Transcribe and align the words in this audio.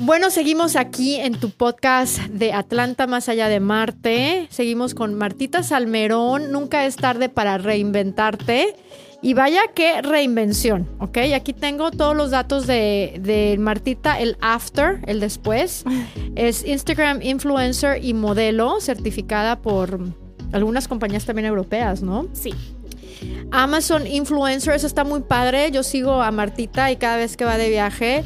Bueno, 0.00 0.30
seguimos 0.30 0.76
aquí 0.76 1.16
en 1.16 1.34
tu 1.34 1.50
podcast 1.50 2.18
de 2.28 2.52
Atlanta 2.52 3.08
más 3.08 3.28
allá 3.28 3.48
de 3.48 3.58
Marte. 3.58 4.46
Seguimos 4.48 4.94
con 4.94 5.14
Martita 5.14 5.64
Salmerón. 5.64 6.52
Nunca 6.52 6.86
es 6.86 6.94
tarde 6.94 7.28
para 7.28 7.58
reinventarte. 7.58 8.76
Y 9.22 9.34
vaya 9.34 9.62
qué 9.74 10.00
reinvención, 10.00 10.88
¿ok? 11.00 11.18
Aquí 11.34 11.52
tengo 11.52 11.90
todos 11.90 12.14
los 12.14 12.30
datos 12.30 12.68
de, 12.68 13.18
de 13.20 13.56
Martita, 13.58 14.20
el 14.20 14.36
after, 14.40 15.00
el 15.08 15.18
después. 15.18 15.84
Es 16.36 16.64
Instagram 16.64 17.20
influencer 17.22 18.04
y 18.04 18.14
modelo 18.14 18.80
certificada 18.80 19.58
por 19.58 19.98
algunas 20.52 20.86
compañías 20.86 21.24
también 21.24 21.46
europeas, 21.46 22.02
¿no? 22.02 22.28
Sí. 22.34 22.54
Amazon 23.50 24.06
influencer, 24.06 24.74
eso 24.74 24.86
está 24.86 25.02
muy 25.02 25.22
padre. 25.22 25.72
Yo 25.72 25.82
sigo 25.82 26.22
a 26.22 26.30
Martita 26.30 26.92
y 26.92 26.96
cada 26.96 27.16
vez 27.16 27.36
que 27.36 27.44
va 27.44 27.58
de 27.58 27.68
viaje 27.68 28.24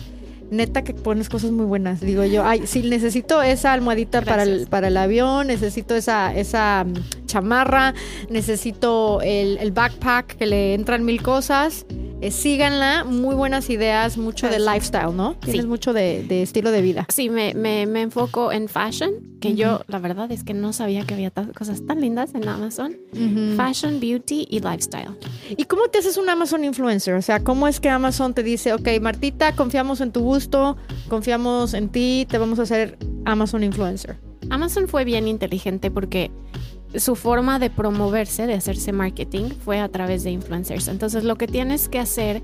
neta 0.52 0.82
que 0.82 0.94
pones 0.94 1.28
cosas 1.28 1.50
muy 1.50 1.66
buenas. 1.66 2.00
Digo 2.00 2.24
yo, 2.24 2.44
ay, 2.44 2.66
sí, 2.66 2.82
necesito 2.82 3.42
esa 3.42 3.72
almohadita 3.72 4.22
para 4.22 4.44
el, 4.44 4.66
para 4.68 4.88
el 4.88 4.96
avión, 4.96 5.46
necesito 5.48 5.94
esa, 5.94 6.34
esa 6.34 6.84
mm, 6.84 7.26
chamarra, 7.26 7.94
necesito 8.28 9.20
el, 9.22 9.58
el 9.58 9.72
backpack 9.72 10.36
que 10.36 10.46
le 10.46 10.74
entran 10.74 11.04
mil 11.04 11.22
cosas. 11.22 11.86
Eh, 12.22 12.30
síganla, 12.30 13.02
muy 13.02 13.34
buenas 13.34 13.68
ideas, 13.68 14.16
mucho 14.16 14.48
de 14.48 14.60
lifestyle, 14.60 15.12
¿no? 15.12 15.34
Tienes 15.40 15.66
mucho 15.66 15.92
de, 15.92 16.22
de, 16.22 16.42
estilo 16.42 16.70
de 16.70 16.80
vida. 16.80 17.04
Sí, 17.08 17.28
me, 17.28 17.52
me, 17.54 17.84
me 17.86 18.02
enfoco 18.02 18.52
en 18.52 18.68
fashion, 18.68 19.10
que 19.40 19.56
yo 19.56 19.82
la 19.88 19.98
verdad 19.98 20.30
es 20.30 20.44
que 20.44 20.54
no 20.54 20.72
sabía 20.72 21.04
que 21.04 21.14
había 21.14 21.32
cosas 21.32 21.84
tan 21.84 22.00
lindas 22.00 22.32
en 22.36 22.46
Amazon. 22.46 22.96
Fashion, 23.56 23.98
beauty 23.98 24.46
y 24.48 24.60
lifestyle. 24.60 25.18
¿Y 25.56 25.64
cómo 25.64 25.88
te 25.88 25.98
haces 25.98 26.16
un 26.16 26.30
Amazon 26.30 26.64
influencer? 26.64 27.14
O 27.14 27.22
sea, 27.22 27.42
¿cómo 27.42 27.66
es 27.66 27.80
que 27.80 27.88
Amazon 27.88 28.34
te 28.34 28.44
dice, 28.44 28.72
ok, 28.72 28.88
Martita, 29.00 29.56
confiamos 29.56 30.00
en 30.00 30.12
tu 30.12 30.20
gusto, 30.20 30.76
confiamos 31.08 31.74
en 31.74 31.88
ti, 31.88 32.28
te 32.30 32.38
vamos 32.38 32.60
a 32.60 32.62
hacer 32.62 32.98
Amazon 33.24 33.64
influencer? 33.64 34.20
Amazon 34.48 34.86
fue 34.86 35.04
bien 35.04 35.26
inteligente 35.26 35.90
porque 35.90 36.30
su 36.96 37.16
forma 37.16 37.58
de 37.58 37.70
promoverse, 37.70 38.46
de 38.46 38.54
hacerse 38.54 38.92
marketing, 38.92 39.50
fue 39.64 39.80
a 39.80 39.88
través 39.88 40.24
de 40.24 40.30
influencers. 40.30 40.88
Entonces 40.88 41.24
lo 41.24 41.36
que 41.36 41.46
tienes 41.46 41.88
que 41.88 41.98
hacer, 41.98 42.42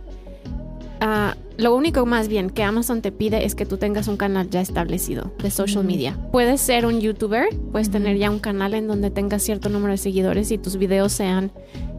uh, 1.03 1.37
lo 1.57 1.75
único 1.75 2.07
más 2.07 2.29
bien 2.29 2.51
que 2.51 2.63
Amazon 2.63 3.03
te 3.03 3.13
pide 3.13 3.45
es 3.45 3.55
que 3.55 3.67
tú 3.67 3.77
tengas 3.77 4.09
un 4.09 4.17
canal 4.17 4.49
ya 4.51 4.61
establecido 4.61 5.33
de 5.43 5.51
social 5.51 5.85
media. 5.85 6.19
Puedes 6.33 6.61
ser 6.61 6.87
un 6.87 7.01
youtuber, 7.01 7.49
puedes 7.73 7.91
tener 7.91 8.17
ya 8.17 8.31
un 8.31 8.39
canal 8.39 8.75
en 8.75 8.87
donde 8.87 9.11
tengas 9.11 9.43
cierto 9.43 9.69
número 9.69 9.93
de 9.93 9.99
seguidores 9.99 10.51
y 10.51 10.59
tus 10.59 10.77
videos 10.77 11.13
sean 11.13 11.51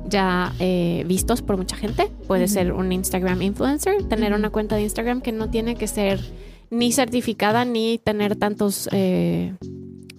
ya 0.07 0.53
eh, 0.59 1.03
vistos 1.07 1.41
por 1.41 1.57
mucha 1.57 1.75
gente. 1.75 2.09
Puedes 2.27 2.51
ser 2.51 2.73
un 2.73 2.91
Instagram 2.91 3.41
influencer, 3.41 4.03
tener 4.03 4.33
una 4.33 4.49
cuenta 4.49 4.75
de 4.75 4.83
Instagram 4.83 5.21
que 5.21 5.31
no 5.31 5.49
tiene 5.49 5.75
que 5.75 5.87
ser 5.87 6.19
ni 6.71 6.91
certificada 6.91 7.65
ni 7.65 7.99
tener 7.99 8.35
tantos... 8.35 8.89
Eh, 8.91 9.53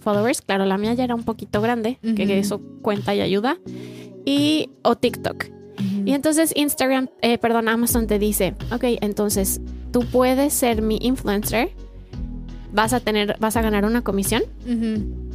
followers. 0.01 0.43
Claro, 0.43 0.65
la 0.65 0.79
mía 0.79 0.95
ya 0.95 1.05
era 1.05 1.15
un 1.15 1.25
poquito 1.25 1.61
grande, 1.61 1.99
que 2.17 2.39
eso 2.39 2.61
cuenta 2.83 3.15
y 3.15 3.21
ayuda. 3.21 3.59
Y 4.25 4.71
o 4.83 4.97
TikTok. 4.97 5.47
Y 6.05 6.13
entonces 6.13 6.53
Instagram, 6.55 7.09
eh, 7.23 7.39
perdón, 7.39 7.69
Amazon 7.69 8.07
te 8.07 8.19
dice, 8.19 8.55
ok, 8.73 8.85
entonces 9.01 9.61
tú 9.93 10.05
puedes 10.05 10.53
ser 10.53 10.83
mi 10.83 10.99
influencer, 11.01 11.71
vas 12.73 12.93
a 12.93 13.01
tener, 13.01 13.37
vas 13.41 13.57
a 13.57 13.63
ganar 13.63 13.85
una 13.85 14.03
comisión 14.03 14.43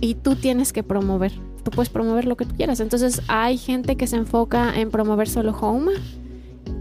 y 0.02 0.16
tú 0.16 0.36
tienes 0.36 0.74
que 0.74 0.84
promover. 0.84 1.32
Tú 1.64 1.72
puedes 1.72 1.90
promover 1.90 2.26
lo 2.26 2.38
que 2.38 2.46
tú 2.46 2.56
quieras. 2.56 2.80
Entonces 2.80 3.24
hay 3.28 3.58
gente 3.58 3.96
que 3.96 4.06
se 4.06 4.18
enfoca 4.18 4.80
en 4.80 4.92
promover 4.92 5.28
solo 5.28 5.52
home, 5.52 5.94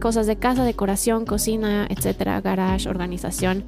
cosas 0.01 0.27
de 0.27 0.37
casa, 0.37 0.65
decoración, 0.65 1.25
cocina, 1.25 1.87
etcétera, 1.89 2.41
garage, 2.41 2.89
organización. 2.89 3.65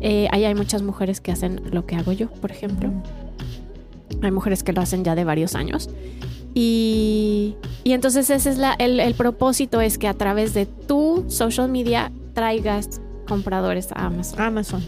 Eh, 0.00 0.28
ahí 0.30 0.44
hay 0.44 0.54
muchas 0.54 0.82
mujeres 0.82 1.20
que 1.20 1.32
hacen 1.32 1.60
lo 1.72 1.84
que 1.86 1.96
hago 1.96 2.12
yo, 2.12 2.30
por 2.30 2.52
ejemplo. 2.52 2.92
Hay 4.22 4.30
mujeres 4.30 4.62
que 4.62 4.72
lo 4.72 4.80
hacen 4.80 5.04
ya 5.04 5.14
de 5.14 5.24
varios 5.24 5.54
años. 5.54 5.88
Y, 6.54 7.56
y 7.84 7.92
entonces 7.92 8.28
ese 8.28 8.50
es 8.50 8.58
la, 8.58 8.74
el, 8.74 9.00
el, 9.00 9.14
propósito 9.14 9.80
es 9.80 9.96
que 9.96 10.06
a 10.06 10.14
través 10.14 10.52
de 10.52 10.66
tu 10.66 11.24
social 11.28 11.68
media 11.68 12.12
traigas 12.34 13.00
compradores 13.26 13.90
a 13.92 14.06
Amazon. 14.06 14.40
Amazon. 14.40 14.82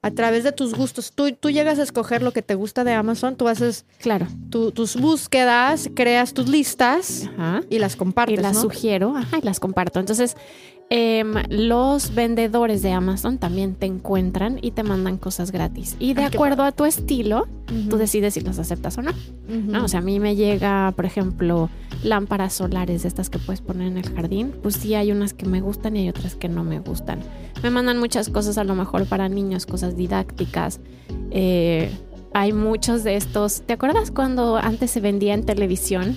A 0.00 0.12
través 0.12 0.44
de 0.44 0.52
tus 0.52 0.74
gustos. 0.74 1.10
Tú, 1.12 1.32
tú 1.32 1.50
llegas 1.50 1.80
a 1.80 1.82
escoger 1.82 2.22
lo 2.22 2.32
que 2.32 2.42
te 2.42 2.54
gusta 2.54 2.84
de 2.84 2.92
Amazon, 2.92 3.34
tú 3.34 3.48
haces 3.48 3.84
claro. 3.98 4.28
Tu, 4.48 4.70
tus 4.70 4.96
búsquedas, 4.96 5.90
creas 5.94 6.34
tus 6.34 6.48
listas 6.48 7.28
ajá. 7.36 7.62
y 7.68 7.80
las 7.80 7.96
compartes. 7.96 8.38
Y 8.38 8.42
las 8.42 8.54
¿no? 8.54 8.62
sugiero 8.62 9.16
ajá, 9.16 9.38
y 9.38 9.44
las 9.44 9.58
comparto. 9.58 9.98
Entonces, 9.98 10.36
eh, 10.90 11.22
los 11.50 12.14
vendedores 12.14 12.80
de 12.82 12.92
Amazon 12.92 13.38
también 13.38 13.74
te 13.74 13.86
encuentran 13.86 14.58
y 14.62 14.70
te 14.70 14.82
mandan 14.82 15.18
cosas 15.18 15.52
gratis. 15.52 15.96
Y 15.98 16.14
de 16.14 16.22
Ay, 16.22 16.30
acuerdo 16.32 16.62
a 16.62 16.72
tu 16.72 16.86
estilo, 16.86 17.46
uh 17.70 17.74
-huh. 17.74 17.88
tú 17.88 17.96
decides 17.98 18.34
si 18.34 18.40
las 18.40 18.58
aceptas 18.58 18.96
o 18.96 19.02
no. 19.02 19.10
Uh 19.10 19.52
-huh. 19.52 19.64
¿no. 19.64 19.84
O 19.84 19.88
sea, 19.88 20.00
a 20.00 20.02
mí 20.02 20.18
me 20.18 20.34
llega, 20.34 20.92
por 20.96 21.04
ejemplo, 21.04 21.68
lámparas 22.02 22.54
solares, 22.54 23.04
estas 23.04 23.28
que 23.28 23.38
puedes 23.38 23.60
poner 23.60 23.88
en 23.88 23.98
el 23.98 24.08
jardín. 24.08 24.54
Pues 24.62 24.76
sí, 24.76 24.94
hay 24.94 25.12
unas 25.12 25.34
que 25.34 25.46
me 25.46 25.60
gustan 25.60 25.96
y 25.96 26.00
hay 26.00 26.08
otras 26.08 26.36
que 26.36 26.48
no 26.48 26.64
me 26.64 26.78
gustan. 26.80 27.20
Me 27.62 27.70
mandan 27.70 27.98
muchas 27.98 28.30
cosas 28.30 28.56
a 28.56 28.64
lo 28.64 28.74
mejor 28.74 29.04
para 29.06 29.28
niños, 29.28 29.66
cosas 29.66 29.96
didácticas. 29.96 30.80
Eh, 31.30 31.90
hay 32.32 32.52
muchos 32.52 33.04
de 33.04 33.16
estos. 33.16 33.62
¿Te 33.62 33.74
acuerdas 33.74 34.10
cuando 34.10 34.56
antes 34.56 34.90
se 34.90 35.00
vendía 35.00 35.34
en 35.34 35.44
televisión? 35.44 36.16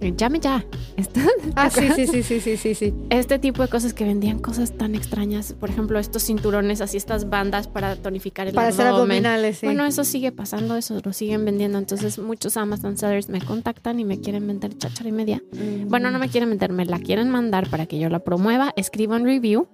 Llame 0.00 0.40
ya. 0.40 0.64
ah, 1.56 1.70
sí, 1.70 1.88
sí, 1.94 2.06
sí, 2.06 2.22
sí, 2.22 2.56
sí, 2.56 2.74
sí. 2.74 2.94
Este 3.10 3.38
tipo 3.38 3.62
de 3.62 3.68
cosas 3.68 3.94
que 3.94 4.04
vendían 4.04 4.38
cosas 4.38 4.76
tan 4.76 4.94
extrañas. 4.94 5.54
Por 5.54 5.70
ejemplo, 5.70 5.98
estos 5.98 6.22
cinturones, 6.24 6.80
así 6.80 6.96
estas 6.96 7.30
bandas 7.30 7.66
para 7.66 7.96
tonificar 7.96 8.46
el 8.46 8.54
para 8.54 8.68
abdomen. 8.68 8.86
hacer 8.86 8.94
abdominales, 8.94 9.58
sí. 9.58 9.66
Bueno, 9.66 9.86
eso 9.86 10.04
sigue 10.04 10.32
pasando, 10.32 10.76
eso 10.76 11.00
lo 11.02 11.12
siguen 11.12 11.44
vendiendo. 11.44 11.78
Entonces, 11.78 12.18
muchos 12.18 12.56
Amazon 12.56 12.96
sellers 12.96 13.28
me 13.28 13.40
contactan 13.40 13.98
y 13.98 14.04
me 14.04 14.20
quieren 14.20 14.46
vender 14.46 14.76
cháchara 14.76 15.08
y 15.08 15.12
media. 15.12 15.42
Mm. 15.52 15.88
Bueno, 15.88 16.10
no 16.10 16.18
me 16.18 16.28
quieren 16.28 16.50
vender, 16.50 16.72
me 16.72 16.84
la 16.84 16.98
quieren 16.98 17.30
mandar 17.30 17.68
para 17.70 17.86
que 17.86 17.98
yo 17.98 18.08
la 18.08 18.20
promueva, 18.20 18.72
escriba 18.76 19.16
un 19.16 19.24
review 19.24 19.68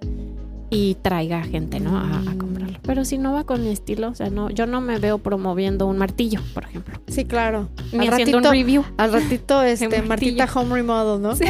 y 0.75 0.95
traiga 0.95 1.43
gente, 1.43 1.81
¿no? 1.81 1.99
A, 1.99 2.03
a, 2.03 2.35
comprarlo. 2.39 2.79
Pero 2.83 3.05
si 3.05 3.19
no 3.19 3.35
va 3.35 3.45
con 3.45 3.63
mi 3.63 3.69
estilo, 3.69 4.09
o 4.09 4.15
sea, 4.15 4.31
no, 4.31 4.49
yo 4.49 4.67
no 4.67 4.81
me 4.81 4.99
veo 4.99 5.19
promoviendo 5.19 5.87
un 5.87 5.99
martillo, 5.99 6.41
por 6.55 6.65
ejemplo. 6.65 6.99
Sí, 7.09 7.27
claro. 7.27 7.69
Ni 7.93 8.09
al 8.09 8.15
haciendo 8.15 8.39
ratito, 8.39 8.49
un 8.49 8.55
review. 8.55 8.85
Al 8.97 9.13
ratito, 9.13 9.63
este, 9.63 10.01
Martita 10.01 10.49
Home 10.55 10.77
Remodel, 10.77 11.21
¿no? 11.21 11.37
Sí. 11.37 11.45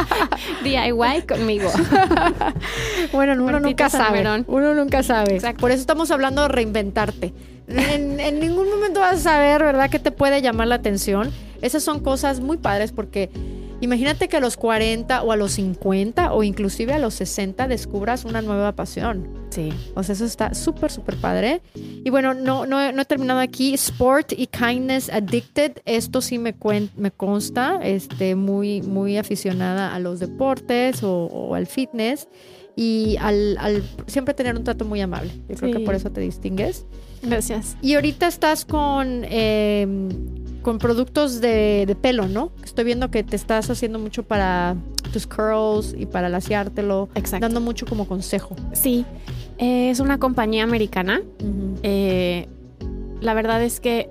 DIY 0.64 1.26
conmigo. 1.28 1.68
bueno, 3.12 3.34
uno 3.34 3.52
Martita 3.52 3.84
nunca 3.84 3.90
sabe. 3.90 4.44
Uno 4.46 4.74
nunca 4.74 5.02
sabe. 5.02 5.34
Exacto. 5.34 5.60
Por 5.60 5.70
eso 5.70 5.82
estamos 5.82 6.10
hablando 6.10 6.40
de 6.40 6.48
reinventarte. 6.48 7.34
En, 7.68 8.18
en 8.18 8.40
ningún 8.40 8.70
momento 8.70 9.00
vas 9.00 9.16
a 9.16 9.18
saber, 9.18 9.62
¿verdad?, 9.62 9.90
qué 9.90 9.98
te 9.98 10.10
puede 10.10 10.40
llamar 10.40 10.68
la 10.68 10.76
atención. 10.76 11.30
Esas 11.60 11.82
son 11.82 12.00
cosas 12.00 12.40
muy 12.40 12.56
padres 12.56 12.92
porque 12.92 13.30
Imagínate 13.80 14.28
que 14.28 14.36
a 14.36 14.40
los 14.40 14.56
40 14.56 15.22
o 15.22 15.32
a 15.32 15.36
los 15.36 15.52
50 15.52 16.32
o 16.32 16.42
inclusive 16.42 16.92
a 16.92 16.98
los 16.98 17.14
60 17.14 17.68
descubras 17.68 18.24
una 18.24 18.42
nueva 18.42 18.72
pasión. 18.72 19.28
Sí. 19.50 19.72
O 19.94 20.02
sea, 20.02 20.14
eso 20.14 20.24
está 20.24 20.54
súper, 20.54 20.90
súper 20.90 21.16
padre. 21.16 21.60
Y 21.74 22.08
bueno, 22.10 22.34
no, 22.34 22.66
no, 22.66 22.92
no, 22.92 23.02
he 23.02 23.04
terminado 23.04 23.40
aquí. 23.40 23.74
Sport 23.74 24.32
y 24.32 24.46
Kindness 24.46 25.10
Addicted. 25.10 25.82
Esto 25.84 26.20
sí 26.20 26.38
me, 26.38 26.54
me 26.96 27.10
consta. 27.10 27.80
Este, 27.82 28.34
muy, 28.34 28.82
muy 28.82 29.16
aficionada 29.16 29.94
a 29.94 29.98
los 29.98 30.18
deportes 30.18 31.02
o, 31.02 31.26
o 31.26 31.54
al 31.54 31.66
fitness. 31.66 32.28
Y 32.76 33.16
al, 33.20 33.56
al, 33.58 33.84
siempre 34.06 34.34
tener 34.34 34.56
un 34.56 34.64
trato 34.64 34.84
muy 34.84 35.00
amable. 35.00 35.30
Yo 35.48 35.56
creo 35.56 35.72
sí. 35.72 35.78
que 35.78 35.84
por 35.84 35.94
eso 35.94 36.10
te 36.10 36.20
distingues. 36.20 36.86
Gracias. 37.22 37.76
Y 37.82 37.94
ahorita 37.94 38.26
estás 38.26 38.64
con... 38.64 39.22
Eh, 39.24 39.86
con 40.64 40.78
productos 40.78 41.40
de, 41.40 41.84
de, 41.86 41.94
pelo, 41.94 42.26
¿no? 42.26 42.50
Estoy 42.64 42.84
viendo 42.84 43.10
que 43.10 43.22
te 43.22 43.36
estás 43.36 43.70
haciendo 43.70 44.00
mucho 44.00 44.24
para 44.24 44.74
tus 45.12 45.28
curls 45.28 45.94
y 45.96 46.06
para 46.06 46.28
laciártelo. 46.28 47.10
Exacto. 47.14 47.44
Dando 47.44 47.60
mucho 47.60 47.86
como 47.86 48.08
consejo. 48.08 48.56
Sí. 48.72 49.04
Eh, 49.58 49.90
es 49.90 50.00
una 50.00 50.18
compañía 50.18 50.64
americana. 50.64 51.20
Uh 51.20 51.44
-huh. 51.44 51.78
eh, 51.82 52.48
la 53.20 53.34
verdad 53.34 53.62
es 53.62 53.78
que 53.78 54.10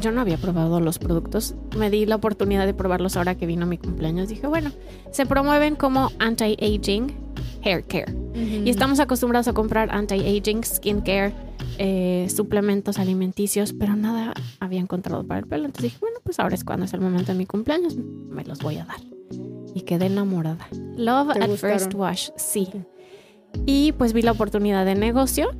yo 0.00 0.10
no 0.10 0.20
había 0.20 0.36
probado 0.36 0.80
los 0.80 0.98
productos. 0.98 1.54
Me 1.78 1.88
di 1.88 2.04
la 2.04 2.16
oportunidad 2.16 2.66
de 2.66 2.74
probarlos 2.74 3.16
ahora 3.16 3.36
que 3.36 3.46
vino 3.46 3.64
mi 3.64 3.78
cumpleaños. 3.78 4.28
Dije, 4.28 4.46
bueno, 4.46 4.72
se 5.12 5.24
promueven 5.24 5.76
como 5.76 6.10
anti-aging 6.18 7.14
hair 7.64 7.84
care. 7.84 8.12
Uh 8.12 8.36
-huh. 8.36 8.66
Y 8.66 8.70
estamos 8.70 9.00
acostumbrados 9.00 9.48
a 9.48 9.52
comprar 9.52 9.90
anti-aging 9.92 10.64
skincare 10.64 11.32
eh, 11.78 12.28
suplementos 12.34 12.98
alimenticios, 12.98 13.72
pero 13.72 13.96
nada 13.96 14.34
había 14.60 14.80
encontrado 14.80 15.24
para 15.24 15.40
el 15.40 15.46
pelo. 15.46 15.66
Entonces 15.66 15.92
dije, 15.92 15.98
bueno, 16.00 16.18
pues 16.22 16.38
ahora 16.38 16.54
es 16.54 16.64
cuando 16.64 16.86
es 16.86 16.92
el 16.92 17.00
momento 17.00 17.32
de 17.32 17.38
mi 17.38 17.46
cumpleaños, 17.46 17.96
me 17.96 18.44
los 18.44 18.58
voy 18.60 18.76
a 18.76 18.84
dar. 18.84 19.00
Y 19.74 19.80
quedé 19.82 20.06
enamorada. 20.06 20.68
Love 20.96 21.30
at 21.30 21.48
gustaron? 21.48 21.78
first 21.78 21.94
wash, 21.94 22.28
sí. 22.36 22.68
Y 23.66 23.92
pues 23.92 24.12
vi 24.12 24.22
la 24.22 24.32
oportunidad 24.32 24.84
de 24.84 24.94
negocio, 24.94 25.50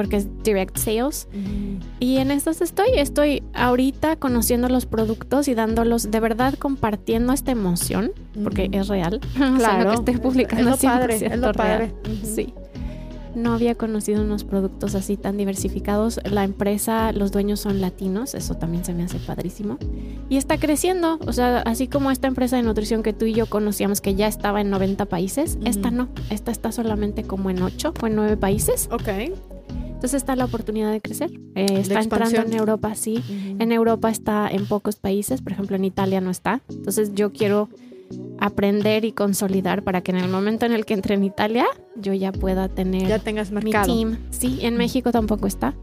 porque 0.00 0.16
es 0.16 0.28
direct 0.42 0.78
sales. 0.78 1.28
Uh 1.30 1.36
-huh. 1.36 1.80
Y 2.00 2.16
en 2.16 2.30
estas 2.30 2.62
estoy, 2.62 2.88
estoy 2.96 3.42
ahorita 3.52 4.16
conociendo 4.16 4.70
los 4.70 4.86
productos 4.86 5.46
y 5.46 5.52
dándolos, 5.54 6.10
de 6.10 6.20
verdad 6.20 6.54
compartiendo 6.54 7.34
esta 7.34 7.52
emoción, 7.52 8.12
porque 8.42 8.62
uh 8.62 8.70
-huh. 8.70 8.80
es 8.80 8.88
real. 8.88 9.20
Claro. 9.36 9.54
o 9.56 9.60
sea, 9.60 9.84
lo 9.84 9.90
que 9.90 9.96
estoy 9.96 10.16
publicando 10.16 10.70
es 10.70 10.82
lo 10.82 10.88
padre, 10.88 11.16
es 11.16 11.38
lo 11.38 11.52
padre. 11.52 11.92
Uh 12.06 12.12
-huh. 12.12 12.34
Sí 12.34 12.54
No 13.34 13.52
había 13.52 13.74
conocido 13.74 14.22
unos 14.22 14.44
productos 14.44 14.94
así 14.94 15.18
tan 15.18 15.36
diversificados. 15.36 16.18
La 16.24 16.44
empresa, 16.44 17.12
los 17.12 17.30
dueños 17.30 17.60
son 17.60 17.82
latinos, 17.82 18.34
eso 18.34 18.54
también 18.54 18.86
se 18.86 18.94
me 18.94 19.02
hace 19.02 19.18
padrísimo. 19.18 19.76
Y 20.30 20.38
está 20.38 20.56
creciendo, 20.56 21.18
o 21.26 21.32
sea, 21.34 21.58
así 21.66 21.88
como 21.88 22.10
esta 22.10 22.26
empresa 22.26 22.56
de 22.56 22.62
nutrición 22.62 23.02
que 23.02 23.12
tú 23.12 23.26
y 23.26 23.34
yo 23.34 23.44
conocíamos 23.44 24.00
que 24.00 24.14
ya 24.14 24.28
estaba 24.28 24.62
en 24.62 24.70
90 24.70 25.04
países, 25.04 25.58
esta 25.66 25.90
no, 25.90 26.08
esta 26.30 26.52
está 26.52 26.72
solamente 26.72 27.22
como 27.22 27.50
en 27.50 27.62
8 27.62 27.92
o 28.00 28.06
en 28.06 28.14
9 28.16 28.38
países. 28.38 28.88
Ok. 28.90 29.10
Entonces 30.00 30.22
está 30.22 30.34
la 30.34 30.46
oportunidad 30.46 30.90
de 30.90 31.02
crecer. 31.02 31.30
Eh, 31.54 31.66
está 31.78 32.00
entrando 32.00 32.40
en 32.40 32.54
Europa, 32.54 32.94
sí. 32.94 33.22
En 33.58 33.70
Europa 33.70 34.08
está 34.08 34.48
en 34.50 34.64
pocos 34.64 34.96
países, 34.96 35.42
por 35.42 35.52
ejemplo 35.52 35.76
en 35.76 35.84
Italia 35.84 36.22
no 36.22 36.30
está. 36.30 36.62
Entonces 36.70 37.12
yo 37.14 37.34
quiero 37.34 37.68
aprender 38.38 39.04
y 39.04 39.12
consolidar 39.12 39.84
para 39.84 40.00
que 40.00 40.12
en 40.12 40.16
el 40.16 40.30
momento 40.30 40.64
en 40.64 40.72
el 40.72 40.86
que 40.86 40.94
entre 40.94 41.16
en 41.16 41.24
Italia 41.24 41.66
yo 41.96 42.14
ya 42.14 42.32
pueda 42.32 42.70
tener 42.70 43.08
ya 43.08 43.18
tengas 43.18 43.50
mercado. 43.50 43.94
mi 43.94 44.00
team. 44.06 44.18
Sí, 44.30 44.60
en 44.62 44.78
México 44.78 45.12
tampoco 45.12 45.46
está. 45.46 45.74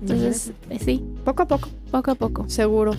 Entonces, 0.00 0.52
eh, 0.68 0.80
sí. 0.84 1.04
Poco 1.24 1.44
a 1.44 1.46
poco. 1.46 1.68
Poco 1.92 2.10
a 2.10 2.14
poco. 2.16 2.48
Seguro. 2.48 2.96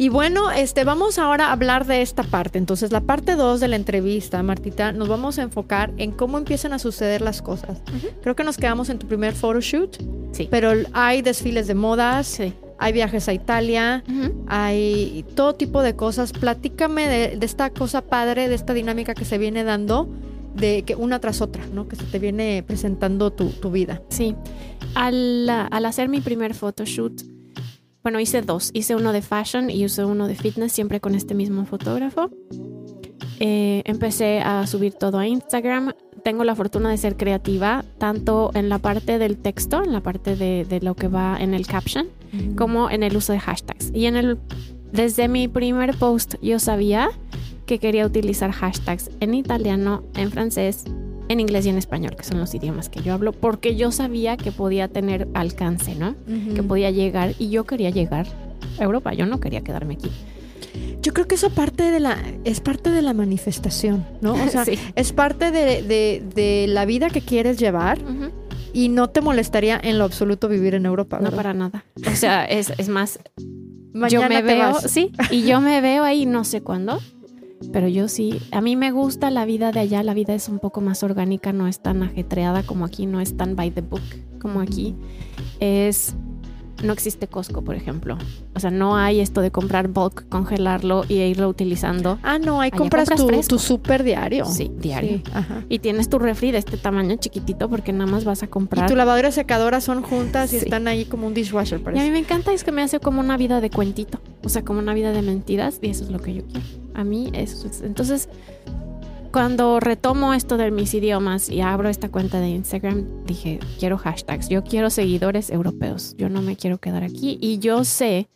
Y 0.00 0.08
bueno, 0.08 0.50
este, 0.50 0.84
vamos 0.84 1.18
ahora 1.18 1.48
a 1.48 1.52
hablar 1.52 1.86
de 1.86 2.00
esta 2.00 2.22
parte. 2.22 2.56
Entonces, 2.56 2.90
la 2.90 3.02
parte 3.02 3.36
2 3.36 3.60
de 3.60 3.68
la 3.68 3.76
entrevista, 3.76 4.42
Martita, 4.42 4.92
nos 4.92 5.08
vamos 5.08 5.38
a 5.38 5.42
enfocar 5.42 5.92
en 5.98 6.12
cómo 6.12 6.38
empiezan 6.38 6.72
a 6.72 6.78
suceder 6.78 7.20
las 7.20 7.42
cosas. 7.42 7.82
Creo 8.22 8.34
que 8.34 8.42
nos 8.42 8.56
quedamos 8.56 8.88
en 8.88 8.98
tu 8.98 9.06
primer 9.06 9.34
photoshoot. 9.34 9.98
Sí. 10.32 10.48
Pero 10.50 10.70
hay 10.94 11.20
desfiles 11.20 11.66
de 11.66 11.74
modas. 11.74 12.28
Sí. 12.28 12.54
Hay 12.78 12.94
viajes 12.94 13.28
a 13.28 13.34
Italia, 13.34 14.02
hay 14.46 15.22
todo 15.34 15.54
tipo 15.54 15.82
de 15.82 15.94
cosas. 15.94 16.32
Platícame 16.32 17.06
de, 17.06 17.38
esta 17.42 17.68
cosa 17.68 18.00
padre, 18.00 18.48
de 18.48 18.54
esta 18.54 18.72
dinámica 18.72 19.12
que 19.12 19.26
se 19.26 19.36
viene 19.36 19.64
dando, 19.64 20.08
de 20.54 20.82
que 20.82 20.96
una 20.96 21.20
tras 21.20 21.42
otra, 21.42 21.66
¿no? 21.74 21.88
Que 21.88 21.96
se 21.96 22.04
te 22.04 22.18
viene 22.18 22.64
presentando 22.66 23.34
tu, 23.34 23.70
vida. 23.70 24.00
Sí. 24.08 24.34
Al, 24.94 25.46
al 25.50 25.84
hacer 25.84 26.08
mi 26.08 26.22
primer 26.22 26.54
photoshoot, 26.54 27.20
bueno, 28.02 28.20
hice 28.20 28.42
dos. 28.42 28.70
Hice 28.72 28.96
uno 28.96 29.12
de 29.12 29.22
fashion 29.22 29.70
y 29.70 29.84
hice 29.84 30.04
uno 30.04 30.26
de 30.26 30.34
fitness, 30.34 30.72
siempre 30.72 31.00
con 31.00 31.14
este 31.14 31.34
mismo 31.34 31.64
fotógrafo. 31.66 32.30
Eh, 33.38 33.82
empecé 33.84 34.40
a 34.40 34.66
subir 34.66 34.94
todo 34.94 35.18
a 35.18 35.26
Instagram. 35.26 35.92
Tengo 36.24 36.44
la 36.44 36.54
fortuna 36.54 36.90
de 36.90 36.96
ser 36.98 37.16
creativa, 37.16 37.84
tanto 37.98 38.50
en 38.54 38.68
la 38.68 38.78
parte 38.78 39.18
del 39.18 39.38
texto, 39.38 39.82
en 39.82 39.92
la 39.92 40.02
parte 40.02 40.36
de, 40.36 40.80
lo 40.82 40.94
que 40.94 41.08
va 41.08 41.38
en 41.40 41.54
el 41.54 41.66
caption, 41.66 42.08
como 42.56 42.90
en 42.90 43.02
el 43.02 43.16
uso 43.16 43.32
de 43.32 43.40
hashtags. 43.40 43.90
Y 43.94 44.04
en 44.06 44.16
el, 44.16 44.38
desde 44.92 45.28
mi 45.28 45.48
primer 45.48 45.96
post 45.96 46.34
yo 46.42 46.58
sabía 46.58 47.10
que 47.64 47.78
quería 47.78 48.04
utilizar 48.04 48.50
hashtags 48.50 49.10
en 49.20 49.32
italiano, 49.32 50.02
en 50.14 50.30
francés, 50.30 50.84
en 51.30 51.38
inglés 51.38 51.64
y 51.64 51.68
en 51.68 51.78
español, 51.78 52.16
que 52.16 52.24
son 52.24 52.40
los 52.40 52.52
idiomas 52.56 52.88
que 52.88 53.02
yo 53.02 53.14
hablo, 53.14 53.30
porque 53.32 53.76
yo 53.76 53.92
sabía 53.92 54.36
que 54.36 54.50
podía 54.50 54.88
tener 54.88 55.28
alcance, 55.32 55.94
¿no? 55.94 56.16
Que 56.26 56.64
podía 56.64 56.90
llegar 56.90 57.34
y 57.38 57.50
yo 57.50 57.64
quería 57.64 57.90
llegar 57.90 58.26
a 58.80 58.82
Europa, 58.82 59.14
yo 59.14 59.26
no 59.26 59.38
quería 59.38 59.60
quedarme 59.60 59.94
aquí. 59.94 60.10
Yo 61.02 61.14
creo 61.14 61.28
que 61.28 61.36
eso 61.36 61.50
parte 61.50 61.84
de 61.84 62.00
la, 62.00 62.18
es 62.44 62.60
parte 62.60 62.90
de 62.90 63.00
la 63.00 63.14
manifestación, 63.14 64.04
¿no? 64.20 64.32
O 64.32 64.48
sea, 64.50 64.64
es 64.96 65.12
parte 65.12 65.52
de, 65.52 66.66
la 66.68 66.84
vida 66.84 67.10
que 67.10 67.20
quieres 67.20 67.58
llevar. 67.58 67.98
Y 68.72 68.88
no 68.88 69.10
te 69.10 69.20
molestaría 69.20 69.80
en 69.82 69.98
lo 69.98 70.04
absoluto 70.04 70.48
vivir 70.48 70.74
en 70.74 70.86
Europa. 70.86 71.18
No 71.20 71.32
para 71.32 71.54
nada. 71.54 71.84
O 72.06 72.14
sea, 72.14 72.44
es, 72.44 72.72
es 72.76 72.88
más, 72.88 73.18
yo 74.08 74.28
me 74.28 74.42
veo, 74.42 74.80
sí, 74.80 75.12
y 75.30 75.42
yo 75.42 75.60
me 75.60 75.80
veo 75.80 76.04
ahí 76.04 76.26
no 76.26 76.44
sé 76.44 76.60
cuándo, 76.60 77.00
pero 77.72 77.88
yo 77.88 78.08
sí, 78.08 78.40
a 78.50 78.60
mí 78.60 78.76
me 78.76 78.90
gusta 78.90 79.30
la 79.30 79.44
vida 79.44 79.72
de 79.72 79.80
allá, 79.80 80.02
la 80.02 80.14
vida 80.14 80.34
es 80.34 80.48
un 80.48 80.58
poco 80.58 80.80
más 80.80 81.02
orgánica, 81.02 81.52
no 81.52 81.66
es 81.66 81.80
tan 81.80 82.02
ajetreada 82.02 82.62
como 82.62 82.84
aquí, 82.84 83.06
no 83.06 83.20
es 83.20 83.36
tan 83.36 83.56
by 83.56 83.70
the 83.70 83.80
book 83.80 84.02
como 84.40 84.60
aquí. 84.60 84.96
Es 85.60 86.14
no 86.82 86.92
existe 86.92 87.26
Costco, 87.26 87.62
por 87.62 87.74
ejemplo. 87.74 88.16
O 88.54 88.60
sea, 88.60 88.70
no 88.70 88.96
hay 88.96 89.20
esto 89.20 89.40
de 89.40 89.50
comprar 89.50 89.88
bulk, 89.88 90.28
congelarlo 90.28 91.04
y 91.08 91.18
irlo 91.18 91.48
utilizando. 91.48 92.18
Ah, 92.22 92.38
no, 92.38 92.60
hay 92.60 92.70
compras, 92.70 93.08
tu, 93.08 93.28
tu, 93.48 93.58
super 93.58 94.02
diario. 94.02 94.44
Sí, 94.46 94.70
diario. 94.76 95.22
Y 95.68 95.78
tienes 95.78 96.08
tu 96.08 96.18
refri 96.18 96.50
de 96.50 96.58
este 96.58 96.76
tamaño 96.76 97.16
chiquitito 97.16 97.68
porque 97.68 97.92
nada 97.92 98.10
más 98.10 98.24
vas 98.24 98.42
a 98.42 98.46
comprar. 98.46 98.86
Y 98.86 98.88
tu 98.88 98.96
lavadora 98.96 99.28
y 99.28 99.32
secadora 99.32 99.80
son 99.80 100.02
juntas 100.02 100.52
y 100.52 100.56
están 100.56 100.88
ahí 100.88 101.04
como 101.04 101.26
un 101.26 101.34
dishwasher, 101.34 101.82
parece. 101.82 102.02
Y 102.02 102.06
a 102.06 102.08
mí 102.08 102.12
me 102.12 102.18
encanta, 102.18 102.52
es 102.52 102.64
que 102.64 102.72
me 102.72 102.82
hace 102.82 103.00
como 103.00 103.20
una 103.20 103.36
vida 103.36 103.60
de 103.60 103.70
cuentito. 103.70 104.20
O 104.44 104.48
sea, 104.48 104.64
como 104.64 104.78
una 104.78 104.94
vida 104.94 105.12
de 105.12 105.22
mentiras 105.22 105.78
y 105.82 105.90
eso 105.90 106.04
es 106.04 106.10
lo 106.10 106.20
que 106.20 106.34
yo 106.34 106.42
quiero. 106.44 106.66
A 106.94 107.04
mí 107.04 107.30
eso 107.34 107.66
es. 107.66 107.82
Entonces, 107.82 108.28
cuando 109.32 109.80
retomo 109.80 110.34
esto 110.34 110.56
de 110.56 110.70
mis 110.70 110.92
idiomas 110.94 111.48
y 111.48 111.60
abro 111.60 111.88
esta 111.88 112.08
cuenta 112.08 112.40
de 112.40 112.48
Instagram, 112.48 113.24
dije, 113.24 113.60
quiero 113.78 113.96
hashtags, 113.96 114.48
yo 114.48 114.64
quiero 114.64 114.90
seguidores 114.90 115.50
europeos, 115.50 116.14
yo 116.18 116.28
no 116.28 116.42
me 116.42 116.56
quiero 116.56 116.78
quedar 116.78 117.04
aquí 117.04 117.38
y 117.40 117.58
yo 117.58 117.84
sé, 117.84 118.28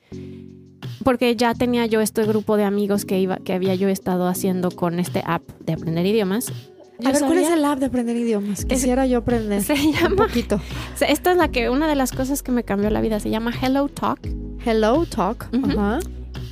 porque 1.02 1.34
ya 1.36 1.54
tenía 1.54 1.86
yo 1.86 2.00
este 2.00 2.24
grupo 2.24 2.56
de 2.56 2.64
amigos 2.64 3.04
que, 3.04 3.18
iba, 3.18 3.38
que 3.38 3.52
había 3.52 3.74
yo 3.74 3.88
estado 3.88 4.28
haciendo 4.28 4.70
con 4.70 5.00
este 5.00 5.22
app 5.26 5.42
de 5.60 5.72
aprender 5.72 6.06
idiomas. 6.06 6.52
a 7.04 7.12
ver, 7.12 7.22
¿cuál 7.22 7.38
es 7.38 7.50
el 7.50 7.64
app 7.64 7.80
de 7.80 7.86
aprender 7.86 8.16
idiomas? 8.16 8.64
Quisiera 8.64 9.06
yo 9.06 9.18
aprender. 9.18 9.62
Se 9.64 9.74
llama. 9.76 10.10
Un 10.10 10.16
poquito. 10.16 10.60
Esta 11.06 11.32
es 11.32 11.36
la 11.36 11.48
que, 11.48 11.70
una 11.70 11.88
de 11.88 11.96
las 11.96 12.12
cosas 12.12 12.42
que 12.42 12.52
me 12.52 12.62
cambió 12.62 12.90
la 12.90 13.00
vida. 13.00 13.18
Se 13.20 13.30
llama 13.30 13.52
Hello 13.60 13.88
Talk. 13.88 14.20
Hello 14.64 15.04
Talk. 15.06 15.48
Ajá 15.64 15.98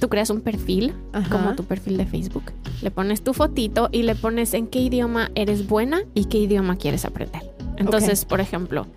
tú 0.02 0.08
creas 0.08 0.31
un 0.31 0.40
perfil, 0.40 0.94
como 1.31 1.54
tu 1.54 1.62
perfil 1.62 1.96
de 1.96 2.06
Facebook. 2.06 2.50
Le 2.82 2.90
pones 2.90 3.22
tu 3.22 3.34
fotito 3.34 3.88
y 3.93 4.02
le 4.02 4.16
pones 4.16 4.52
en 4.52 4.66
qué 4.66 4.81
idioma 4.81 5.31
eres 5.37 5.69
buena 5.69 6.02
y 6.12 6.25
qué 6.25 6.38
idioma 6.38 6.75
quieres 6.75 7.04
aprender. 7.04 7.43
Entonces, 7.76 8.25
por 8.25 8.40
ejemplo, 8.40 8.88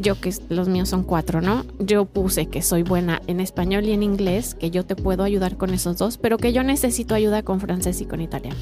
yo 0.00 0.20
que 0.20 0.34
los 0.48 0.66
míos 0.66 0.88
son 0.88 1.04
cuatro, 1.04 1.40
¿no? 1.40 1.64
Yo 1.78 2.04
puse 2.04 2.46
que 2.46 2.62
soy 2.62 2.82
buena 2.82 3.22
en 3.28 3.38
español 3.38 3.84
y 3.84 3.92
en 3.92 4.02
inglés, 4.02 4.56
que 4.56 4.72
yo 4.72 4.84
te 4.84 4.96
puedo 4.96 5.22
ayudar 5.22 5.56
con 5.56 5.72
esos 5.72 5.98
dos, 5.98 6.18
pero 6.18 6.36
que 6.36 6.52
yo 6.52 6.64
necesito 6.64 7.14
ayuda 7.14 7.44
con 7.44 7.60
francés 7.60 8.00
y 8.00 8.06
con 8.06 8.20
italiano. 8.20 8.58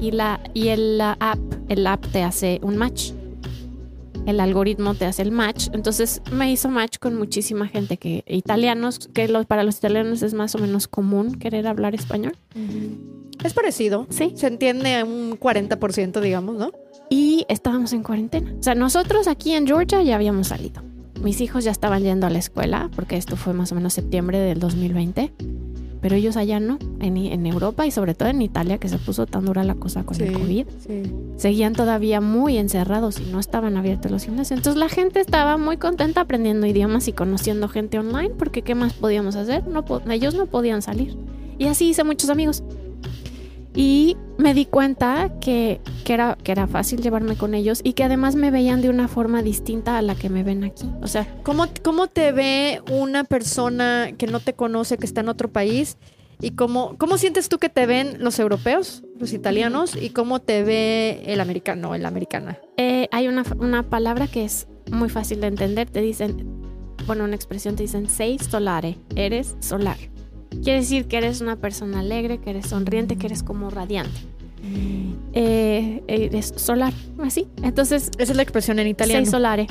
Y 0.00 0.12
la 0.12 0.40
y 0.54 0.68
el 0.68 0.98
app, 1.02 1.38
el 1.68 1.86
app 1.86 2.02
te 2.06 2.22
hace 2.22 2.60
un 2.62 2.78
match 2.78 3.12
el 4.26 4.40
algoritmo 4.40 4.94
te 4.94 5.04
hace 5.06 5.22
el 5.22 5.30
match. 5.30 5.68
Entonces 5.72 6.22
me 6.32 6.50
hizo 6.50 6.68
match 6.68 6.98
con 6.98 7.16
muchísima 7.16 7.68
gente 7.68 7.96
que 7.96 8.24
italianos, 8.26 9.08
que 9.12 9.28
para 9.46 9.62
los 9.64 9.76
italianos 9.78 10.22
es 10.22 10.34
más 10.34 10.54
o 10.54 10.58
menos 10.58 10.88
común 10.88 11.34
querer 11.34 11.66
hablar 11.66 11.94
español. 11.94 12.36
Es 13.42 13.52
parecido. 13.52 14.06
Sí. 14.10 14.32
Se 14.36 14.46
entiende 14.46 15.02
un 15.02 15.38
40%, 15.38 16.20
digamos, 16.20 16.56
¿no? 16.56 16.72
Y 17.10 17.44
estábamos 17.48 17.92
en 17.92 18.02
cuarentena. 18.02 18.54
O 18.58 18.62
sea, 18.62 18.74
nosotros 18.74 19.28
aquí 19.28 19.52
en 19.52 19.66
Georgia 19.66 20.02
ya 20.02 20.14
habíamos 20.14 20.48
salido. 20.48 20.82
Mis 21.22 21.40
hijos 21.40 21.64
ya 21.64 21.70
estaban 21.70 22.02
yendo 22.02 22.26
a 22.26 22.30
la 22.30 22.38
escuela, 22.38 22.90
porque 22.94 23.16
esto 23.16 23.36
fue 23.36 23.52
más 23.52 23.72
o 23.72 23.74
menos 23.74 23.94
septiembre 23.94 24.38
del 24.38 24.58
2020 24.60 25.32
pero 26.04 26.16
ellos 26.16 26.36
allá 26.36 26.60
no, 26.60 26.76
en, 27.00 27.46
Europa 27.46 27.86
y 27.86 27.90
sobre 27.90 28.12
todo 28.14 28.28
en 28.28 28.42
Italia, 28.42 28.76
que 28.76 28.90
se 28.90 28.98
puso 28.98 29.24
tan 29.24 29.46
dura 29.46 29.64
la 29.64 29.74
cosa 29.74 30.02
con 30.02 30.20
el 30.20 30.34
COVID, 30.34 30.66
seguían 31.38 31.72
todavía 31.72 32.20
muy 32.20 32.58
encerrados 32.58 33.20
y 33.20 33.24
no 33.32 33.40
estaban 33.40 33.78
abiertos 33.78 34.10
los 34.10 34.22
gimnasios. 34.22 34.58
Entonces 34.58 34.78
la 34.78 34.90
gente 34.90 35.20
estaba 35.20 35.56
muy 35.56 35.78
contenta 35.78 36.20
aprendiendo 36.20 36.66
idiomas 36.66 37.08
y 37.08 37.14
conociendo 37.14 37.68
gente 37.68 37.98
online, 37.98 38.34
porque 38.38 38.60
¿qué 38.60 38.74
más 38.74 38.92
podíamos 38.92 39.34
hacer? 39.34 39.66
No, 39.66 39.82
ellos 40.10 40.34
no 40.34 40.44
podían 40.44 40.82
salir. 40.82 41.16
Y 41.56 41.68
así 41.68 41.88
hice 41.88 42.04
muchos 42.04 42.28
amigos. 42.28 42.62
Y 43.74 44.16
me 44.38 44.54
di 44.54 44.66
cuenta 44.66 45.32
que, 45.40 45.80
era, 46.06 46.38
que 46.42 46.52
era 46.52 46.66
fácil 46.66 47.00
llevarme 47.00 47.36
con 47.36 47.54
ellos 47.54 47.80
y 47.82 47.94
que 47.94 48.04
además 48.04 48.36
me 48.36 48.50
veían 48.50 48.80
de 48.80 48.88
una 48.88 49.08
forma 49.08 49.42
distinta 49.42 49.98
a 49.98 50.02
la 50.02 50.14
que 50.14 50.28
me 50.28 50.42
ven 50.42 50.64
aquí. 50.64 50.88
O 51.02 51.08
sea, 51.08 51.26
¿cómo, 51.42 51.66
cómo 51.82 52.06
te 52.06 52.32
ve 52.32 52.82
una 52.90 53.24
persona 53.24 54.10
que 54.16 54.26
no 54.26 54.40
te 54.40 54.54
conoce, 54.54 54.96
que 54.96 55.06
está 55.06 55.22
en 55.22 55.28
otro 55.28 55.50
país? 55.50 55.98
¿Y 56.40 56.50
cómo, 56.50 56.96
cómo 56.98 57.18
sientes 57.18 57.48
tú 57.48 57.58
que 57.58 57.68
te 57.68 57.86
ven 57.86 58.16
los 58.18 58.38
europeos, 58.38 59.02
los 59.18 59.32
italianos, 59.32 59.96
y 60.00 60.10
cómo 60.10 60.40
te 60.40 60.62
ve 60.62 61.22
el 61.26 61.40
americano, 61.40 61.96
la 61.96 62.08
americana? 62.08 62.58
Eh, 62.76 63.08
hay 63.12 63.28
una, 63.28 63.44
una 63.58 63.88
palabra 63.88 64.26
que 64.26 64.44
es 64.44 64.68
muy 64.90 65.08
fácil 65.08 65.40
de 65.40 65.46
entender. 65.48 65.88
Te 65.90 66.00
dicen, 66.00 66.62
bueno, 67.06 67.24
una 67.24 67.36
expresión 67.36 67.76
te 67.76 67.84
dicen, 67.84 68.08
sei 68.08 68.38
solare, 68.38 68.98
eres 69.16 69.56
solar. 69.60 69.96
Quiere 70.62 70.80
decir 70.80 71.06
que 71.06 71.16
eres 71.16 71.40
una 71.40 71.56
persona 71.56 72.00
alegre, 72.00 72.38
que 72.38 72.50
eres 72.50 72.66
sonriente, 72.66 73.16
que 73.16 73.26
eres 73.26 73.42
como 73.42 73.70
radiante. 73.70 74.20
Eh, 75.36 76.02
eres 76.06 76.54
solar, 76.56 76.92
así. 77.22 77.48
Entonces. 77.62 78.10
Esa 78.18 78.32
es 78.32 78.36
la 78.36 78.42
expresión 78.42 78.78
en 78.78 78.86
italiano. 78.86 79.24
Sei 79.24 79.30
solare. 79.30 79.66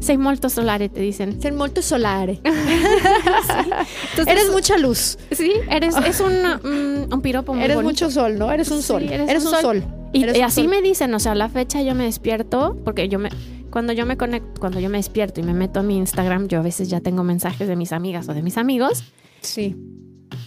Sei 0.00 0.18
molto 0.18 0.48
solare, 0.48 0.88
te 0.88 1.00
dicen. 1.00 1.40
Sei 1.40 1.52
molto 1.52 1.82
solare. 1.82 2.40
eres 4.26 4.50
mucha 4.52 4.76
luz. 4.76 5.18
Sí, 5.30 5.52
eres, 5.70 5.96
es 5.96 6.20
un, 6.20 6.32
mm, 7.08 7.12
un, 7.12 7.20
piropo 7.22 7.54
muy 7.54 7.64
Eres 7.64 7.82
mucho 7.82 8.10
sol, 8.10 8.38
¿no? 8.38 8.52
Eres 8.52 8.70
un 8.70 8.82
sol. 8.82 9.02
eres, 9.02 9.44
un, 9.44 9.52
sol. 9.60 9.82
Y, 10.12 10.24
así 10.40 10.68
me 10.68 10.82
dicen, 10.82 11.12
o 11.14 11.18
sea, 11.18 11.34
la 11.34 11.48
fecha 11.48 11.82
yo 11.82 11.94
me 11.94 12.04
despierto, 12.04 12.76
porque 12.84 13.08
yo 13.08 13.18
me. 13.18 13.30
Cuando 13.70 13.92
yo 13.92 14.06
me 14.06 14.16
conecto, 14.16 14.60
cuando 14.60 14.78
yo 14.78 14.88
me 14.88 14.98
despierto 14.98 15.40
y 15.40 15.42
me 15.42 15.54
meto 15.54 15.80
a 15.80 15.82
mi 15.82 15.96
Instagram, 15.96 16.46
yo 16.46 16.60
a 16.60 16.62
veces 16.62 16.88
ya 16.88 17.00
tengo 17.00 17.24
mensajes 17.24 17.66
de 17.66 17.74
mis 17.74 17.90
amigas 17.92 18.28
o 18.28 18.34
de 18.34 18.42
mis 18.42 18.58
amigos. 18.58 19.02
Sí. 19.40 19.76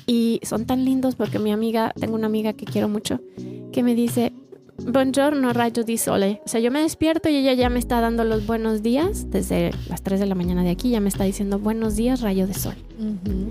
Y 0.07 0.39
son 0.43 0.65
tan 0.65 0.85
lindos 0.85 1.15
porque 1.15 1.37
mi 1.37 1.51
amiga, 1.51 1.93
tengo 1.99 2.15
una 2.15 2.27
amiga 2.27 2.53
que 2.53 2.65
quiero 2.65 2.87
mucho, 2.87 3.19
que 3.73 3.83
me 3.83 3.93
dice, 3.93 4.31
buongiorno 4.77 5.53
rayo 5.53 5.83
di 5.83 5.97
sole. 5.97 6.41
O 6.45 6.47
sea, 6.47 6.59
yo 6.59 6.71
me 6.71 6.81
despierto 6.81 7.29
y 7.29 7.35
ella 7.35 7.53
ya 7.53 7.69
me 7.69 7.79
está 7.79 7.99
dando 7.99 8.23
los 8.23 8.45
buenos 8.45 8.81
días. 8.81 9.29
Desde 9.29 9.71
las 9.89 10.01
3 10.03 10.19
de 10.19 10.25
la 10.25 10.35
mañana 10.35 10.63
de 10.63 10.69
aquí 10.69 10.89
ya 10.89 10.99
me 10.99 11.09
está 11.09 11.23
diciendo 11.23 11.59
buenos 11.59 11.95
días 11.95 12.21
rayo 12.21 12.47
de 12.47 12.53
sol. 12.53 12.75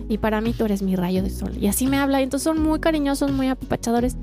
Y 0.09 0.19
para 0.19 0.41
mí 0.41 0.53
tú 0.53 0.65
eres 0.65 0.83
mi 0.83 0.97
rayo 0.97 1.23
de 1.23 1.31
sol. 1.31 1.53
Y 1.61 1.67
así 1.67 1.87
me 1.87 1.99
habla. 1.99 2.21
Y 2.21 2.25
entonces 2.25 2.45
son 2.45 2.63
muy 2.63 2.81
cariñosos, 2.81 3.33
muy 3.33 3.49
apapachadores. 3.49 4.17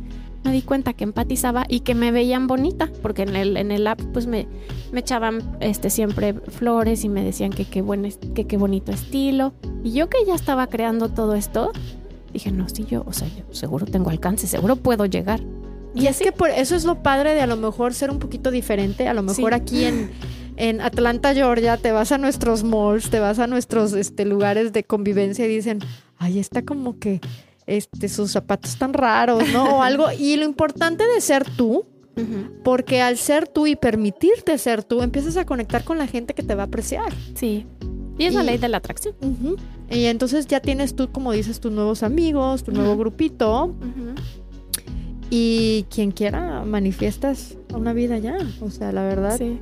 Me 0.44 0.52
di 0.52 0.62
cuenta 0.62 0.92
que 0.92 1.06
empatizaba 1.06 1.66
y 1.70 1.82
que 1.82 1.96
me 1.96 2.12
veían 2.12 2.48
bonita, 2.48 2.90
porque 3.02 3.22
en 3.22 3.38
el, 3.38 3.56
en 3.56 3.72
el 3.72 3.88
app 3.88 4.02
pues 4.12 4.28
me, 4.28 4.46
me 4.92 5.00
echaban 5.00 5.58
este, 5.62 5.90
siempre 5.90 6.34
flores 6.34 7.06
y 7.06 7.10
me 7.10 7.24
decían 7.24 7.52
que 7.52 7.64
qué, 7.64 7.82
buen, 7.82 8.12
que 8.34 8.46
qué 8.46 8.58
bonito 8.58 8.92
estilo. 8.92 9.54
Y 9.86 9.94
yo 9.94 10.10
que 10.10 10.18
ya 10.26 10.36
estaba 10.36 10.68
creando 10.68 11.08
todo 11.08 11.36
esto, 11.36 11.72
dije, 12.34 12.52
no, 12.52 12.68
sí, 12.68 12.86
yo, 12.90 13.04
o 13.06 13.14
sea, 13.14 13.28
yo 13.28 13.44
seguro 13.54 13.86
tengo 13.86 14.10
alcance, 14.10 14.48
seguro 14.48 14.76
puedo 14.76 15.06
llegar. 15.06 15.42
Y, 15.96 16.08
es 16.08 16.20
que 16.20 16.32
por 16.32 16.50
eso 16.50 16.76
es 16.76 16.86
lo 16.86 17.04
padre 17.04 17.36
de 17.36 17.42
a 17.42 17.48
lo 17.48 17.56
mejor 17.56 17.94
ser 17.94 18.10
un 18.10 18.18
poquito 18.18 18.50
diferente. 18.50 19.08
A 19.08 19.14
lo 19.14 19.22
mejor 19.22 19.54
aquí 19.54 19.86
en, 19.86 20.10
en 20.58 20.82
Atlanta, 20.82 21.34
Georgia, 21.36 21.78
te 21.78 21.92
vas 21.92 22.12
a 22.12 22.18
nuestros 22.18 22.64
malls, 22.64 23.12
te 23.12 23.20
vas 23.20 23.38
a 23.38 23.46
nuestros 23.46 23.94
este, 23.94 24.26
lugares 24.26 24.74
de 24.74 24.84
convivencia 24.84 25.46
y 25.46 25.50
dicen, 25.50 25.80
ay, 26.18 26.40
está 26.40 26.64
como 26.64 26.98
que 26.98 27.22
este, 27.68 28.10
sus 28.10 28.32
zapatos 28.32 28.72
están 28.72 28.94
raros, 28.94 29.44
¿no? 29.54 29.78
O 29.78 29.84
algo. 29.84 30.08
Y 30.12 30.36
lo 30.38 30.46
importante 30.46 31.06
de 31.06 31.22
ser 31.22 31.46
tú, 31.56 31.86
porque 32.64 33.02
al 33.02 33.18
ser 33.18 33.48
tú 33.48 33.68
y 33.68 33.76
permitirte 33.76 34.58
ser 34.58 34.84
tú, 34.84 35.02
empiezas 35.02 35.38
a 35.38 35.46
conectar 35.46 35.84
con 35.84 35.98
la 35.98 36.08
gente 36.08 36.34
que 36.34 36.44
te 36.44 36.56
va 36.56 36.64
a 36.64 36.66
apreciar. 36.66 37.14
Sí. 37.36 37.66
Y 38.18 38.26
es 38.26 38.34
la 38.34 38.44
ley 38.44 38.58
de 38.58 38.70
la 38.70 38.78
atracción. 38.78 39.16
Y 39.90 40.06
entonces 40.06 40.48
ya 40.48 40.60
tienes 40.60 40.96
tú, 40.96 41.12
como 41.12 41.32
dices, 41.32 41.60
tus 41.60 41.72
nuevos 41.72 42.04
amigos, 42.04 42.64
tu 42.64 42.72
nuevo 42.72 42.96
grupito. 42.98 43.74
Y 45.30 45.86
quien 45.90 46.12
quiera, 46.12 46.64
manifiestas 46.64 47.58
una 47.74 47.94
vida 47.94 48.18
ya. 48.20 48.38
O 48.62 48.70
sea, 48.70 48.92
la 48.92 49.04
verdad, 49.04 49.38
sí. 49.38 49.60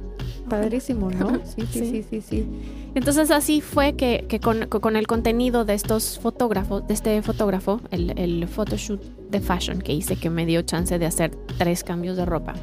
padrísimo, 0.50 1.10
¿no? 1.12 1.40
Sí, 1.46 1.64
sí, 1.72 1.86
sí, 1.90 2.04
sí, 2.10 2.22
sí. 2.22 2.46
Entonces 2.94 3.32
así 3.32 3.62
fue 3.62 3.94
que, 3.94 4.28
con, 4.42 4.96
el 4.98 5.08
contenido 5.08 5.64
de 5.64 5.74
estos 5.74 6.20
fotógrafos, 6.20 6.86
de 6.88 6.94
este 6.94 7.22
fotógrafo, 7.22 7.80
el, 7.90 8.18
el 8.20 8.48
photoshoot 8.50 9.02
de 9.30 9.40
fashion 9.40 9.80
que 9.80 9.94
hice, 9.94 10.18
que 10.18 10.30
me 10.30 10.46
dio 10.46 10.62
chance 10.64 11.00
de 11.00 11.06
hacer 11.06 11.32
tres 11.58 11.86
cambios 11.86 12.18
de 12.18 12.26
ropa, 12.26 12.54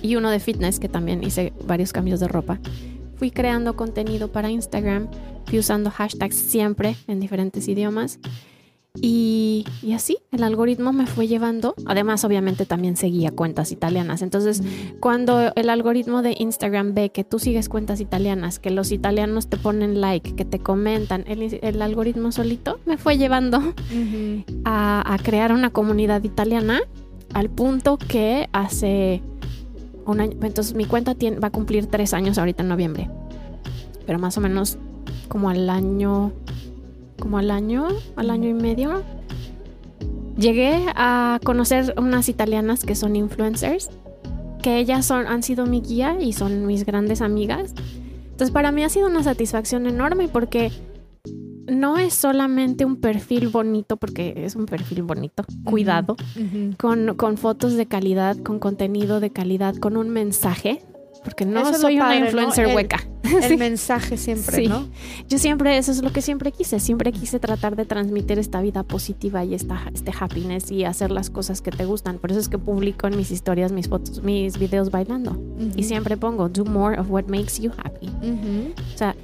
y 0.00 0.16
uno 0.16 0.30
de 0.30 0.40
fitness, 0.40 0.80
que 0.80 0.88
también 0.88 1.22
hice 1.22 1.52
varios 1.66 1.92
cambios 1.92 2.20
de 2.20 2.28
ropa, 2.28 2.60
fui 3.16 3.30
creando 3.30 3.76
contenido 3.76 4.30
para 4.30 4.50
Instagram, 4.50 5.08
fui 5.46 5.58
usando 5.58 5.90
hashtags 5.90 6.36
siempre 6.36 6.96
en 7.06 7.20
diferentes 7.20 7.68
idiomas 7.68 8.18
y, 9.00 9.64
así 9.92 10.18
el 10.30 10.44
algoritmo 10.44 10.92
me 10.92 11.06
fue 11.06 11.26
llevando. 11.26 11.74
Además, 11.84 12.24
obviamente 12.24 12.64
también 12.64 12.96
seguía 12.96 13.32
cuentas 13.32 13.72
italianas. 13.72 14.22
Entonces, 14.22 14.62
cuando 15.00 15.52
el 15.56 15.68
algoritmo 15.68 16.22
de 16.22 16.36
Instagram 16.38 16.94
ve 16.94 17.10
que 17.10 17.24
tú 17.24 17.40
sigues 17.40 17.68
cuentas 17.68 18.00
italianas, 18.00 18.60
que 18.60 18.70
los 18.70 18.92
italianos 18.92 19.48
te 19.48 19.56
ponen 19.56 20.00
like, 20.00 20.36
que 20.36 20.44
te 20.44 20.60
comentan, 20.60 21.24
el, 21.26 21.82
algoritmo 21.82 22.30
solito 22.30 22.78
me 22.86 22.96
fue 22.96 23.18
llevando 23.18 23.74
a, 24.64 25.18
crear 25.24 25.52
una 25.52 25.70
comunidad 25.70 26.22
italiana 26.22 26.80
al 27.32 27.50
punto 27.50 27.98
que 27.98 28.48
hace 28.52 29.22
entonces 30.06 30.74
mi 30.74 30.84
cuenta 30.84 31.14
tiene, 31.14 31.38
va 31.38 31.48
a 31.48 31.50
cumplir 31.50 31.86
tres 31.86 32.14
años 32.14 32.38
ahorita 32.38 32.62
en 32.62 32.68
noviembre. 32.68 33.10
Pero 34.06 34.18
más 34.18 34.36
o 34.36 34.40
menos 34.40 34.78
como 35.28 35.48
al 35.48 35.70
año 35.70 36.32
como 37.18 37.38
al 37.38 37.50
año, 37.50 37.88
al 38.16 38.30
año 38.30 38.48
y 38.48 38.54
medio, 38.54 39.02
llegué 40.36 40.84
a 40.94 41.40
conocer 41.44 41.94
unas 41.96 42.28
italianas 42.28 42.84
que 42.84 42.94
son 42.94 43.16
influencers, 43.16 43.90
que 44.62 44.78
ellas 44.78 45.06
son, 45.06 45.26
han 45.26 45.42
sido 45.42 45.66
mi 45.66 45.80
guía 45.80 46.18
y 46.20 46.32
son 46.32 46.66
mis 46.66 46.84
grandes 46.84 47.20
amigas. 47.20 47.74
Entonces 48.24 48.50
para 48.50 48.72
mí 48.72 48.82
ha 48.82 48.88
sido 48.88 49.06
una 49.06 49.22
satisfacción 49.22 49.86
enorme 49.86 50.28
porque 50.28 50.72
no 51.66 51.98
es 51.98 52.14
solamente 52.14 52.84
un 52.84 52.96
perfil 52.96 53.48
bonito, 53.48 53.96
porque 53.96 54.34
es 54.36 54.56
un 54.56 54.66
perfil 54.66 55.02
bonito, 55.02 55.44
cuidado, 55.64 56.16
Con, 56.78 57.14
con, 57.16 57.36
fotos 57.36 57.74
de 57.74 57.86
calidad, 57.86 58.36
con 58.38 58.58
contenido 58.58 59.20
de 59.20 59.30
calidad, 59.30 59.76
con 59.76 59.96
un 59.96 60.10
mensaje 60.10 60.80
porque 61.24 61.46
no 61.46 61.72
soy 61.74 61.96
una 61.96 62.16
influencer 62.16 62.74
hueca. 62.74 63.00
El 63.42 63.56
mensaje 63.58 64.18
siempre, 64.18 64.68
¿no? 64.68 64.86
Yo 65.26 65.38
siempre, 65.38 65.78
eso 65.78 65.90
es 65.90 66.02
lo 66.02 66.12
que 66.12 66.20
siempre 66.20 66.52
quise, 66.52 66.78
siempre 66.78 67.10
quise 67.10 67.40
tratar 67.40 67.74
de 67.74 67.86
transmitir 67.86 68.38
esta 68.38 68.60
vida 68.60 68.82
positiva 68.82 69.42
y 69.42 69.54
esta, 69.54 69.90
este 69.94 70.12
happiness 70.18 70.70
y 70.70 70.84
hacer 70.84 71.10
las 71.10 71.30
cosas 71.30 71.62
que 71.62 71.70
te 71.70 71.86
gustan. 71.86 72.18
Por 72.18 72.30
eso 72.30 72.40
es 72.40 72.50
que 72.50 72.58
publico 72.58 73.06
en 73.06 73.16
mis 73.16 73.30
historias, 73.30 73.72
mis 73.72 73.88
fotos, 73.88 74.22
mis 74.22 74.58
videos 74.58 74.90
bailando. 74.90 75.40
Y 75.74 75.84
siempre 75.84 76.18
pongo, 76.18 76.50
do 76.50 76.66
more 76.66 77.00
of 77.00 77.10
what 77.10 77.24
makes 77.24 77.60
you 77.60 77.70
happy. 77.82 78.10
O 78.94 78.98
sea, 78.98 79.16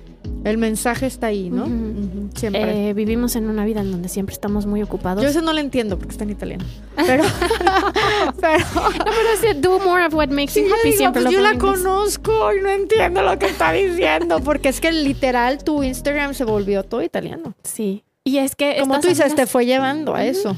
el 0.45 0.59
mensaje 0.59 1.07
está 1.07 1.29
ahí, 1.29 1.51
¿no? 1.51 1.67
Siempre. 2.35 2.91
Eh, 2.91 2.95
vivimos 2.95 3.37
en 3.37 3.49
una 3.49 3.65
vida 3.65 3.81
en 3.81 3.91
donde 3.91 4.09
siempre 4.09 4.33
estamos 4.33 4.67
muy 4.67 4.83
ocupados. 4.83 5.23
Yo 5.23 5.29
eso 5.29 5.43
no 5.43 5.53
lo 5.53 5.61
entiendo 5.61 5.99
porque 5.99 6.13
está 6.13 6.25
en 6.25 6.31
italiano. 6.31 6.65
Pero. 6.97 7.25
pero 8.41 8.59
no, 8.75 9.05
pero 9.05 9.51
es 9.51 9.61
do 9.61 9.79
more 9.81 10.07
of 10.07 10.15
what 10.15 10.29
makes 10.29 10.55
you 10.55 10.67
happy. 10.73 10.93
siempre 10.93 11.23
pues 11.23 11.35
yo 11.35 11.41
la 11.41 11.59
conozco 11.59 12.53
y 12.55 12.63
no 12.63 12.71
entiendo 12.71 13.23
lo 13.23 13.39
que 13.39 13.47
está 13.47 13.73
diciendo. 13.73 14.41
Porque 14.41 14.71
es 14.71 14.81
que 14.81 14.93
literal 14.93 15.63
tu 15.63 15.83
Instagram 15.83 16.35
se 16.35 16.45
volvió 16.45 16.83
todo 16.85 17.03
italiano. 17.03 17.55
Sí. 17.63 18.05
Y 18.25 18.39
es 18.39 18.57
que. 18.57 18.79
Como 18.81 19.01
tú 19.01 19.09
dices, 19.09 19.35
te 19.35 19.47
fue 19.47 19.67
llevando 19.67 20.15
a 20.15 20.25
eso. 20.25 20.57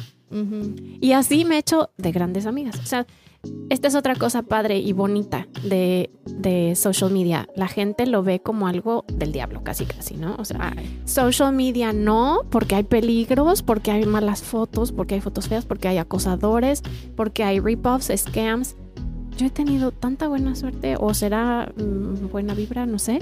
Y 1.01 1.13
así 1.13 1.45
me 1.45 1.57
he 1.57 1.59
hecho 1.59 1.91
de 1.99 2.13
grandes 2.13 2.47
amigas. 2.47 2.79
O 2.79 2.87
sea, 2.87 3.07
esta 3.71 3.89
es 3.89 3.95
otra 3.95 4.15
cosa 4.17 4.43
padre 4.43 4.79
y 4.79 4.93
bonita 4.93 5.49
de, 5.65 6.11
social 6.77 7.11
media. 7.11 7.49
La 7.57 7.69
gente 7.69 8.07
lo 8.07 8.23
ve 8.23 8.41
como 8.41 8.67
algo 8.69 9.05
del 9.13 9.33
diablo, 9.33 9.65
casi 9.65 9.87
casi, 9.87 10.15
¿no? 10.15 10.37
O 10.39 10.45
sea, 10.45 10.75
social 11.05 11.55
media 11.55 11.93
no, 11.93 12.43
porque 12.51 12.75
hay 12.75 12.83
peligros, 12.83 13.63
porque 13.63 13.91
hay 13.91 14.05
malas 14.05 14.43
fotos, 14.43 14.93
porque 14.93 15.15
hay 15.15 15.21
fotos 15.21 15.49
feas, 15.49 15.65
porque 15.65 15.89
hay 15.89 15.99
acosadores, 15.99 16.83
porque 17.17 17.45
hay 17.45 17.61
rip-offs, 17.61 18.13
scams. 18.15 18.77
Yo 19.37 19.47
he 19.47 19.51
tenido 19.51 19.91
tanta 19.91 20.29
buena 20.29 20.55
suerte, 20.55 20.97
o 21.01 21.15
será 21.15 21.73
mm, 21.75 22.29
buena 22.31 22.55
vibra, 22.55 22.85
no 22.85 22.99
sé, 22.99 23.21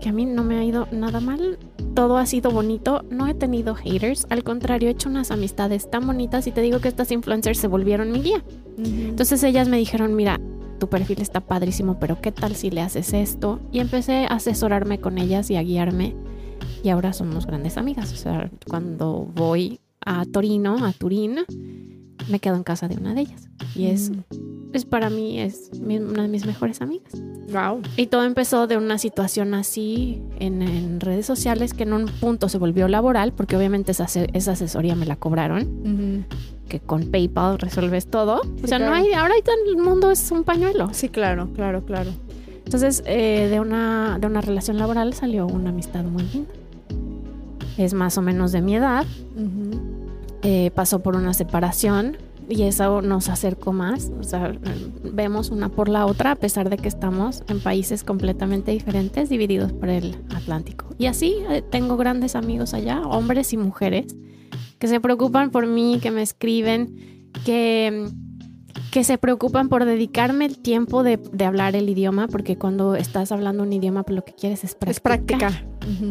que 0.00 0.08
a 0.08 0.12
mí 0.12 0.24
no 0.24 0.44
me 0.44 0.58
ha 0.58 0.64
ido 0.64 0.86
nada 0.92 1.20
mal 1.20 1.58
todo 1.98 2.16
ha 2.16 2.26
sido 2.26 2.52
bonito, 2.52 3.04
no 3.10 3.26
he 3.26 3.34
tenido 3.34 3.74
haters, 3.74 4.24
al 4.30 4.44
contrario, 4.44 4.88
he 4.88 4.92
hecho 4.92 5.08
unas 5.08 5.32
amistades 5.32 5.90
tan 5.90 6.06
bonitas 6.06 6.46
y 6.46 6.52
te 6.52 6.60
digo 6.60 6.78
que 6.78 6.86
estas 6.86 7.10
influencers 7.10 7.58
se 7.58 7.66
volvieron 7.66 8.12
mi 8.12 8.20
guía. 8.20 8.44
Entonces 8.76 9.42
ellas 9.42 9.68
me 9.68 9.78
dijeron, 9.78 10.14
mira, 10.14 10.40
tu 10.78 10.88
perfil 10.88 11.20
está 11.20 11.40
padrísimo, 11.40 11.98
pero 11.98 12.20
¿qué 12.20 12.30
tal 12.30 12.54
si 12.54 12.70
le 12.70 12.82
haces 12.82 13.12
esto? 13.12 13.58
Y 13.72 13.80
empecé 13.80 14.26
a 14.26 14.34
asesorarme 14.34 15.00
con 15.00 15.18
ellas 15.18 15.50
y 15.50 15.56
a 15.56 15.62
guiarme 15.62 16.14
y 16.84 16.90
ahora 16.90 17.12
somos 17.12 17.46
grandes 17.46 17.76
amigas. 17.76 18.12
O 18.12 18.16
sea, 18.16 18.48
cuando 18.68 19.28
voy 19.34 19.80
a 20.06 20.24
Torino, 20.24 20.84
a 20.84 20.92
Turín, 20.92 21.40
me 22.30 22.38
quedo 22.38 22.54
en 22.54 22.62
casa 22.62 22.86
de 22.86 22.96
una 22.96 23.12
de 23.12 23.22
ellas 23.22 23.48
y 23.74 23.86
es, 23.86 24.12
es 24.72 24.84
para 24.84 25.10
mí 25.10 25.40
es 25.40 25.70
una 25.80 26.22
de 26.22 26.28
mis 26.28 26.46
mejores 26.46 26.80
amigas. 26.82 27.12
Wow. 27.52 27.82
Y 27.96 28.06
todo 28.06 28.24
empezó 28.24 28.66
de 28.66 28.76
una 28.76 28.98
situación 28.98 29.54
así 29.54 30.20
en, 30.38 31.00
redes 31.00 31.26
sociales 31.26 31.74
que 31.74 31.84
en 31.84 31.92
un 31.92 32.06
punto 32.06 32.48
se 32.48 32.58
volvió 32.58 32.88
laboral, 32.88 33.32
porque 33.32 33.56
obviamente 33.56 33.92
esa, 33.92 34.06
esa 34.32 34.52
asesoría 34.52 34.94
me 34.94 35.06
la 35.06 35.16
cobraron. 35.16 36.26
Que 36.68 36.80
con 36.80 37.10
PayPal 37.10 37.58
resuelves 37.58 38.08
todo. 38.08 38.42
o 38.62 38.66
sea, 38.66 38.78
no 38.78 38.92
hay, 38.92 39.12
ahora 39.12 39.34
el 39.68 39.76
mundo 39.78 40.10
es 40.10 40.30
un 40.30 40.44
pañuelo. 40.44 40.90
Sí, 40.92 41.08
claro, 41.08 41.48
claro, 41.54 41.84
claro. 41.84 42.10
Entonces, 42.64 43.02
eh, 43.06 43.48
de, 43.50 43.60
una, 43.60 44.18
de 44.20 44.26
una 44.26 44.42
relación 44.42 44.76
laboral 44.76 45.14
salió 45.14 45.46
una 45.46 45.70
amistad 45.70 46.04
muy 46.04 46.24
linda. 46.24 46.52
Es 47.78 47.94
más 47.94 48.18
o 48.18 48.22
menos 48.22 48.52
de 48.52 48.60
mi 48.60 48.76
edad. 48.76 49.06
Eh, 50.42 50.70
pasó 50.74 51.00
por 51.00 51.16
una 51.16 51.32
separación 51.32 52.18
y 52.48 52.62
eso 52.62 53.02
nos 53.02 53.28
acercó 53.28 53.72
más. 53.72 54.10
O 54.18 54.22
sea, 54.22 54.52
vemos 55.02 55.50
una 55.50 55.68
por 55.68 55.88
la 55.88 56.06
otra 56.06 56.32
a 56.32 56.36
pesar 56.36 56.70
de 56.70 56.76
que 56.76 56.88
estamos 56.88 57.42
en 57.48 57.60
países 57.60 58.04
completamente 58.04 58.70
diferentes, 58.70 59.28
divididos 59.28 59.72
por 59.72 59.88
el 59.88 60.16
Atlántico. 60.34 60.94
Y 60.98 61.06
así 61.06 61.36
eh, 61.50 61.62
tengo 61.62 61.96
grandes 61.96 62.34
amigos 62.34 62.74
allá, 62.74 63.02
hombres 63.02 63.52
y 63.52 63.56
mujeres, 63.56 64.16
que 64.78 64.88
se 64.88 65.00
preocupan 65.00 65.50
por 65.50 65.66
mí, 65.66 65.98
que 66.00 66.10
me 66.10 66.22
escriben, 66.22 67.30
que, 67.44 68.08
que 68.90 69.04
se 69.04 69.18
preocupan 69.18 69.68
por 69.68 69.84
dedicarme 69.84 70.46
el 70.46 70.58
tiempo 70.58 71.02
de, 71.02 71.20
hablar 71.44 71.76
el 71.76 71.88
idioma, 71.88 72.28
porque 72.28 72.56
cuando 72.56 72.94
estás 72.94 73.32
hablando 73.32 73.62
un 73.62 73.72
idioma, 73.72 74.02
pues 74.02 74.16
lo 74.16 74.24
que 74.24 74.32
quieres 74.32 74.64
es 74.64 74.74
practicar. 74.74 74.90
Es 74.90 75.00
práctica. 75.00 75.64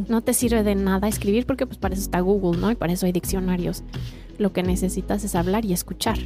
No 0.08 0.22
te 0.22 0.34
sirve 0.34 0.64
de 0.64 0.76
nada 0.76 1.08
escribir 1.08 1.46
porque 1.46 1.66
pues 1.66 1.78
para 1.78 1.94
eso 1.94 2.04
está 2.04 2.20
Google, 2.20 2.60
¿no? 2.60 2.72
Y 2.72 2.76
para 2.76 2.94
eso 2.94 3.06
hay 3.06 3.12
diccionarios 3.12 3.84
lo 4.38 4.54
que 4.54 4.64
necesitas 4.64 5.24
es 5.24 5.36
hablar 5.36 5.66
y 5.66 5.74
escuchar. 5.74 6.18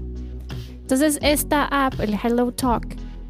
Entonces 0.82 1.20
esta 1.22 1.66
app, 1.66 2.00
el 2.00 2.14
Hello 2.22 2.52
Talk, 2.52 2.86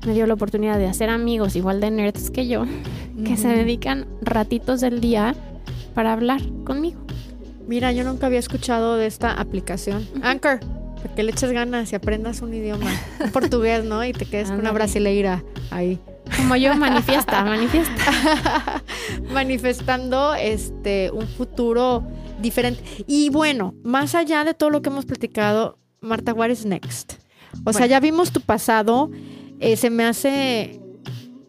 me 0.06 0.14
dio 0.14 0.26
la 0.26 0.34
oportunidad 0.34 0.78
de 0.78 0.88
hacer 0.88 1.10
amigos 1.10 1.56
igual 1.56 1.80
de 1.80 1.92
nerds 1.92 2.32
que 2.32 2.48
yo, 2.48 2.66
que 3.24 3.38
se 3.38 3.50
dedican 3.50 4.08
ratitos 4.22 4.82
del 4.82 5.00
día 5.00 5.36
para 5.94 6.14
hablar 6.14 6.42
conmigo. 6.64 7.00
Mira, 7.68 7.92
yo 7.92 8.04
nunca 8.04 8.26
había 8.26 8.40
escuchado 8.40 8.98
de 8.98 9.06
esta 9.06 9.34
aplicación. 9.34 10.08
Anchor. 10.24 10.81
Para 11.02 11.16
que 11.16 11.24
le 11.24 11.32
eches 11.32 11.52
ganas 11.52 11.92
y 11.92 11.96
aprendas 11.96 12.42
un 12.42 12.54
idioma. 12.54 12.92
Un 13.24 13.32
portugués, 13.34 13.84
¿no? 13.84 14.04
Y 14.06 14.14
te 14.14 14.26
quedes 14.26 14.50
con 14.50 14.60
una 14.60 14.72
brasileira 14.72 15.44
ahí. 15.72 16.00
Como 16.38 16.56
yo, 16.56 16.76
manifiesta, 16.76 17.44
manifiesta. 17.46 18.84
Manifestando 19.34 20.34
este 20.36 21.12
un 21.12 21.28
futuro 21.28 22.04
diferente. 22.42 22.84
Y 23.08 23.30
bueno, 23.30 23.74
más 23.84 24.16
allá 24.16 24.44
de 24.44 24.54
todo 24.54 24.70
lo 24.70 24.82
que 24.82 24.90
hemos 24.90 25.06
platicado, 25.06 25.78
Marta, 26.02 26.34
what 26.34 26.50
is 26.50 26.66
next? 26.66 27.14
O 27.66 27.74
sea, 27.74 27.86
ya 27.86 28.00
vimos 28.00 28.32
tu 28.32 28.42
pasado. 28.42 29.12
eh, 29.60 29.76
se 29.76 29.90
me 29.90 30.06
hace 30.06 30.80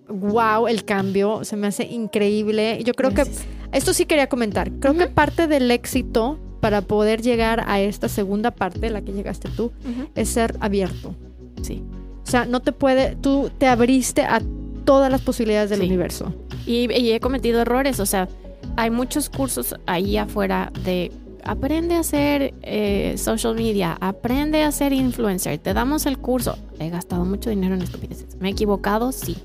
wow 0.09 0.69
el 0.69 0.85
cambio. 0.85 1.45
Se 1.45 1.57
me 1.57 1.67
hace 1.69 1.85
increíble. 1.85 2.83
Yo 2.85 2.95
creo 2.95 3.15
que 3.15 3.25
esto 3.73 3.95
sí 3.95 4.05
quería 4.07 4.29
comentar. 4.29 4.71
Creo 4.81 4.95
que 4.95 5.07
parte 5.07 5.47
del 5.47 5.71
éxito 5.71 6.39
para 6.63 6.81
poder 6.81 7.23
llegar 7.23 7.65
a 7.67 7.81
esta 7.81 8.09
segunda 8.09 8.53
parte, 8.53 8.89
la 8.89 9.03
que 9.03 9.13
llegaste 9.13 9.49
tú, 9.49 9.73
es 10.15 10.29
ser 10.29 10.55
abierto. 10.61 11.13
Sí. 11.61 11.83
O 12.25 12.31
sea, 12.31 12.45
no 12.45 12.61
te 12.61 12.71
puede, 12.71 13.17
tú 13.17 13.51
te 13.59 13.67
abriste 13.67 14.23
a 14.23 14.41
todas 14.85 15.11
las 15.11 15.21
posibilidades 15.23 15.71
del 15.71 15.81
Sí. 15.81 15.87
universo. 15.87 16.33
Y, 16.65 16.89
y 16.93 17.11
he 17.11 17.19
cometido 17.19 17.61
errores, 17.61 17.99
o 17.99 18.07
sea, 18.07 18.29
hay 18.77 18.91
muchos 18.93 19.29
cursos 19.29 19.75
ahí 19.87 20.17
afuera 20.17 20.71
de 20.85 21.11
aprende 21.45 21.97
a 21.97 22.01
hacer 22.01 22.55
eh, 22.63 23.15
social 23.19 23.57
media, 23.57 23.99
aprende 24.01 24.63
a 24.63 24.71
ser 24.71 24.93
influencer, 24.93 25.59
te 25.59 25.75
damos 25.75 26.07
el 26.07 26.17
curso. 26.19 26.57
He 26.79 26.89
gastado 26.91 27.25
mucho 27.25 27.51
dinero 27.51 27.75
en 27.75 27.83
estupideces. 27.83 28.37
¿Me 28.39 28.51
he 28.51 28.53
equivocado? 28.53 29.11
Sí. 29.11 29.37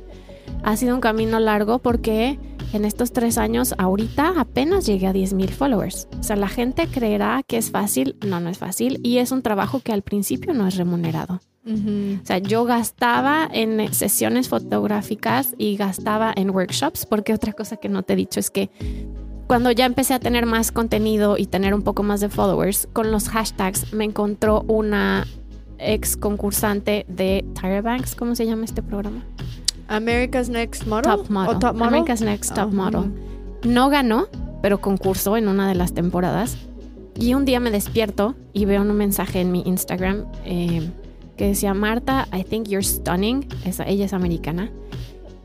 Ha 0.63 0.75
sido 0.77 0.95
un 0.95 1.01
camino 1.01 1.39
largo 1.39 1.79
porque 1.79 2.39
en 2.73 2.83
estos 2.83 3.13
tres 3.13 3.37
años, 3.37 3.73
ahorita 3.77 4.33
apenas 4.37 4.85
llegué 4.85 5.07
a 5.07 5.13
10 5.13 5.33
mil 5.33 5.49
followers. 5.49 6.07
O 6.19 6.23
sea, 6.23 6.35
la 6.35 6.49
gente 6.49 6.87
creerá 6.87 7.41
que 7.47 7.57
es 7.57 7.71
fácil. 7.71 8.17
No, 8.25 8.39
no 8.39 8.49
es 8.49 8.57
fácil. 8.57 8.99
Y 9.03 9.19
es 9.19 9.31
un 9.31 9.41
trabajo 9.41 9.79
que 9.79 9.93
al 9.93 10.01
principio 10.01 10.53
no 10.53 10.67
es 10.67 10.75
remunerado. 10.75 11.39
O 11.65 12.25
sea, 12.25 12.37
yo 12.37 12.63
gastaba 12.63 13.49
en 13.51 13.93
sesiones 13.93 14.47
fotográficas 14.47 15.53
y 15.57 15.75
gastaba 15.75 16.31
en 16.33 16.51
workshops, 16.51 17.05
porque 17.05 17.33
otra 17.33 17.51
cosa 17.51 17.75
que 17.75 17.89
no 17.89 18.03
te 18.03 18.13
he 18.13 18.15
dicho 18.15 18.39
es 18.39 18.49
que 18.49 18.69
cuando 19.47 19.71
ya 19.71 19.85
empecé 19.85 20.13
a 20.13 20.19
tener 20.19 20.45
más 20.45 20.71
contenido 20.71 21.37
y 21.37 21.45
tener 21.45 21.73
un 21.73 21.81
poco 21.81 22.03
más 22.03 22.21
de 22.21 22.29
followers, 22.29 22.87
con 22.93 23.11
los 23.11 23.27
hashtags 23.27 23.91
me 23.91 24.05
encontró 24.05 24.63
una 24.69 25.27
ex 25.77 26.15
concursante 26.15 27.05
de 27.09 27.45
Tyra 27.53 27.81
Banks, 27.81 28.15
¿cómo 28.15 28.35
se 28.35 28.45
llama 28.45 28.63
este 28.63 28.81
programa? 28.81 29.25
America's 29.87 30.49
Next 30.49 30.85
Model. 30.85 31.17
Top 31.17 31.29
Model. 31.29 31.55
¿O 31.55 31.59
Top 31.59 31.73
Model? 31.75 31.87
America's 31.87 32.21
Next 32.21 32.53
Top 32.53 32.71
Model. 32.73 33.11
No 33.63 33.89
ganó, 33.89 34.27
pero 34.61 34.79
concursó 34.79 35.37
en 35.37 35.47
una 35.47 35.67
de 35.67 35.75
las 35.75 35.93
temporadas. 35.93 36.57
Y 37.15 37.33
un 37.33 37.45
día 37.45 37.59
me 37.59 37.71
despierto 37.71 38.35
y 38.53 38.65
veo 38.65 38.81
un 38.81 38.93
mensaje 38.93 39.41
en 39.41 39.51
mi 39.51 39.63
Instagram 39.65 40.25
eh, 40.45 40.89
que 41.35 41.47
decía, 41.47 41.73
Marta, 41.73 42.27
I 42.31 42.43
think 42.43 42.67
you're 42.67 42.83
stunning. 42.85 43.47
Esa- 43.65 43.87
ella 43.87 44.05
es 44.05 44.13
americana. 44.13 44.69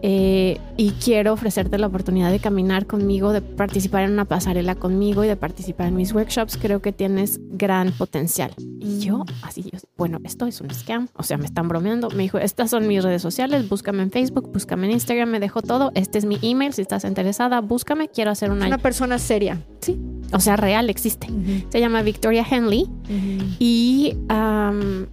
Eh, 0.04 0.58
y 0.76 0.90
quiero 0.90 1.32
ofrecerte 1.32 1.78
la 1.78 1.86
oportunidad 1.86 2.32
de 2.32 2.40
caminar 2.40 2.86
conmigo, 2.86 3.32
de 3.32 3.40
participar 3.40 4.02
en 4.02 4.10
una 4.10 4.24
pasarela 4.24 4.74
conmigo 4.74 5.22
y 5.22 5.28
de 5.28 5.36
participar 5.36 5.86
en 5.86 5.94
mis 5.94 6.12
workshops. 6.12 6.58
Creo 6.60 6.82
que 6.82 6.92
tienes 6.92 7.38
gran 7.52 7.92
potencial. 7.92 8.52
Y 8.58 8.98
yo, 8.98 9.24
así, 9.42 9.62
yo, 9.62 9.78
bueno, 9.96 10.18
esto 10.24 10.46
es 10.46 10.60
un 10.60 10.70
scam. 10.74 11.06
O 11.16 11.22
sea, 11.22 11.38
me 11.38 11.44
están 11.44 11.68
bromeando. 11.68 12.10
Me 12.10 12.24
dijo, 12.24 12.38
estas 12.38 12.70
son 12.70 12.88
mis 12.88 13.04
redes 13.04 13.22
sociales. 13.22 13.68
Búscame 13.68 14.02
en 14.02 14.10
Facebook, 14.10 14.50
búscame 14.52 14.86
en 14.88 14.94
Instagram. 14.94 15.28
Me 15.28 15.38
dejó 15.38 15.62
todo. 15.62 15.92
Este 15.94 16.18
es 16.18 16.24
mi 16.24 16.36
email. 16.42 16.72
Si 16.72 16.82
estás 16.82 17.04
interesada, 17.04 17.60
búscame. 17.60 18.08
Quiero 18.08 18.32
hacer 18.32 18.50
una. 18.50 18.66
Una 18.66 18.78
persona 18.78 19.20
seria. 19.20 19.60
O 20.32 20.40
sea, 20.40 20.56
real, 20.56 20.90
existe. 20.90 21.28
Se 21.68 21.78
llama 21.78 22.02
Victoria 22.02 22.44
Henley. 22.50 22.88
Y 23.60 24.16
am, 24.28 25.06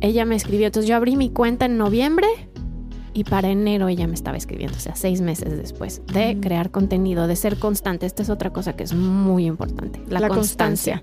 ella 0.00 0.24
me 0.24 0.34
escribió. 0.34 0.66
Entonces 0.66 0.88
yo 0.88 0.96
abrí 0.96 1.16
mi 1.16 1.28
cuenta 1.28 1.66
en 1.66 1.76
noviembre 1.76 2.26
y 3.14 3.22
para 3.24 3.48
enero 3.48 3.88
ella 3.88 4.06
me 4.08 4.14
estaba 4.14 4.36
escribiendo. 4.36 4.76
O 4.76 4.80
sea, 4.80 4.96
seis 4.96 5.20
meses 5.20 5.56
después 5.56 6.02
de 6.12 6.36
crear 6.40 6.70
contenido, 6.70 7.28
de 7.28 7.36
ser 7.36 7.56
constante. 7.58 8.06
Esta 8.06 8.22
es 8.22 8.28
otra 8.28 8.50
cosa 8.50 8.74
que 8.74 8.82
es 8.82 8.92
muy 8.92 9.46
importante. 9.46 10.02
La, 10.08 10.18
La 10.18 10.28
constancia. 10.28 11.00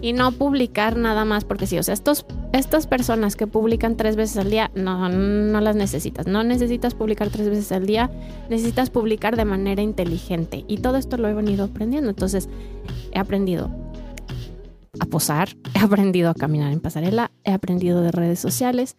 Y 0.00 0.12
no 0.12 0.30
publicar 0.32 0.96
nada 0.96 1.24
más 1.24 1.44
porque 1.44 1.66
sí. 1.66 1.76
O 1.76 1.82
sea, 1.82 1.94
estos, 1.94 2.24
estas 2.52 2.86
personas 2.86 3.34
que 3.34 3.48
publican 3.48 3.96
tres 3.96 4.14
veces 4.14 4.36
al 4.36 4.50
día, 4.50 4.70
no, 4.76 5.08
no 5.08 5.60
las 5.60 5.74
necesitas. 5.74 6.28
No 6.28 6.44
necesitas 6.44 6.94
publicar 6.94 7.28
tres 7.28 7.50
veces 7.50 7.72
al 7.72 7.86
día. 7.86 8.08
Necesitas 8.48 8.88
publicar 8.88 9.36
de 9.36 9.44
manera 9.44 9.82
inteligente. 9.82 10.64
Y 10.68 10.78
todo 10.78 10.96
esto 10.96 11.16
lo 11.16 11.26
he 11.26 11.34
venido 11.34 11.64
aprendiendo. 11.64 12.08
Entonces, 12.08 12.48
he 13.12 13.18
aprendido 13.18 13.70
a 15.00 15.06
posar, 15.06 15.48
he 15.74 15.80
aprendido 15.80 16.30
a 16.30 16.34
caminar 16.34 16.72
en 16.72 16.80
pasarela, 16.80 17.32
he 17.44 17.52
aprendido 17.52 18.00
de 18.00 18.12
redes 18.12 18.38
sociales, 18.38 18.96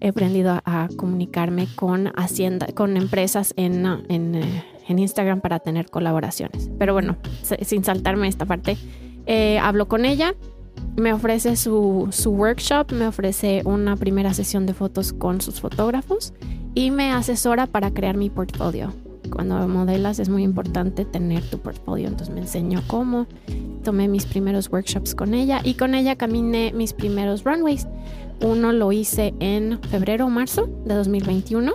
he 0.00 0.08
aprendido 0.08 0.60
a, 0.64 0.88
comunicarme 0.96 1.68
con 1.74 2.12
hacienda, 2.16 2.66
con 2.74 2.96
empresas 2.96 3.52
en, 3.56 3.86
en, 4.08 4.34
eh, 4.34 4.64
en 4.88 4.98
Instagram 4.98 5.40
para 5.40 5.58
tener 5.58 5.90
colaboraciones. 5.90 6.70
Pero 6.78 6.92
bueno, 6.92 7.16
sin 7.62 7.84
saltarme 7.84 8.28
esta 8.28 8.46
parte, 8.46 8.76
eh, 9.26 9.58
hablo 9.58 9.88
con 9.88 10.04
ella, 10.04 10.34
me 10.96 11.12
ofrece 11.12 11.56
su, 11.56 12.08
su 12.10 12.30
workshop, 12.30 12.92
me 12.92 13.06
ofrece 13.06 13.62
una 13.64 13.96
primera 13.96 14.34
sesión 14.34 14.66
de 14.66 14.74
fotos 14.74 15.12
con 15.12 15.40
sus 15.40 15.60
fotógrafos 15.60 16.32
y 16.74 16.90
me 16.90 17.12
asesora 17.12 17.66
para 17.66 17.90
crear 17.92 18.16
mi 18.16 18.30
portfolio. 18.30 18.92
Cuando 19.30 19.68
modelas 19.68 20.18
es 20.18 20.28
muy 20.28 20.42
importante 20.42 21.04
tener 21.04 21.42
tu 21.50 21.58
portfolio, 21.58 22.08
entonces 22.08 22.34
me 22.34 22.40
enseñó 22.40 22.82
cómo, 22.86 23.26
tomé 23.84 24.08
mis 24.08 24.24
primeros 24.24 24.70
workshops 24.70 25.14
con 25.14 25.34
ella 25.34 25.60
y 25.62 25.74
con 25.74 25.94
ella 25.94 26.16
caminé 26.16 26.72
mis 26.72 26.92
primeros 26.94 27.44
runways. 27.44 27.86
Uno 28.40 28.72
lo 28.72 28.92
hice 28.92 29.34
en 29.40 29.80
febrero 29.82 30.26
o 30.26 30.30
marzo 30.30 30.68
de 30.84 30.94
2021. 30.94 31.72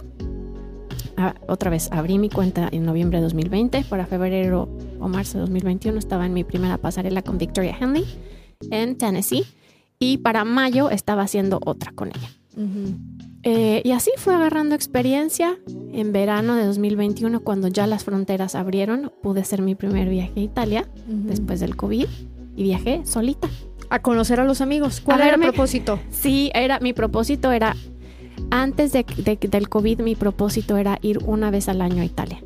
Ah, 1.18 1.36
otra 1.48 1.70
vez, 1.70 1.90
abrí 1.92 2.18
mi 2.18 2.30
cuenta 2.30 2.70
en 2.72 2.86
noviembre 2.86 3.20
de 3.20 3.24
2020. 3.24 3.86
Para 3.90 4.06
febrero 4.06 4.70
o 5.00 5.08
marzo 5.08 5.38
de 5.38 5.42
2021 5.42 6.00
estaba 6.00 6.26
en 6.26 6.34
mi 6.34 6.44
primera 6.44 6.78
pasarela 6.78 7.22
con 7.22 7.38
Victoria 7.38 7.76
Henley 7.80 8.06
en 8.72 8.98
Tennessee. 8.98 9.46
Y 10.00 10.18
para 10.18 10.46
mayo 10.46 10.90
estaba 10.90 11.24
haciendo 11.24 11.60
otra 11.66 11.92
con 11.92 12.10
ella. 12.10 12.30
Eh, 13.44 13.82
y 13.84 13.92
así 13.92 14.12
fue 14.18 14.34
agarrando 14.34 14.76
experiencia. 14.76 15.58
En 15.92 16.12
verano 16.12 16.56
de 16.56 16.66
2021, 16.66 17.42
cuando 17.42 17.68
ya 17.68 17.88
las 17.88 18.04
fronteras 18.04 18.56
abrieron, 18.56 19.12
pude 19.22 19.42
hacer 19.42 19.62
mi 19.62 19.76
primer 19.76 20.10
viaje 20.10 20.40
a 20.40 20.44
Italia 20.44 20.90
después 21.08 21.60
del 21.60 21.76
COVID 21.76 22.08
y 22.56 22.64
viajé 22.64 23.06
solita. 23.06 23.50
A 23.94 24.00
conocer 24.02 24.40
a 24.40 24.44
los 24.44 24.60
amigos. 24.62 25.02
¿Cuál 25.02 25.22
A 25.22 25.26
era 25.26 25.36
el 25.36 25.40
verme. 25.40 25.54
propósito? 25.54 26.00
Sí, 26.10 26.50
era 26.56 26.80
mi 26.80 26.94
propósito 26.94 27.52
era 27.52 27.76
antes 28.50 28.92
de, 28.92 29.06
de- 29.18 29.38
del 29.48 29.70
COVID 29.70 30.02
mi 30.02 30.16
propósito 30.16 30.78
era 30.78 30.98
ir 31.02 31.20
una 31.26 31.52
vez 31.52 31.70
al 31.70 31.82
año 31.82 32.02
a 32.02 32.06
Italia. 32.06 32.40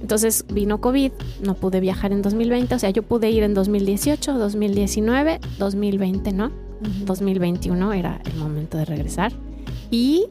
Entonces 0.00 0.44
vino 0.52 0.80
COVID, 0.80 1.12
no 1.44 1.54
pude 1.54 1.80
viajar 1.80 2.12
en 2.12 2.22
2020, 2.22 2.74
o 2.74 2.78
sea, 2.78 2.90
yo 2.90 3.02
pude 3.02 3.30
ir 3.30 3.42
en 3.42 3.54
2018, 3.54 4.34
2019, 4.38 5.40
2020, 5.58 6.32
¿no? 6.32 6.50
2021 7.04 7.92
era 7.92 8.20
el 8.24 8.36
momento 8.38 8.78
de 8.78 8.86
regresar 8.86 9.32
y 9.90 10.26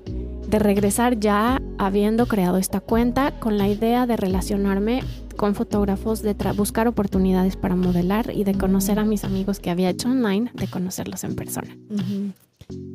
de 0.48 0.58
regresar 0.58 1.20
ya 1.20 1.62
habiendo 1.78 2.26
creado 2.26 2.58
esta 2.58 2.80
cuenta 2.80 3.40
con 3.40 3.58
la 3.60 3.68
idea 3.68 4.08
de 4.08 4.18
relacionarme 4.18 5.04
con 5.40 5.56
fotógrafos, 5.56 6.22
de 6.22 6.36
buscar 6.54 6.90
oportunidades 6.90 7.56
para 7.56 7.74
modelar 7.74 8.30
y 8.36 8.44
de 8.44 8.56
conocer 8.56 9.00
a 9.00 9.06
mis 9.06 9.24
amigos 9.24 9.62
que 9.62 9.70
había 9.70 9.90
hecho 9.90 10.10
online, 10.10 10.52
de 10.54 10.68
conocerlos 10.68 11.24
en 11.24 11.34
persona 11.38 11.78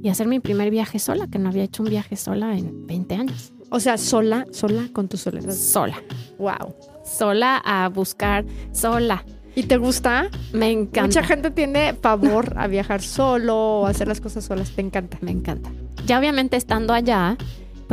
y 0.03 0.09
hacer 0.11 0.27
mi 0.29 0.41
primer 0.41 0.71
viaje 0.71 0.99
sola, 0.99 1.27
que 1.27 1.39
no 1.39 1.49
había 1.49 1.65
hecho 1.65 1.83
un 1.83 1.89
viaje 1.89 2.17
sola 2.17 2.55
en 2.57 2.87
20 2.87 3.15
años. 3.15 3.53
O 3.71 3.81
sea, 3.81 3.97
sola, 3.97 4.45
sola 4.53 4.89
con 4.93 5.09
tu 5.09 5.17
soledad. 5.17 5.53
Sola, 5.55 5.97
Wow. 6.39 6.75
sola 7.03 7.63
a 7.65 7.89
buscar, 7.89 8.45
sola. 8.73 9.25
¿Y 9.57 9.63
te 9.63 9.79
gusta? 9.79 10.29
Me 10.53 10.71
encanta. 10.71 11.07
Mucha 11.07 11.23
gente 11.25 11.51
tiene 11.51 11.95
favor 11.95 12.53
a 12.59 12.67
viajar 12.67 13.01
solo 13.01 13.57
o 13.81 13.87
hacer 13.87 14.07
las 14.07 14.21
cosas 14.21 14.45
solas. 14.45 14.71
Te 14.73 14.83
encanta. 14.83 15.17
Me 15.23 15.31
encanta. 15.31 15.71
Ya 16.07 16.19
obviamente 16.19 16.57
estando 16.59 16.93
allá, 16.93 17.39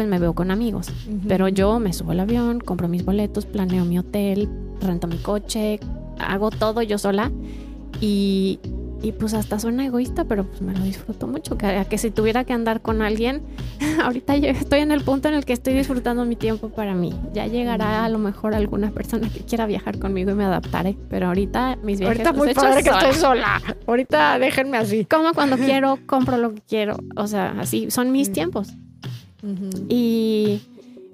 pues 0.01 0.09
me 0.09 0.19
veo 0.19 0.33
con 0.33 0.49
amigos. 0.49 0.87
Pero 1.27 1.47
yo 1.47 1.79
me 1.79 1.93
subo 1.93 2.11
al 2.11 2.21
avión, 2.21 2.59
compro 2.59 2.87
mis 2.87 3.05
boletos, 3.05 3.45
planeo 3.45 3.85
mi 3.85 3.99
hotel, 3.99 4.49
rento 4.81 5.07
mi 5.07 5.17
coche, 5.17 5.79
hago 6.19 6.49
todo 6.49 6.81
yo 6.81 6.97
sola. 6.97 7.31
Y, 7.99 8.59
y 9.03 9.11
pues 9.11 9.35
hasta 9.35 9.59
suena 9.59 9.85
egoísta, 9.85 10.25
pero 10.25 10.45
pues 10.45 10.61
me 10.63 10.73
lo 10.73 10.83
disfruto 10.83 11.27
mucho. 11.27 11.55
Que, 11.55 11.85
que 11.87 11.99
si 11.99 12.09
tuviera 12.09 12.45
que 12.45 12.53
andar 12.53 12.81
con 12.81 13.03
alguien, 13.03 13.43
ahorita 14.03 14.37
yo 14.37 14.47
estoy 14.49 14.79
en 14.79 14.91
el 14.91 15.01
punto 15.01 15.27
en 15.27 15.35
el 15.35 15.45
que 15.45 15.53
estoy 15.53 15.75
disfrutando 15.75 16.25
mi 16.25 16.35
tiempo 16.35 16.69
para 16.69 16.95
mí. 16.95 17.13
Ya 17.31 17.45
llegará 17.45 18.03
a 18.03 18.09
lo 18.09 18.17
mejor 18.17 18.55
alguna 18.55 18.89
persona 18.89 19.29
que 19.29 19.41
quiera 19.41 19.67
viajar 19.67 19.99
conmigo 19.99 20.31
y 20.31 20.33
me 20.33 20.45
adaptaré. 20.45 20.97
Pero 21.09 21.27
ahorita 21.27 21.77
mis 21.83 21.99
viajes 21.99 22.25
Ahorita 22.25 22.33
muy 22.33 22.53
padre 22.55 22.81
que 22.81 22.89
sola. 22.89 22.99
estoy 23.01 23.21
sola. 23.21 23.61
Ahorita 23.85 24.39
déjenme 24.39 24.77
así. 24.77 25.05
Como 25.05 25.31
cuando 25.33 25.57
quiero, 25.57 25.99
compro 26.07 26.37
lo 26.37 26.55
que 26.55 26.61
quiero. 26.61 26.97
O 27.15 27.27
sea, 27.27 27.55
así 27.59 27.91
son 27.91 28.11
mis 28.11 28.31
Mm. 29.41 29.55
tiempos. 29.55 29.81
Y 29.89 30.61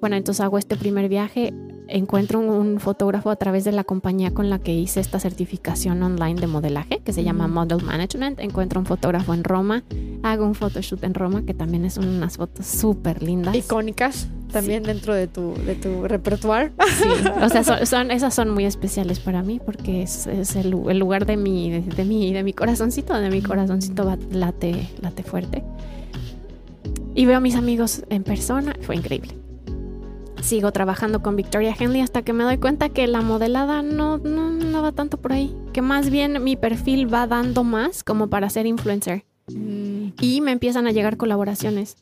bueno, 0.00 0.16
entonces 0.16 0.40
hago 0.40 0.58
este 0.58 0.76
primer 0.76 1.08
viaje. 1.08 1.52
encuentro 1.90 2.38
un, 2.38 2.50
un 2.50 2.80
fotógrafo 2.80 3.30
a 3.30 3.36
través 3.36 3.64
de 3.64 3.72
la 3.72 3.82
compañía 3.82 4.32
con 4.32 4.50
la 4.50 4.58
que 4.58 4.74
hice 4.74 5.00
esta 5.00 5.18
certificación 5.18 6.02
online 6.02 6.38
de 6.38 6.46
modelaje, 6.46 7.00
que 7.02 7.12
se 7.14 7.24
llama. 7.24 7.48
Model 7.48 7.82
Management. 7.82 8.40
Encuentro 8.40 8.78
un 8.78 8.84
fotógrafo 8.86 9.32
en 9.32 9.42
Roma, 9.42 9.82
hago 10.22 10.44
un 10.44 10.54
photoshoot 10.54 11.02
en 11.04 11.14
Roma, 11.14 11.42
que 11.46 11.54
también 11.54 11.86
es 11.86 11.96
unas 11.96 12.36
fotos 12.36 12.66
súper 12.66 13.22
lindas. 13.22 13.56
Icónicas 13.56 14.28
también 14.52 14.82
dentro 14.82 15.14
de 15.14 15.28
tu, 15.28 15.54
de 15.66 15.74
tu 15.76 16.06
repertoire. 16.06 16.72
Sí, 16.98 17.08
o 17.42 17.48
sea, 17.48 17.64
son, 17.64 17.86
son- 17.86 18.10
esas 18.10 18.34
son 18.34 18.50
muy 18.50 18.66
especiales 18.66 19.18
para 19.20 19.42
mí 19.42 19.58
porque 19.64 20.02
es, 20.02 20.26
es 20.26 20.56
el, 20.56 20.74
el 20.90 20.98
lugar 20.98 21.24
de 21.26 21.36
mi, 21.38 21.70
de, 21.70 21.80
de 21.80 22.04
mi, 22.04 22.32
de 22.34 22.42
mi 22.42 22.52
corazoncito, 22.52 23.14
de 23.14 23.30
mi 23.30 23.40
corazoncito 23.42 24.04
late, 24.30 24.88
late 25.00 25.22
fuerte. 25.22 25.64
Y 27.18 27.26
veo 27.26 27.38
a 27.38 27.40
mis 27.40 27.56
amigos 27.56 28.04
en 28.10 28.22
persona, 28.22 28.76
fue 28.82 28.94
increíble. 28.94 29.34
Sigo 30.40 30.70
trabajando 30.70 31.20
con 31.20 31.34
Victoria 31.34 31.74
Henley 31.76 32.00
hasta 32.00 32.22
que 32.22 32.32
me 32.32 32.44
doy 32.44 32.58
cuenta 32.58 32.90
que 32.90 33.08
la 33.08 33.22
modelada 33.22 33.82
no, 33.82 34.18
no, 34.18 34.52
no 34.52 34.82
va 34.82 34.92
tanto 34.92 35.16
por 35.20 35.32
ahí. 35.32 35.52
Que 35.72 35.82
más 35.82 36.10
bien 36.10 36.42
mi 36.44 36.54
perfil 36.54 37.12
va 37.12 37.26
dando 37.26 37.64
más 37.64 38.04
como 38.04 38.28
para 38.28 38.48
ser 38.50 38.66
influencer. 38.66 39.24
Y 39.48 40.40
me 40.42 40.52
empiezan 40.52 40.86
a 40.86 40.92
llegar 40.92 41.16
colaboraciones. 41.16 41.96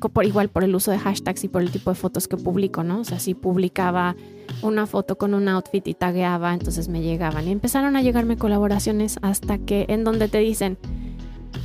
Co- 0.00 0.08
Por, 0.08 0.24
igual 0.26 0.48
por 0.48 0.64
el 0.64 0.74
uso 0.74 0.90
de 0.90 0.98
hashtags 0.98 1.44
y 1.44 1.48
por 1.48 1.62
el 1.62 1.70
tipo 1.70 1.90
de 1.90 1.94
fotos 1.94 2.26
que 2.26 2.36
publico, 2.36 2.82
¿no? 2.82 2.98
O 2.98 3.04
sea, 3.04 3.20
si 3.20 3.34
publicaba 3.34 4.16
una 4.60 4.86
foto 4.88 5.16
con 5.16 5.32
un 5.34 5.46
outfit 5.46 5.86
y 5.86 5.94
tagueaba, 5.94 6.54
entonces 6.54 6.88
me 6.88 7.00
llegaban. 7.00 7.46
Y 7.46 7.52
empezaron 7.52 7.94
a 7.94 8.02
llegarme 8.02 8.36
colaboraciones 8.36 9.18
hasta 9.22 9.58
que 9.58 9.86
en 9.88 10.02
donde 10.02 10.26
te 10.26 10.38
dicen, 10.38 10.78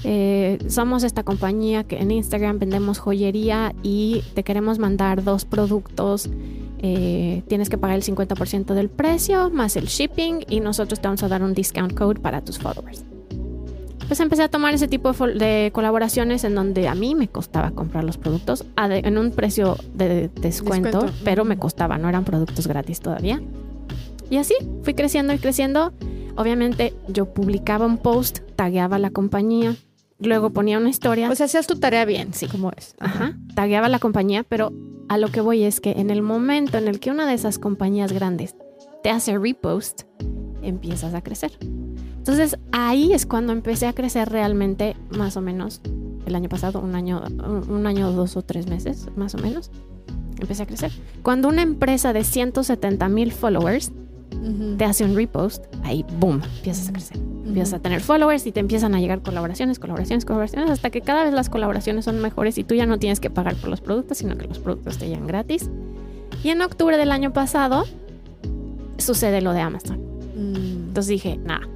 eh, 0.09 0.57
somos 0.69 1.03
esta 1.03 1.23
compañía 1.23 1.83
que 1.83 1.97
en 1.97 2.11
Instagram 2.11 2.59
vendemos 2.59 2.97
joyería 2.97 3.75
y 3.83 4.23
te 4.35 4.43
queremos 4.43 4.79
mandar 4.79 5.21
dos 5.21 5.43
productos. 5.43 6.29
eh, 6.79 7.43
tienes 7.49 7.69
que 7.69 7.77
pagar 7.77 7.97
el 7.97 8.03
50% 8.03 8.73
del 8.73 8.87
precio 8.87 9.49
más 9.49 9.75
el 9.75 9.87
shipping 9.87 10.45
y 10.47 10.61
nosotros 10.61 11.01
te 11.01 11.09
vamos 11.09 11.23
a 11.23 11.27
dar 11.27 11.43
un 11.43 11.53
discount 11.53 11.93
code 11.93 12.21
para 12.21 12.39
tus 12.39 12.57
followers. 12.57 13.03
Pues 14.07 14.21
empecé 14.21 14.43
a 14.43 14.47
tomar 14.47 14.73
ese 14.73 14.87
tipo 14.87 15.11
de, 15.11 15.71
colaboraciones 15.73 16.45
en 16.45 16.55
donde 16.55 16.87
a 16.87 16.95
mí 16.95 17.13
me 17.13 17.27
costaba 17.27 17.71
comprar 17.71 18.05
los 18.05 18.17
productos 18.17 18.63
en 18.77 19.17
un 19.17 19.31
precio 19.31 19.75
de 19.93 20.29
descuento, 20.29 21.01
Descuento. 21.01 21.19
pero 21.25 21.43
me 21.43 21.57
costaba, 21.57 21.97
no 21.97 22.07
eran 22.07 22.23
productos 22.23 22.65
gratis 22.67 23.01
todavía. 23.01 23.41
Y 24.29 24.37
así 24.37 24.55
fui 24.83 24.93
creciendo 24.93 25.33
y 25.33 25.39
creciendo. 25.39 25.91
Obviamente 26.37 26.93
yo 27.09 27.25
publicaba 27.25 27.85
un 27.85 27.97
post, 27.97 28.39
tagueaba 28.55 28.95
a 28.95 28.99
la 28.99 29.09
compañía, 29.09 29.75
luego 30.19 30.51
ponía 30.51 30.77
una 30.77 30.89
historia. 30.89 31.29
O 31.29 31.35
sea, 31.35 31.45
hacías 31.45 31.67
tu 31.67 31.75
tarea 31.79 32.05
bien, 32.05 32.33
Sí. 32.33 32.47
como 32.47 32.71
es. 32.75 32.95
Ajá, 32.99 33.37
tagueaba 33.55 33.89
la 33.89 33.99
compañía, 33.99 34.43
pero 34.43 34.71
a 35.09 35.17
lo 35.17 35.29
que 35.29 35.41
voy 35.41 35.63
es 35.63 35.79
que 35.79 35.91
en 35.91 36.09
el 36.09 36.21
momento 36.21 36.77
en 36.77 36.87
el 36.87 36.99
que 36.99 37.11
una 37.11 37.27
de 37.27 37.33
esas 37.33 37.59
compañías 37.59 38.11
grandes 38.11 38.55
te 39.03 39.09
hace 39.09 39.37
repost, 39.37 40.01
empiezas 40.61 41.13
a 41.13 41.21
crecer. 41.21 41.51
Entonces 41.61 42.57
ahí 42.71 43.13
es 43.13 43.25
cuando 43.25 43.53
empecé 43.53 43.87
a 43.87 43.93
crecer 43.93 44.29
realmente, 44.29 44.95
más 45.11 45.37
o 45.37 45.41
menos, 45.41 45.81
el 46.25 46.35
año 46.35 46.49
pasado, 46.49 46.81
un 46.81 46.93
año, 46.95 47.23
un, 47.29 47.69
un 47.69 47.87
año, 47.87 48.11
dos 48.11 48.35
o 48.35 48.41
tres 48.41 48.67
meses, 48.67 49.07
más 49.15 49.33
o 49.35 49.37
menos, 49.37 49.71
empecé 50.41 50.63
a 50.63 50.65
crecer. 50.65 50.91
Cuando 51.23 51.47
una 51.47 51.61
empresa 51.61 52.11
de 52.11 52.25
170 52.25 53.07
mil 53.07 53.31
followers 53.31 53.93
Te 54.77 54.85
hace 54.85 55.03
un 55.03 55.15
repost, 55.15 55.65
ahí, 55.83 56.05
boom, 56.19 56.41
empiezas 56.57 56.89
a 56.89 56.93
crecer. 56.93 57.17
Empiezas 57.17 57.73
a 57.73 57.79
tener 57.79 58.01
followers 58.01 58.45
y 58.45 58.51
te 58.51 58.59
empiezan 58.59 58.93
a 58.95 58.99
llegar 58.99 59.21
colaboraciones, 59.21 59.79
colaboraciones, 59.79 60.25
colaboraciones, 60.25 60.69
hasta 60.69 60.89
que 60.89 61.01
cada 61.01 61.23
vez 61.23 61.33
las 61.33 61.49
colaboraciones 61.49 62.05
son 62.05 62.19
mejores 62.21 62.57
y 62.57 62.63
tú 62.63 62.75
ya 62.75 62.85
no 62.85 62.99
tienes 62.99 63.19
que 63.19 63.29
pagar 63.29 63.55
por 63.55 63.69
los 63.69 63.81
productos, 63.81 64.17
sino 64.19 64.37
que 64.37 64.47
los 64.47 64.59
productos 64.59 64.97
te 64.97 65.07
llegan 65.07 65.27
gratis. 65.27 65.69
Y 66.43 66.49
en 66.49 66.61
octubre 66.61 66.97
del 66.97 67.11
año 67.11 67.33
pasado 67.33 67.85
sucede 68.97 69.41
lo 69.41 69.53
de 69.53 69.61
Amazon. 69.61 69.99
Mm. 70.35 70.87
Entonces 70.89 71.07
dije, 71.07 71.37
nada, 71.37 71.67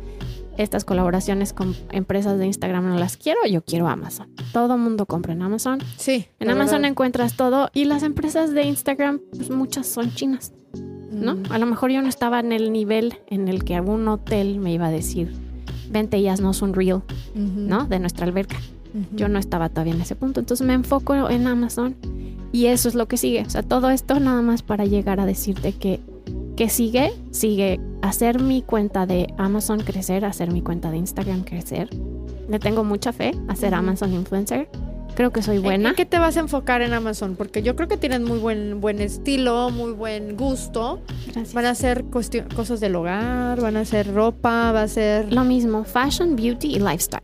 estas 0.57 0.85
colaboraciones 0.85 1.53
con 1.53 1.75
empresas 1.91 2.37
de 2.37 2.45
Instagram 2.45 2.87
no 2.87 2.97
las 2.97 3.17
quiero, 3.17 3.39
yo 3.49 3.63
quiero 3.63 3.87
Amazon. 3.87 4.29
Todo 4.53 4.77
mundo 4.77 5.05
compra 5.05 5.33
en 5.33 5.41
Amazon. 5.41 5.79
Sí. 5.97 6.27
En 6.39 6.49
Amazon 6.49 6.77
verdad. 6.77 6.91
encuentras 6.91 7.35
todo 7.35 7.69
y 7.73 7.85
las 7.85 8.03
empresas 8.03 8.53
de 8.53 8.63
Instagram, 8.63 9.19
pues 9.31 9.49
muchas 9.49 9.87
son 9.87 10.13
chinas. 10.13 10.53
¿No? 11.11 11.35
Mm. 11.35 11.43
A 11.51 11.57
lo 11.57 11.65
mejor 11.65 11.91
yo 11.91 12.01
no 12.01 12.07
estaba 12.09 12.39
en 12.39 12.51
el 12.51 12.71
nivel 12.71 13.15
en 13.27 13.47
el 13.47 13.63
que 13.63 13.75
algún 13.75 14.07
hotel 14.07 14.59
me 14.59 14.73
iba 14.73 14.87
a 14.87 14.91
decir, 14.91 15.33
vente 15.89 16.17
y 16.17 16.27
haznos 16.27 16.61
un 16.61 16.73
reel, 16.73 16.95
Ujú. 16.95 17.03
¿no? 17.35 17.85
De 17.85 17.99
nuestra 17.99 18.25
alberca. 18.25 18.57
Yo 19.15 19.29
no 19.29 19.39
estaba 19.39 19.69
todavía 19.69 19.93
en 19.93 20.01
ese 20.01 20.17
punto, 20.17 20.41
entonces 20.41 20.67
me 20.67 20.73
enfoco 20.73 21.29
en 21.29 21.47
Amazon 21.47 21.95
y 22.51 22.65
eso 22.65 22.89
es 22.89 22.95
lo 22.95 23.07
que 23.07 23.15
sigue. 23.15 23.41
O 23.45 23.49
sea, 23.49 23.63
todo 23.63 23.89
esto 23.89 24.19
nada 24.19 24.41
más 24.41 24.63
para 24.63 24.83
llegar 24.83 25.21
a 25.21 25.25
decirte 25.25 25.71
que, 25.71 26.01
que 26.57 26.67
sigue, 26.67 27.13
sigue 27.31 27.79
hacer 28.01 28.41
mi 28.41 28.61
cuenta 28.61 29.05
de 29.05 29.33
Amazon 29.37 29.79
crecer, 29.79 30.25
hacer 30.25 30.51
mi 30.51 30.61
cuenta 30.61 30.91
de 30.91 30.97
Instagram 30.97 31.43
crecer. 31.43 31.89
Le 32.49 32.59
tengo 32.59 32.83
mucha 32.83 33.13
fe 33.13 33.31
a 33.47 33.55
ser. 33.55 33.73
Amazon 33.73 34.13
influencer. 34.13 34.67
Creo 35.15 35.31
que 35.31 35.41
soy 35.41 35.57
¿En- 35.57 35.63
buena. 35.63 35.89
¿En 35.89 35.95
qué 35.95 36.05
te 36.05 36.17
vas 36.19 36.37
a 36.37 36.39
enfocar 36.39 36.81
en 36.81 36.93
Amazon? 36.93 37.35
Porque 37.35 37.61
yo 37.61 37.75
creo 37.75 37.87
que 37.87 37.97
tienes 37.97 38.21
muy 38.21 38.39
buen, 38.39 38.79
buen 38.81 38.99
estilo, 39.01 39.69
muy 39.69 39.91
buen 39.91 40.35
gusto. 40.37 41.01
Gracias. 41.27 41.53
Van 41.53 41.65
a 41.65 41.75
cuestio- 42.05 42.45
cosas 42.55 42.79
del 42.79 42.95
hogar, 42.95 43.59
van 43.61 43.77
a 43.77 43.85
ser 43.85 44.13
ropa, 44.13 44.71
va 44.71 44.83
a 44.83 44.87
ser... 44.87 45.31
Lo 45.31 45.43
mismo, 45.43 45.83
fashion, 45.83 46.35
beauty 46.35 46.75
y 46.75 46.79
lifestyle. 46.79 47.21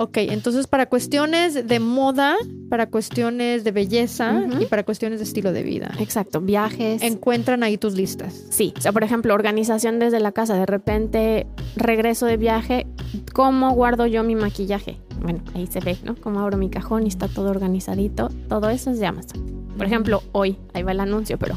Ok, 0.00 0.16
entonces 0.16 0.66
para 0.66 0.86
cuestiones 0.86 1.68
de 1.68 1.78
moda, 1.78 2.34
para 2.70 2.86
cuestiones 2.86 3.64
de 3.64 3.70
belleza 3.70 4.46
y 4.58 4.64
para 4.64 4.82
cuestiones 4.82 5.18
de 5.18 5.24
estilo 5.24 5.52
de 5.52 5.62
vida. 5.62 5.92
Exacto, 5.98 6.40
viajes. 6.40 7.02
Encuentran 7.02 7.62
ahí 7.62 7.76
tus 7.76 7.92
listas. 7.92 8.46
Sí, 8.48 8.72
o 8.78 8.80
sea, 8.80 8.92
por 8.92 9.04
ejemplo, 9.04 9.34
organización 9.34 9.98
desde 9.98 10.18
la 10.18 10.32
casa, 10.32 10.54
de 10.54 10.64
repente 10.64 11.46
regreso 11.76 12.24
de 12.24 12.38
viaje, 12.38 12.86
¿cómo 13.34 13.72
guardo 13.72 14.06
yo 14.06 14.24
mi 14.24 14.36
maquillaje? 14.36 14.98
Bueno, 15.20 15.42
ahí 15.54 15.66
se 15.66 15.80
ve, 15.80 15.98
¿no? 16.02 16.16
Cómo 16.16 16.40
abro 16.40 16.56
mi 16.56 16.70
cajón 16.70 17.04
y 17.04 17.08
está 17.08 17.28
todo 17.28 17.50
organizadito. 17.50 18.30
Todo 18.48 18.70
eso 18.70 18.92
es 18.92 19.00
de 19.00 19.06
Amazon. 19.06 19.68
Por 19.76 19.84
ejemplo, 19.84 20.22
hoy, 20.32 20.56
ahí 20.72 20.82
va 20.82 20.92
el 20.92 21.00
anuncio, 21.00 21.38
pero 21.38 21.56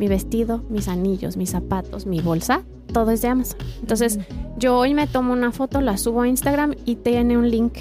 mi 0.00 0.08
vestido, 0.08 0.64
mis 0.70 0.88
anillos, 0.88 1.36
mis 1.36 1.50
zapatos, 1.50 2.06
mi 2.06 2.20
bolsa, 2.20 2.62
todo 2.90 3.10
es 3.10 3.20
de 3.20 3.28
Amazon. 3.28 3.58
Entonces, 3.80 4.18
yo 4.56 4.78
hoy 4.78 4.94
me 4.94 5.06
tomo 5.06 5.34
una 5.34 5.52
foto, 5.52 5.82
la 5.82 5.98
subo 5.98 6.22
a 6.22 6.28
Instagram 6.28 6.74
y 6.86 6.96
tiene 6.96 7.36
un 7.36 7.50
link. 7.50 7.74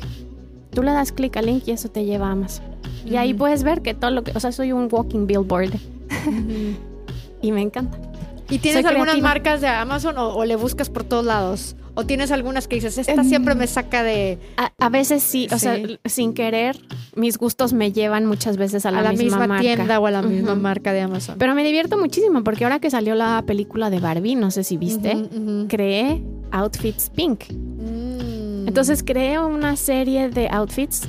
Tú 0.71 0.83
le 0.83 0.91
das 0.91 1.13
clic 1.13 1.37
al 1.37 1.45
link 1.45 1.63
y 1.65 1.71
eso 1.71 1.87
te 1.87 2.03
lleva 2.03 2.27
a 2.27 2.31
Amazon. 2.31 2.65
Y 3.05 3.15
ahí 3.15 3.33
puedes 3.33 3.63
ver 3.63 3.81
que 3.81 3.93
todo 3.93 4.11
lo 4.11 4.25
que, 4.25 4.33
o 4.35 4.39
sea, 4.41 4.51
soy 4.51 4.73
un 4.73 4.89
walking 4.91 5.27
billboard 5.27 5.71
y 7.41 7.51
me 7.53 7.61
encanta. 7.61 7.97
¿Y 8.49 8.59
tienes 8.59 8.81
Soy 8.81 8.89
algunas 8.89 9.13
creativa. 9.13 9.29
marcas 9.29 9.61
de 9.61 9.67
Amazon 9.69 10.17
o, 10.17 10.35
o 10.35 10.43
le 10.43 10.57
buscas 10.57 10.89
por 10.89 11.05
todos 11.05 11.23
lados? 11.23 11.77
¿O 11.93 12.05
tienes 12.05 12.31
algunas 12.31 12.67
que 12.67 12.75
dices, 12.75 12.97
esta 12.97 13.23
siempre 13.23 13.55
me 13.55 13.65
saca 13.65 14.03
de 14.03 14.39
A, 14.57 14.73
a 14.77 14.89
veces 14.89 15.23
sí, 15.23 15.47
o 15.51 15.57
sea, 15.57 15.77
sin 16.03 16.33
querer, 16.33 16.77
mis 17.15 17.37
gustos 17.37 17.73
me 17.73 17.91
llevan 17.91 18.25
muchas 18.25 18.57
veces 18.57 18.85
a 18.85 18.89
a 18.89 19.01
la, 19.01 19.11
misma, 19.11 19.47
marca. 19.47 19.61
tienda 19.61 19.99
o 19.99 20.05
a 20.05 20.11
la 20.11 20.21
misma 20.21 20.55
marca 20.55 20.93
de 20.93 21.01
Amazon? 21.01 21.35
Pero 21.37 21.55
me 21.55 21.63
divierto 21.63 21.97
muchísimo 21.97 22.43
porque 22.43 22.63
ahora 22.63 22.79
que 22.79 22.89
salió 22.89 23.15
la 23.15 23.43
película 23.45 23.89
de 23.89 23.99
Barbie, 23.99 24.35
no 24.35 24.51
sé 24.51 24.63
si 24.63 24.77
viste, 24.77 25.15
creé 25.67 26.23
outfits 26.51 27.09
pink. 27.09 27.43
Mm. 27.51 28.67
Entonces 28.67 29.03
creé 29.03 29.39
una 29.39 29.75
serie 29.75 30.29
de 30.29 30.47
outfits. 30.49 31.07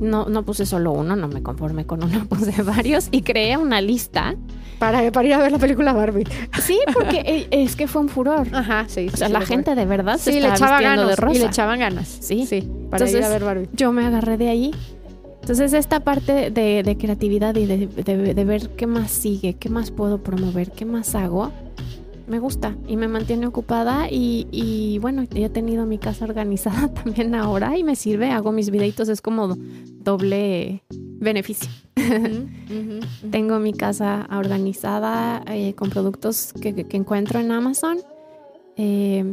No, 0.00 0.26
no 0.26 0.42
puse 0.42 0.66
solo 0.66 0.92
uno, 0.92 1.16
no 1.16 1.28
me 1.28 1.42
conformé 1.42 1.86
con 1.86 2.02
uno, 2.04 2.26
puse 2.28 2.62
varios 2.62 3.08
y 3.10 3.22
creé 3.22 3.56
una 3.56 3.80
lista. 3.80 4.34
para, 4.78 5.10
para 5.10 5.26
ir 5.28 5.34
a 5.34 5.38
ver 5.38 5.52
la 5.52 5.58
película 5.58 5.92
Barbie. 5.92 6.26
Sí, 6.60 6.78
porque 6.92 7.22
eh, 7.24 7.48
es 7.50 7.76
que 7.76 7.86
fue 7.86 8.02
un 8.02 8.08
furor. 8.08 8.46
Ajá, 8.52 8.84
sí. 8.88 9.08
O 9.12 9.16
sea, 9.16 9.28
la 9.28 9.40
gente 9.40 9.74
de 9.74 9.86
verdad 9.86 10.18
se 10.18 10.32
sí, 10.32 10.40
le 10.40 10.48
estaba 10.48 10.78
echaba 10.78 10.80
ganas 10.82 11.08
de 11.08 11.16
rosa. 11.16 11.36
y 11.36 11.38
le 11.38 11.46
echaban 11.46 11.78
ganas. 11.78 12.08
Sí. 12.20 12.44
Sí, 12.46 12.68
para 12.90 13.08
ir 13.08 13.22
a 13.22 13.28
ver 13.28 13.44
Barbie. 13.44 13.68
yo 13.72 13.92
me 13.92 14.04
agarré 14.04 14.36
de 14.36 14.48
ahí. 14.48 14.74
Entonces 15.46 15.74
esta 15.74 16.00
parte 16.00 16.50
de, 16.50 16.82
de 16.82 16.98
creatividad 16.98 17.54
y 17.54 17.66
de, 17.66 17.86
de- 17.86 18.34
de 18.34 18.44
ver 18.44 18.70
qué 18.70 18.88
más 18.88 19.12
sigue, 19.12 19.54
qué 19.54 19.68
más 19.68 19.92
puedo 19.92 20.18
promover, 20.18 20.72
qué 20.72 20.84
más 20.84 21.14
hago, 21.14 21.52
me 22.26 22.40
gusta 22.40 22.76
y 22.88 22.96
me 22.96 23.06
mantiene 23.06 23.46
ocupada 23.46 24.10
y, 24.10 24.48
y, 24.50 24.98
bueno, 24.98 25.22
ya 25.22 25.46
he 25.46 25.48
tenido 25.48 25.86
mi 25.86 25.98
casa 25.98 26.24
organizada 26.24 26.88
también 26.94 27.32
ahora 27.36 27.78
y 27.78 27.84
me 27.84 27.94
sirve, 27.94 28.32
hago 28.32 28.50
mis 28.50 28.70
videitos, 28.70 29.08
es 29.08 29.20
como 29.22 29.56
doble 30.02 30.82
beneficio. 31.20 31.70
Tengo 33.30 33.60
mi 33.60 33.72
casa 33.72 34.26
organizada 34.36 35.44
eh, 35.46 35.74
con 35.74 35.90
productos 35.90 36.52
que, 36.60 36.84
encuentro 36.90 37.38
en 37.38 37.52
Amazon 37.52 37.98
eh, 38.76 39.24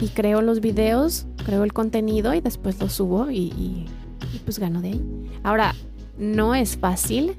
y 0.00 0.08
creo 0.08 0.40
los 0.40 0.60
videos, 0.60 1.26
creo 1.44 1.62
el 1.62 1.74
contenido 1.74 2.32
y 2.32 2.40
después 2.40 2.80
lo 2.80 2.88
subo 2.88 3.30
y, 3.30 3.36
y- 3.52 3.84
y 4.34 4.38
pues 4.38 4.58
gano 4.58 4.80
de 4.82 4.88
ahí. 4.88 5.02
Ahora, 5.42 5.74
no 6.18 6.54
es 6.54 6.76
fácil 6.76 7.34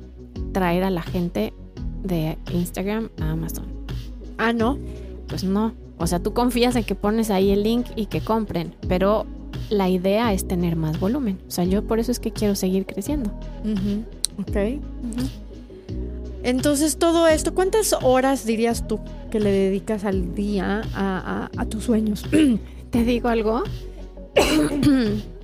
traer 0.54 0.84
a 0.84 0.90
la 0.90 1.02
gente 1.02 1.54
de 2.04 2.38
Instagram 2.54 3.10
a 3.22 3.32
Amazon. 3.32 3.66
Ah, 4.38 4.54
no. 4.54 4.78
Pues 5.28 5.44
no. 5.44 5.74
O 5.98 6.06
sea, 6.08 6.20
tú 6.20 6.34
confías 6.34 6.76
en 6.76 6.84
que 6.84 6.96
pones 6.96 7.30
ahí 7.32 7.50
el 7.52 7.64
link 7.64 7.88
y 7.96 8.06
que 8.06 8.22
compren, 8.22 8.76
pero 8.88 9.26
la 9.70 9.90
idea 9.90 10.32
es 10.32 10.48
tener 10.48 10.76
más 10.76 11.00
volumen. 11.00 11.40
O 11.48 11.52
sea, 11.52 11.64
yo 11.66 11.84
por 11.84 12.00
eso 12.00 12.12
es 12.12 12.20
que 12.20 12.32
quiero 12.32 12.56
seguir 12.56 12.86
creciendo. 12.86 13.32
Ujú, 13.66 14.04
Ok. 14.42 14.80
Entonces, 16.44 16.98
todo 16.98 17.28
esto, 17.28 17.54
¿cuántas 17.54 17.94
horas 18.02 18.46
dirías 18.46 18.88
tú 18.88 19.00
que 19.32 19.40
le 19.40 19.52
dedicas 19.52 20.06
al 20.06 20.34
día 20.36 20.82
a, 20.94 21.50
a- 21.56 21.62
a 21.62 21.66
tus 21.66 21.84
sueños? 21.86 22.24
¿Te 22.92 23.04
digo 23.04 23.28
algo? 23.28 23.64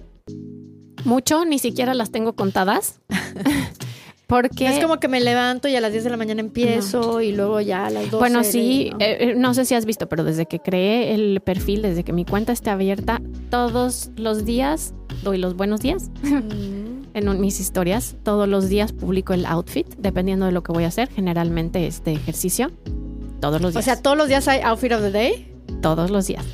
Mucho, 1.06 1.46
ni 1.46 1.60
siquiera 1.60 1.94
las 1.94 2.12
tengo 2.12 2.34
contadas. 2.34 3.00
Porque... 4.28 4.68
Es 4.68 4.80
como 4.82 5.00
que 5.00 5.08
me 5.08 5.20
levanto 5.22 5.68
y 5.68 5.76
a 5.76 5.82
las 5.82 5.92
10 5.92 6.06
de 6.06 6.10
la 6.10 6.18
mañana 6.18 6.40
empiezo 6.42 7.22
y 7.22 7.34
luego 7.34 7.62
ya 7.62 7.86
a 7.86 7.90
las 7.92 8.06
12. 8.06 8.18
Bueno, 8.18 8.44
sí, 8.44 8.90
¿no? 8.92 8.98
eh, 9.00 9.18
eh, 9.20 9.34
no 9.36 9.54
sé 9.54 9.66
si 9.66 9.76
has 9.76 9.86
visto, 9.86 10.08
pero 10.10 10.24
desde 10.24 10.46
que 10.48 10.60
creé 10.60 11.14
el 11.14 11.40
perfil, 11.42 11.82
desde 11.84 12.04
que 12.04 12.14
mi 12.14 12.26
cuenta 12.26 12.52
esté 12.52 12.70
abierta, 12.72 13.22
todos 13.52 14.10
los 14.16 14.46
días 14.46 14.94
doy 15.24 15.38
los 15.38 15.56
buenos 15.56 15.82
días 15.82 16.10
Mm. 16.24 17.04
en 17.14 17.30
un- 17.30 17.42
mis 17.42 17.60
historias. 17.60 18.16
Todos 18.24 18.48
los 18.48 18.70
días 18.70 18.92
publico 18.92 19.34
el 19.34 19.46
outfit, 19.46 19.88
dependiendo 20.00 20.48
de 20.48 20.52
lo 20.52 20.64
que 20.64 20.72
voy 20.72 20.86
a 20.86 20.88
hacer. 20.88 21.10
Generalmente 21.10 21.86
es 21.86 22.04
de 22.04 22.14
ejercicio. 22.14 22.72
Todos 23.40 23.62
los 23.62 23.70
O 23.72 23.74
días. 23.74 23.86
sea, 23.86 24.02
todos 24.02 24.18
los 24.18 24.30
días 24.30 24.48
hay 24.48 24.62
outfit 24.62 24.94
of 24.94 25.02
the 25.02 25.12
day 25.12 25.52
todos 25.82 26.10
los 26.10 26.26
días. 26.28 26.46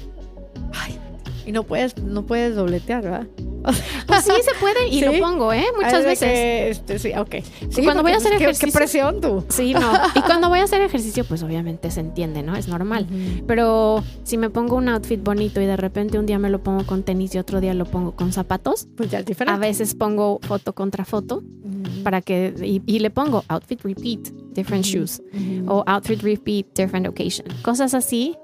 Y 1.49 1.51
no 1.51 1.63
puedes, 1.63 1.97
no 1.97 2.25
puedes 2.27 2.55
dobletear, 2.55 3.01
¿verdad? 3.03 3.27
Pues 4.07 4.23
sí, 4.23 4.31
se 4.43 4.57
puede 4.59 4.88
y 4.88 4.99
¿Sí? 4.99 5.05
lo 5.05 5.19
pongo, 5.19 5.51
¿eh? 5.53 5.65
Muchas 5.75 6.03
veces. 6.03 6.19
que, 6.31 6.69
este, 6.69 6.97
sí, 6.97 7.12
ok. 7.15 7.35
Sí, 7.69 7.83
Cuando 7.83 8.01
voy 8.03 8.13
a 8.13 8.17
hacer 8.17 8.31
pues, 8.31 8.39
qué- 8.39 8.45
ejercicio- 8.45 8.67
Qué 8.67 8.71
presión 8.77 9.21
tú. 9.21 9.43
Sí, 9.49 9.73
no. 9.73 9.91
Y 10.15 10.21
cuando 10.21 10.49
voy 10.49 10.59
a 10.59 10.63
hacer 10.63 10.81
ejercicio, 10.81 11.25
pues 11.25 11.43
obviamente 11.43 11.91
se 11.91 11.99
entiende, 11.99 12.41
¿no? 12.41 12.55
Es 12.55 12.67
normal. 12.67 13.05
Pero 13.47 14.03
si 14.23 14.38
me 14.38 14.49
pongo 14.49 14.75
un 14.77 14.89
outfit 14.89 15.21
bonito 15.23 15.62
y 15.62 15.65
de 15.65 15.75
repente 15.77 16.17
un 16.17 16.25
día 16.25 16.39
me 16.39 16.49
lo 16.49 16.63
pongo 16.63 16.85
con 16.85 17.03
tenis 17.03 17.35
y 17.35 17.38
otro 17.38 17.59
día 17.62 17.73
lo 17.73 17.85
pongo 17.85 18.13
con 18.15 18.31
zapatos, 18.33 18.88
Pues 18.95 19.12
ya 19.12 19.19
es 19.19 19.23
a 19.23 19.27
diferente. 19.27 19.59
veces 19.59 19.93
pongo 19.93 20.39
foto 20.41 20.73
contra 20.73 21.05
foto 21.05 21.41
Mm. 21.41 22.03
para 22.03 22.21
que 22.21 22.53
y, 22.63 22.81
y 22.88 22.99
le 22.99 23.09
pongo 23.12 23.43
outfit 23.49 23.81
repeat, 23.83 24.29
different 24.53 24.85
shoes 24.85 25.21
o 25.67 25.83
outfit 25.85 26.21
repeat, 26.23 26.65
different 26.75 27.07
occasion, 27.07 27.45
cosas 27.62 27.93
así. 27.93 28.35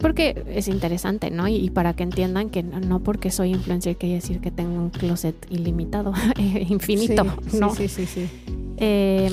Porque 0.00 0.44
es 0.48 0.68
interesante, 0.68 1.30
¿no? 1.30 1.48
Y, 1.48 1.56
y 1.56 1.70
para 1.70 1.94
que 1.94 2.02
entiendan 2.02 2.50
que 2.50 2.62
no, 2.62 3.00
porque 3.00 3.30
soy 3.30 3.50
influencer 3.50 3.96
quiere 3.96 4.16
decir 4.16 4.40
que 4.40 4.50
tengo 4.50 4.74
un 4.78 4.90
closet 4.90 5.34
ilimitado, 5.50 6.12
infinito, 6.68 7.24
Sí, 7.50 7.58
¿no? 7.58 7.74
Sí, 7.74 7.88
sí, 7.88 8.06
sí. 8.06 8.26
sí. 8.26 8.28
Eh, 8.78 9.30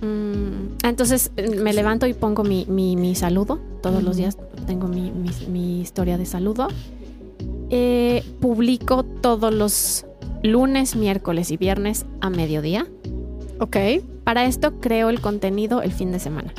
mm, 0.00 0.84
entonces 0.86 1.30
eh, 1.36 1.50
me 1.56 1.72
levanto 1.72 2.06
y 2.06 2.14
pongo 2.14 2.44
mi, 2.44 2.64
mi- 2.68 2.96
mi 2.96 3.14
saludo. 3.14 3.58
Todos 3.82 4.02
los 4.02 4.16
días 4.16 4.36
tengo 4.66 4.86
mi 4.88 5.80
historia 5.80 6.16
de 6.18 6.26
saludo. 6.26 6.68
Eh, 7.70 8.22
publico 8.40 9.02
todos 9.02 9.52
los 9.52 10.06
lunes, 10.42 10.94
miércoles 10.94 11.50
y 11.50 11.56
viernes 11.56 12.04
a 12.20 12.30
mediodía. 12.30 12.86
Ok. 13.60 13.76
Para 14.24 14.44
esto 14.44 14.78
creo 14.80 15.08
el 15.08 15.20
contenido 15.20 15.82
el 15.82 15.90
fin 15.92 16.12
de 16.12 16.18
semana. 16.20 16.52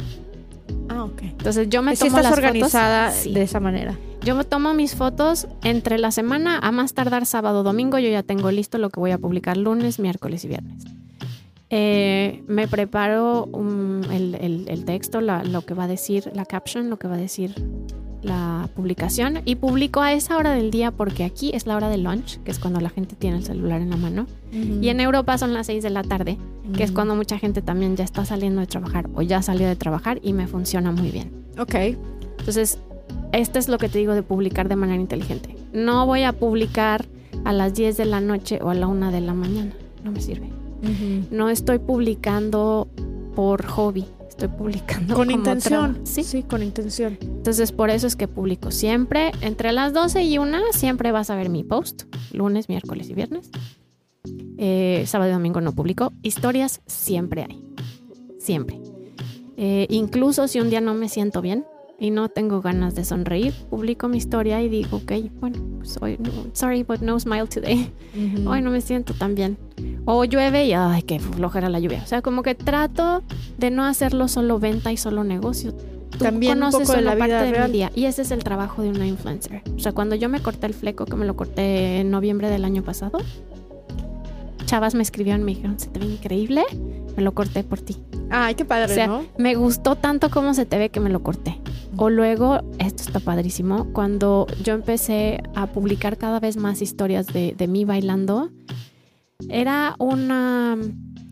Entonces 1.44 1.68
yo 1.68 1.82
me 1.82 1.94
Si 1.98 2.06
tomo 2.06 2.20
estás 2.20 2.24
las 2.32 2.38
organizada 2.40 3.08
fotos. 3.10 3.24
Sí. 3.24 3.34
de 3.34 3.42
esa 3.42 3.60
manera. 3.60 3.98
Yo 4.24 4.34
me 4.34 4.46
tomo 4.46 4.74
mis 4.74 4.96
fotos 4.96 5.48
entre 5.62 5.98
la 5.98 6.12
semana, 6.12 6.58
a 6.58 6.72
más 6.72 6.94
tardar 6.94 7.26
sábado, 7.26 7.64
domingo, 7.64 8.00
yo 8.00 8.08
ya 8.10 8.24
tengo 8.24 8.50
listo 8.50 8.78
lo 8.78 8.90
que 8.90 9.02
voy 9.02 9.12
a 9.12 9.18
publicar 9.18 9.58
lunes, 9.58 10.00
miércoles 10.00 10.46
y 10.46 10.48
viernes. 10.48 10.86
Eh, 11.70 12.44
me 12.48 12.70
preparo 12.70 13.46
um, 13.52 14.04
el, 14.10 14.36
el- 14.36 14.66
el 14.70 14.86
texto, 14.86 15.20
la- 15.20 15.44
lo 15.44 15.64
que 15.66 15.74
va 15.74 15.84
a 15.84 15.88
decir 15.88 16.32
la 16.34 16.46
caption, 16.46 16.90
lo 16.90 16.98
que 16.98 17.10
va 17.10 17.16
a 17.16 17.18
decir 17.18 17.54
la 18.24 18.70
publicación 18.76 19.42
y 19.46 19.56
publico 19.56 20.02
a 20.02 20.14
esa 20.14 20.38
hora 20.38 20.52
del 20.52 20.72
día 20.72 20.92
porque 20.92 21.24
aquí 21.24 21.52
es 21.54 21.68
la 21.68 21.76
hora 21.76 21.90
de 21.90 21.98
lunch, 21.98 22.40
que 22.44 22.52
es 22.52 22.60
cuando 22.60 22.80
la 22.80 22.90
gente 22.90 23.16
tiene 23.16 23.38
el 23.38 23.44
celular 23.44 23.82
en 23.82 23.90
la 23.90 23.98
mano. 23.98 24.28
Y 24.52 24.90
en 24.90 25.00
Europa 25.00 25.38
son 25.38 25.54
las 25.54 25.68
6 25.68 25.82
de 25.84 25.90
la 25.90 26.04
tarde, 26.04 26.38
que 26.76 26.84
es 26.84 26.92
cuando 26.92 27.16
mucha 27.16 27.40
gente 27.40 27.62
también 27.62 27.96
ya 27.96 28.04
está 28.04 28.24
saliendo 28.24 28.62
de 28.62 28.68
trabajar 28.68 29.10
o 29.16 29.22
ya 29.22 29.42
salió 29.42 29.68
de 29.68 29.76
trabajar 29.76 30.20
y 30.22 30.34
me 30.34 30.48
funciona 30.48 30.92
muy 30.92 31.10
bien. 31.10 31.32
Ok. 31.58 31.76
Entonces, 32.40 32.80
esto 33.32 33.58
es 33.58 33.68
lo 33.68 33.78
que 33.78 33.90
te 33.90 33.98
digo 33.98 34.14
de 34.14 34.22
publicar 34.22 34.70
de 34.70 34.76
manera 34.76 35.02
inteligente. 35.02 35.56
No 35.74 36.06
voy 36.06 36.24
a 36.24 36.34
publicar 36.34 37.06
a 37.46 37.54
las 37.54 37.74
10 37.74 37.98
de 37.98 38.06
la 38.06 38.22
noche 38.22 38.60
o 38.62 38.70
a 38.70 38.76
la 38.76 38.88
1 38.88 39.12
de 39.12 39.22
la 39.22 39.34
mañana. 39.34 39.74
No 40.04 40.12
me 40.12 40.22
sirve. 40.22 40.50
No 41.32 41.50
estoy 41.50 41.80
publicando 41.80 42.88
por 43.36 43.66
hobby. 43.66 44.06
Estoy 44.44 44.58
publicando 44.58 45.16
Con 45.16 45.28
como 45.28 45.38
intención. 45.38 46.02
Sí. 46.04 46.22
sí, 46.22 46.44
con 46.44 46.62
intención. 46.64 47.18
Entonces, 47.22 47.72
por 47.72 47.90
eso 47.90 48.08
es 48.08 48.18
que 48.18 48.28
publico 48.28 48.72
siempre. 48.72 49.32
Entre 49.40 49.72
las 49.72 49.94
12 49.94 50.22
y 50.24 50.38
1 50.38 50.58
siempre 50.74 51.14
vas 51.14 51.30
a 51.30 51.38
ver 51.38 51.48
mi 51.48 51.64
post. 51.64 52.04
Lunes, 52.34 52.68
miércoles 52.68 53.10
y 53.10 53.14
viernes. 53.14 53.50
Eh, 54.58 55.06
sábado 55.08 55.32
y 55.32 55.34
domingo 55.34 55.62
no 55.62 55.72
publico. 55.72 56.12
Historias 56.24 56.82
siempre 56.88 57.46
hay. 57.50 57.64
Siempre. 58.38 58.82
Eh, 59.56 59.88
incluso 59.90 60.50
si 60.50 60.60
un 60.60 60.70
día 60.70 60.82
no 60.82 60.94
me 60.94 61.08
siento 61.08 61.42
bien 61.42 61.66
y 62.04 62.12
no 62.12 62.28
tengo 62.28 62.60
ganas 62.62 62.96
de 62.96 63.06
sonreír, 63.06 63.54
publico 63.70 64.10
mi 64.10 64.18
historia 64.18 64.62
y 64.62 64.68
digo, 64.68 64.98
ok, 64.98 65.12
bueno, 65.40 65.58
pues 65.78 65.98
hoy, 66.02 66.18
no- 66.20 66.30
sorry, 66.52 66.84
but 66.84 67.00
no 67.00 67.18
smile 67.18 67.48
today. 67.48 67.90
Ujú. 68.14 68.50
Hoy 68.50 68.62
no 68.62 68.72
me 68.72 68.82
siento 68.82 69.14
tan 69.14 69.36
bien. 69.36 69.58
O 70.04 70.26
llueve 70.26 70.66
y, 70.66 70.74
ay, 70.74 71.04
qué 71.04 71.20
flojera 71.20 71.70
la 71.70 71.80
lluvia. 71.80 72.02
O 72.04 72.06
sea, 72.06 72.22
como 72.22 72.44
que 72.44 72.56
trato 72.56 73.24
de 73.58 73.72
no 73.72 73.86
hacerlo 73.86 74.28
solo 74.28 74.60
venta 74.60 74.92
y 74.92 74.98
solo 74.98 75.24
negocio. 75.24 75.74
Tú 75.74 76.18
También 76.26 76.56
un 76.58 76.60
conoces 76.72 76.82
poco 76.88 76.98
de 76.98 77.04
la 77.04 77.16
vida 77.16 77.20
parte 77.28 77.46
de 77.46 77.52
real. 77.54 77.68
mi 77.70 77.74
día. 77.78 77.92
Y 77.96 78.04
ese 78.04 78.24
es 78.24 78.32
el 78.32 78.44
trabajo 78.44 78.82
de 78.82 78.90
una 78.90 79.08
influencer. 79.08 79.62
O 79.74 79.80
sea, 79.80 79.94
cuando 79.94 80.16
yo 80.16 80.28
me 80.28 80.42
corté 80.42 80.68
el 80.68 80.74
fleco, 80.74 81.06
que 81.06 81.16
me 81.16 81.26
lo 81.26 81.38
corté 81.38 82.02
en 82.02 82.12
noviembre 82.12 82.50
del 82.50 82.66
año 82.66 82.84
pasado, 82.84 83.20
chavas 84.66 84.94
me 84.94 85.04
escribieron 85.04 85.42
y 85.42 85.44
me 85.46 85.52
dijeron, 85.56 85.80
se 85.80 85.88
te 85.88 86.00
ve 86.00 86.06
increíble, 86.08 86.64
me 87.16 87.24
lo 87.24 87.34
corté 87.34 87.64
por 87.64 87.80
ti. 87.80 87.96
Ay, 88.30 88.56
qué 88.56 88.66
padre, 88.66 88.92
O 88.92 88.96
sea, 88.96 89.08
¿no? 89.08 89.24
me 89.38 89.56
gustó 89.56 89.96
tanto 89.96 90.30
cómo 90.30 90.54
se 90.54 90.66
te 90.66 90.78
ve 90.78 90.90
que 90.90 91.00
me 91.00 91.10
lo 91.10 91.22
corté. 91.24 91.60
O 91.98 92.10
luego, 92.10 92.60
esto 92.80 93.04
está 93.04 93.20
padrísimo, 93.20 93.88
cuando 93.94 94.48
yo 94.64 94.74
empecé 94.74 95.42
a 95.56 95.68
publicar 95.68 96.18
cada 96.18 96.40
vez 96.40 96.58
más 96.58 96.82
historias 96.82 97.28
de, 97.28 97.54
de 97.58 97.68
mí 97.68 97.86
bailando, 97.86 98.50
era 99.50 99.96
una, 100.00 100.78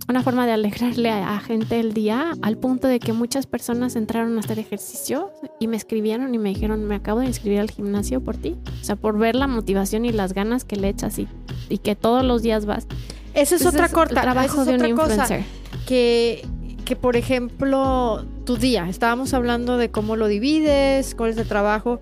una 0.07 0.21
forma 0.23 0.45
de 0.45 0.51
alegrarle 0.51 1.09
a, 1.09 1.35
a 1.35 1.39
gente 1.39 1.79
el 1.79 1.93
día 1.93 2.33
al 2.41 2.57
punto 2.57 2.87
de 2.87 2.99
que 2.99 3.13
muchas 3.13 3.47
personas 3.47 3.95
entraron 3.95 4.37
a 4.37 4.41
hacer 4.41 4.59
ejercicio 4.59 5.31
y 5.59 5.67
me 5.67 5.77
escribieron 5.77 6.33
y 6.35 6.37
me 6.37 6.49
dijeron, 6.49 6.85
me 6.85 6.95
acabo 6.95 7.21
de 7.21 7.27
inscribir 7.27 7.59
al 7.59 7.71
gimnasio 7.71 8.21
por 8.21 8.37
ti. 8.37 8.55
O 8.81 8.83
sea, 8.83 8.95
por 8.95 9.17
ver 9.17 9.35
la 9.35 9.47
motivación 9.47 10.05
y 10.05 10.11
las 10.11 10.33
ganas 10.33 10.63
que 10.65 10.75
le 10.75 10.89
echas 10.89 11.17
y, 11.19 11.27
y 11.69 11.79
que 11.79 11.95
todos 11.95 12.23
los 12.23 12.41
días 12.43 12.65
vas. 12.65 12.85
Esa 13.33 13.55
es 13.55 13.65
otra 13.65 13.85
el 13.85 13.91
corta. 13.93 14.21
trabajo 14.21 14.65
de 14.65 14.73
un 14.75 14.95
cosa. 14.95 15.13
influencer. 15.13 15.43
que, 15.87 16.45
que, 16.91 16.97
por 16.97 17.15
ejemplo, 17.15 18.25
tu 18.43 18.57
día, 18.57 18.89
estábamos 18.89 19.33
hablando 19.33 19.77
de 19.77 19.91
cómo 19.91 20.17
lo 20.17 20.27
divides, 20.27 21.15
cuál 21.15 21.29
es 21.29 21.37
el 21.37 21.47
trabajo. 21.47 22.01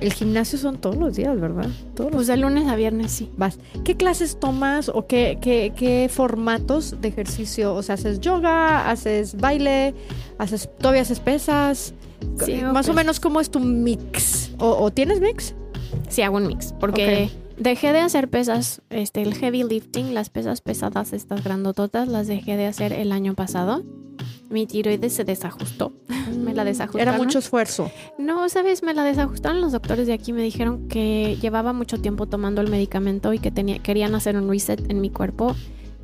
El 0.00 0.12
gimnasio 0.12 0.58
son 0.58 0.78
todos 0.78 0.96
los 0.96 1.14
días, 1.14 1.40
¿verdad? 1.40 1.68
Todos 1.94 2.10
Pues 2.10 2.26
de 2.26 2.36
lunes 2.36 2.66
a 2.66 2.74
viernes 2.74 3.12
sí. 3.12 3.30
vas. 3.36 3.60
¿Qué 3.84 3.96
clases 3.96 4.40
tomas 4.40 4.88
o 4.88 5.06
qué, 5.06 5.38
qué, 5.40 5.72
qué 5.76 6.10
formatos 6.12 7.00
de 7.00 7.06
ejercicio? 7.06 7.76
O 7.76 7.82
sea, 7.84 7.94
¿haces 7.94 8.18
yoga? 8.18 8.90
¿Haces 8.90 9.36
baile? 9.36 9.94
¿Haces, 10.38 10.68
¿Todavía 10.78 11.02
haces 11.02 11.20
pesas? 11.20 11.94
Sí, 12.44 12.60
Más 12.72 12.88
o 12.88 12.92
menos, 12.92 13.20
¿cómo 13.20 13.40
es 13.40 13.52
tu 13.52 13.60
mix? 13.60 14.50
¿O, 14.58 14.68
o 14.82 14.90
tienes 14.90 15.20
mix? 15.20 15.54
Sí, 16.08 16.22
hago 16.22 16.38
un 16.38 16.48
mix. 16.48 16.72
Porque 16.80 17.30
dejé 17.58 17.92
de 17.92 18.00
hacer 18.00 18.28
pesas, 18.28 18.82
este, 18.90 19.22
el 19.22 19.34
heavy 19.34 19.62
lifting, 19.64 20.14
las 20.14 20.30
pesas 20.30 20.60
pesadas, 20.60 21.12
estas 21.12 21.42
grandototas, 21.44 22.08
las 22.08 22.26
dejé 22.26 22.56
de 22.56 22.66
hacer 22.66 22.92
el 22.92 23.12
año 23.12 23.34
pasado. 23.34 23.82
Mi 24.50 24.66
tiroides 24.66 25.12
se 25.12 25.24
desajustó. 25.24 25.92
Me 26.44 26.54
la 26.54 26.64
desajustaron. 26.64 27.08
Era 27.14 27.18
mucho 27.22 27.38
esfuerzo. 27.38 27.90
No, 28.18 28.48
sabes, 28.48 28.82
me 28.82 28.94
la 28.94 29.02
desajustaron 29.04 29.60
los 29.60 29.72
doctores 29.72 30.06
de 30.06 30.12
aquí. 30.12 30.32
Me 30.32 30.42
dijeron 30.42 30.86
que 30.88 31.36
llevaba 31.40 31.72
mucho 31.72 32.00
tiempo 32.00 32.26
tomando 32.26 32.60
el 32.60 32.70
medicamento 32.70 33.32
y 33.32 33.38
que 33.38 33.50
tenía, 33.50 33.78
querían 33.80 34.14
hacer 34.14 34.36
un 34.36 34.48
reset 34.48 34.88
en 34.90 35.00
mi 35.00 35.10
cuerpo. 35.10 35.56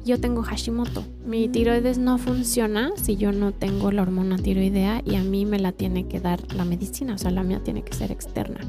Yo 0.04 0.18
tengo 0.18 0.42
Hashimoto. 0.42 1.04
Mi 1.26 1.46
Mm. 1.48 1.52
tiroides 1.52 1.98
no 1.98 2.16
funciona 2.18 2.90
si 2.96 3.16
yo 3.16 3.32
no 3.32 3.52
tengo 3.52 3.92
la 3.92 4.02
hormona 4.02 4.36
tiroidea 4.38 5.02
y 5.04 5.16
a 5.16 5.22
mí 5.22 5.44
me 5.44 5.58
la 5.58 5.72
tiene 5.72 6.08
que 6.08 6.20
dar 6.20 6.40
la 6.54 6.64
medicina. 6.64 7.14
O 7.14 7.18
sea, 7.18 7.30
la 7.30 7.42
mía 7.42 7.60
tiene 7.62 7.82
que 7.82 7.92
ser 7.92 8.10
externa. 8.10 8.60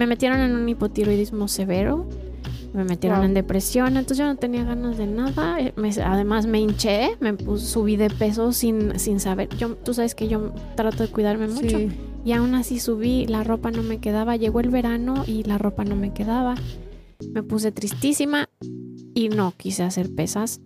Me 0.00 0.06
metieron 0.06 0.40
en 0.40 0.52
un 0.56 0.66
hipotiroidismo 0.66 1.46
severo. 1.46 2.08
Me 2.72 2.84
metieron 2.84 3.18
Wow. 3.18 3.26
en 3.26 3.34
depresión, 3.34 3.88
entonces 3.98 4.16
yo 4.16 4.24
no 4.24 4.36
tenía 4.36 4.64
ganas 4.64 4.96
de 4.96 5.06
nada. 5.06 5.60
Eh, 5.60 5.74
me- 5.76 5.90
además 6.02 6.46
me 6.46 6.58
hinché, 6.58 7.18
me 7.20 7.34
pus- 7.34 7.60
subí 7.64 7.96
de 7.96 8.08
peso 8.08 8.52
sin, 8.52 8.98
sin 8.98 9.20
saber. 9.20 9.50
Yo, 9.58 9.74
tú 9.76 9.92
sabes 9.92 10.14
que 10.14 10.26
yo 10.26 10.52
trato 10.74 11.02
de 11.02 11.10
cuidarme 11.10 11.48
mucho. 11.48 11.76
Sí. 11.78 11.88
Y 12.24 12.32
aún 12.32 12.54
así 12.54 12.80
subí, 12.80 13.26
la 13.26 13.44
ropa 13.44 13.70
no 13.70 13.82
me 13.82 13.98
quedaba. 13.98 14.36
Llegó 14.36 14.60
el 14.60 14.70
verano 14.70 15.24
y 15.26 15.42
la 15.42 15.58
ropa 15.58 15.84
no 15.84 15.96
me 15.96 16.14
quedaba. 16.14 16.54
Me 17.34 17.42
puse 17.42 17.72
tristísima 17.72 18.48
y 19.14 19.28
no 19.28 19.52
quise 19.54 19.82
hacer 19.82 20.14
pesas. 20.14 20.62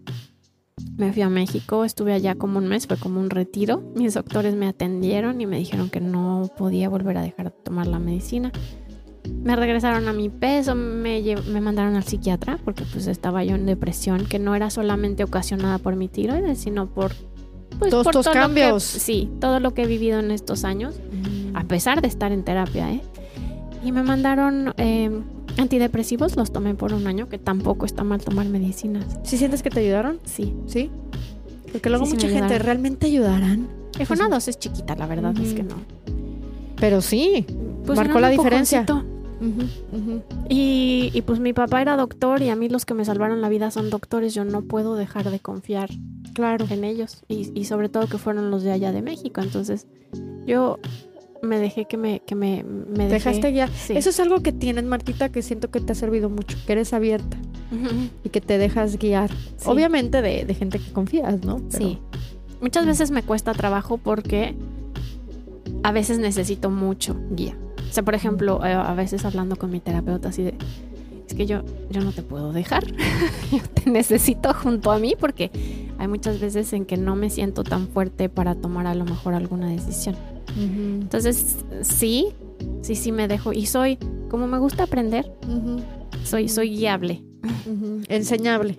Me 0.97 1.13
fui 1.13 1.23
a 1.23 1.29
México, 1.29 1.85
estuve 1.85 2.13
allá 2.13 2.35
como 2.35 2.59
un 2.59 2.69
mes, 2.69 2.87
fue 2.87 2.97
como 2.99 3.19
un 3.19 3.31
retiro. 3.31 3.83
Mis 3.97 4.15
doctores 4.15 4.55
me 4.55 4.67
atendieron 4.67 5.41
y 5.41 5.47
me 5.47 5.57
dijeron 5.59 5.89
que 5.91 6.01
no 6.01 6.51
podía 6.57 6.89
volver 6.89 7.17
a 7.17 7.23
dejar 7.23 7.47
de 7.47 7.57
tomar 7.65 7.87
la 7.89 7.99
medicina. 7.99 8.53
Me 9.29 9.57
regresaron 9.57 10.09
a 10.09 10.13
mi 10.13 10.29
peso, 10.29 10.75
me, 10.75 11.23
me 11.47 11.61
mandaron 11.61 11.97
al 11.97 12.05
psiquiatra 12.05 12.59
porque 12.65 12.85
pues 12.91 13.07
estaba 13.07 13.45
yo 13.45 13.57
en 13.57 13.67
depresión 13.67 14.27
que 14.27 14.39
no 14.39 14.55
era 14.55 14.71
solamente 14.71 15.25
ocasionada 15.25 15.79
por 15.79 15.97
mi 15.97 16.09
tiroides, 16.09 16.59
sino 16.59 16.87
por 16.87 17.13
pues, 17.79 17.91
todos 17.91 18.07
estos 18.07 18.29
cambios. 18.29 18.83
sí, 18.83 19.31
todo 19.41 19.61
lo 19.61 19.75
que 19.75 19.83
he 19.83 19.87
vivido 19.87 20.21
en 20.21 20.31
estos 20.31 20.65
años, 20.65 20.95
a 21.55 21.63
mm. 21.63 21.67
pesar 21.67 22.01
de 22.03 22.09
estar 22.09 22.33
en 22.33 22.45
terapia, 22.45 22.91
¿eh? 22.93 23.03
Y 23.85 23.93
me 23.93 24.03
mandaron 24.03 24.73
eh, 24.79 25.11
antidepresivos, 25.59 26.37
los 26.37 26.53
tomé 26.53 26.75
por 26.75 26.95
un 26.95 27.07
año, 27.07 27.29
que 27.29 27.39
tampoco 27.39 27.85
está 27.85 28.03
mal 28.03 28.23
tomar 28.23 28.47
medicinas. 28.47 29.05
¿Sí 29.25 29.37
sientes 29.37 29.63
que 29.63 29.69
te 29.69 29.81
ayudaron? 29.81 30.21
Sí. 30.25 30.55
¿Sí? 30.67 30.91
Porque 31.71 31.91
luego 31.91 32.07
mucha 32.07 32.29
gente 32.29 32.59
realmente 32.59 33.07
ayudarán. 33.07 33.69
fue 34.07 34.17
una 34.17 34.29
dosis 34.29 34.59
chiquita, 34.59 34.95
la 34.97 35.07
verdad 35.07 35.39
es 35.39 35.53
que 35.53 35.65
no. 35.65 35.77
Pero 36.77 37.03
sí, 37.03 37.45
pues 37.85 37.99
marcó 37.99 38.21
la 38.21 38.31
diferencia. 38.31 38.87
Y, 40.49 41.11
y, 41.13 41.23
pues 41.23 41.41
mi 41.41 41.53
papá 41.53 41.83
era 41.83 41.97
doctor 41.97 42.43
y 42.43 42.49
a 42.49 42.57
mí 42.57 42.69
los 42.69 42.85
que 42.85 42.95
me 42.95 43.05
salvaron 43.05 43.41
la 43.41 43.49
vida 43.49 43.71
son 43.71 43.91
doctores. 43.91 44.35
Yo 44.35 44.45
no 44.45 44.63
puedo 44.63 44.95
dejar 44.97 45.31
de 45.31 45.41
confiar 45.41 45.91
claro. 46.35 46.67
en 46.71 46.85
ellos. 46.85 47.25
Y, 47.29 47.51
y 47.55 47.65
sobre 47.65 47.89
todo 47.89 48.07
que 48.07 48.19
fueron 48.19 48.51
los 48.51 48.63
de 48.63 48.73
allá 48.73 48.93
de 48.93 49.03
México. 49.03 49.41
Entonces 49.41 49.87
yo 50.47 50.79
me 51.45 51.59
dejé 51.59 51.85
que 51.85 51.97
me, 51.97 52.21
que 52.21 52.35
me, 52.35 52.65
me 52.65 53.09
dejaste 53.09 53.53
guiar. 53.53 53.71
Eso 53.89 54.11
es 54.11 54.21
algo 54.21 54.43
que 54.43 54.53
tienes, 54.53 54.85
Martita, 54.85 55.31
que 55.31 55.43
siento 55.43 55.71
que 55.71 55.81
te 55.81 55.93
ha 55.93 55.95
servido 55.95 56.31
mucho, 56.31 56.57
que 56.67 56.73
eres 56.73 56.93
abierta 56.93 57.37
y 58.23 58.29
que 58.29 58.41
te 58.41 58.57
dejas 58.59 58.99
guiar. 58.99 59.31
Obviamente 59.65 60.23
de, 60.23 60.45
de, 60.45 60.55
gente 60.55 60.79
que 60.79 60.93
confías, 60.93 61.45
¿no? 61.45 61.61
Sí. 61.69 61.99
Muchas 62.61 62.87
veces 62.87 63.11
me 63.11 63.23
cuesta 63.23 63.53
trabajo 63.53 63.99
porque 63.99 64.55
a 65.83 65.93
veces 65.93 66.19
necesito 66.19 66.71
mucho 66.71 67.17
guía. 67.31 67.57
O 67.95 67.99
sea, 68.03 68.05
por 68.05 68.17
ejemplo, 68.17 68.61
eh, 68.67 68.73
a 68.73 68.93
veces 68.95 69.25
hablando 69.25 69.55
con 69.55 69.71
mi 69.71 69.79
terapeuta 69.79 70.31
así 70.31 70.43
de, 70.43 70.55
es 71.29 71.33
que 71.33 71.47
yo, 71.47 71.63
yo 71.91 72.01
no 72.01 72.11
te 72.11 72.23
puedo 72.23 72.53
dejar, 72.53 72.85
yo 73.53 73.61
te 73.73 73.89
necesito 73.89 74.53
junto 74.53 74.91
a 74.91 74.99
mí 74.99 75.15
porque 75.17 75.53
hay 75.97 76.09
muchas 76.09 76.41
veces 76.41 76.73
en 76.73 76.87
que 76.87 76.97
no 76.97 77.15
me 77.15 77.31
siento 77.31 77.63
tan 77.63 77.87
fuerte 77.87 78.29
para 78.29 78.57
tomar 78.57 78.89
a 78.89 78.97
lo 78.97 79.05
mejor 79.05 79.35
alguna 79.35 79.69
decisión. 79.69 80.17
Entonces, 80.57 81.59
sí, 81.83 82.31
sí, 82.83 82.97
sí 82.97 83.13
me 83.13 83.29
dejo. 83.29 83.53
Y 83.53 83.67
soy, 83.67 83.97
como 84.29 84.49
me 84.49 84.59
gusta 84.59 84.83
aprender, 84.83 85.31
soy, 86.25 86.49
soy 86.49 86.71
guiable. 86.71 87.23
Enseñable. 88.09 88.77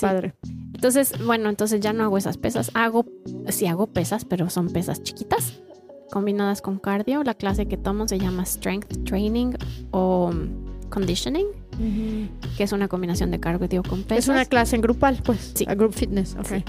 Padre. 0.00 0.32
Entonces, 0.72 1.12
bueno, 1.22 1.50
entonces 1.50 1.82
ya 1.82 1.92
no 1.92 2.04
hago 2.04 2.16
esas 2.16 2.38
pesas. 2.38 2.70
Hago, 2.72 3.04
sí 3.48 3.66
hago 3.66 3.88
pesas, 3.88 4.24
pero 4.24 4.48
son 4.48 4.70
pesas 4.70 5.02
chiquitas, 5.02 5.60
combinadas 6.16 6.62
con 6.62 6.78
cardio. 6.78 7.22
La 7.24 7.34
clase 7.34 7.68
que 7.68 7.76
tomo 7.76 8.08
se 8.08 8.18
llama 8.18 8.46
Strength 8.46 9.04
Training 9.04 9.52
o 9.90 10.30
Conditioning, 10.88 11.46
que 12.56 12.62
es 12.62 12.72
una 12.72 12.88
combinación 12.88 13.30
de 13.30 13.38
cardio 13.38 13.82
con 13.82 14.02
pesas. 14.02 14.24
Es 14.24 14.28
una 14.28 14.46
clase 14.46 14.76
en 14.76 14.80
grupal, 14.80 15.20
pues. 15.22 15.52
Sí. 15.54 15.66
A 15.68 15.74
group 15.74 15.92
fitness, 15.92 16.34
ok. 16.40 16.64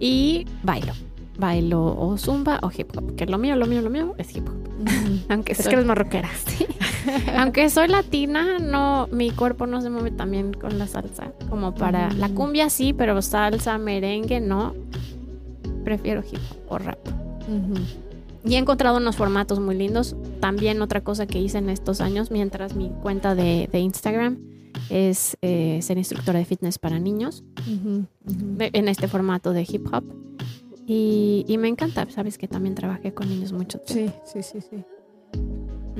Y 0.00 0.44
bailo 0.64 0.92
bailo 1.38 1.96
o 1.96 2.18
zumba 2.18 2.58
o 2.62 2.70
hip 2.76 2.90
hop. 2.96 3.14
Que 3.14 3.26
lo 3.26 3.38
mío, 3.38 3.54
lo 3.54 3.66
mío, 3.66 3.80
lo 3.80 3.90
mío 3.90 4.16
es 4.18 4.34
hip 4.36 4.48
hop. 4.48 4.58
Aunque 5.28 5.52
es 5.52 5.68
que 5.68 5.72
eres 5.72 5.86
marroquera. 5.86 6.28
Aunque 7.36 7.70
soy 7.70 7.86
latina, 7.86 8.58
no, 8.58 9.08
mi 9.12 9.30
cuerpo 9.30 9.68
no 9.68 9.80
se 9.80 9.88
mueve 9.88 10.10
también 10.10 10.52
con 10.52 10.80
la 10.80 10.88
salsa. 10.88 11.32
Como 11.48 11.76
para 11.76 12.12
la 12.12 12.28
cumbia 12.28 12.70
sí, 12.70 12.92
pero 12.92 13.22
salsa, 13.22 13.78
merengue 13.78 14.40
no. 14.40 14.74
Prefiero 15.84 16.24
hip 16.28 16.40
hop 16.50 16.72
o 16.72 16.78
rap. 16.78 16.98
Y 18.44 18.54
he 18.54 18.58
encontrado 18.58 18.96
unos 18.96 19.16
formatos 19.16 19.60
muy 19.60 19.76
lindos. 19.76 20.16
También 20.40 20.80
otra 20.82 21.02
cosa 21.02 21.26
que 21.26 21.38
hice 21.38 21.58
en 21.58 21.68
estos 21.68 22.00
años, 22.00 22.30
mientras 22.30 22.74
mi 22.74 22.90
cuenta 23.02 23.34
de, 23.34 23.68
Instagram 23.72 24.38
es 24.88 25.36
eh, 25.42 25.80
ser 25.82 25.98
instructora 25.98 26.38
de 26.38 26.44
fitness 26.44 26.78
para 26.78 26.98
niños, 26.98 27.44
en 27.66 28.88
este 28.88 29.08
formato 29.08 29.52
de 29.52 29.66
hip 29.68 29.86
hop. 29.92 30.04
Y, 30.86 31.56
me 31.58 31.68
encanta, 31.68 32.04
sabes 32.10 32.36
que 32.36 32.48
también 32.48 32.74
trabajé 32.74 33.14
con 33.14 33.28
niños 33.28 33.52
mucho 33.52 33.78
tiempo. 33.78 34.12
Sí, 34.24 34.42
sí, 34.42 34.60
sí, 34.60 34.66
sí. 34.68 35.40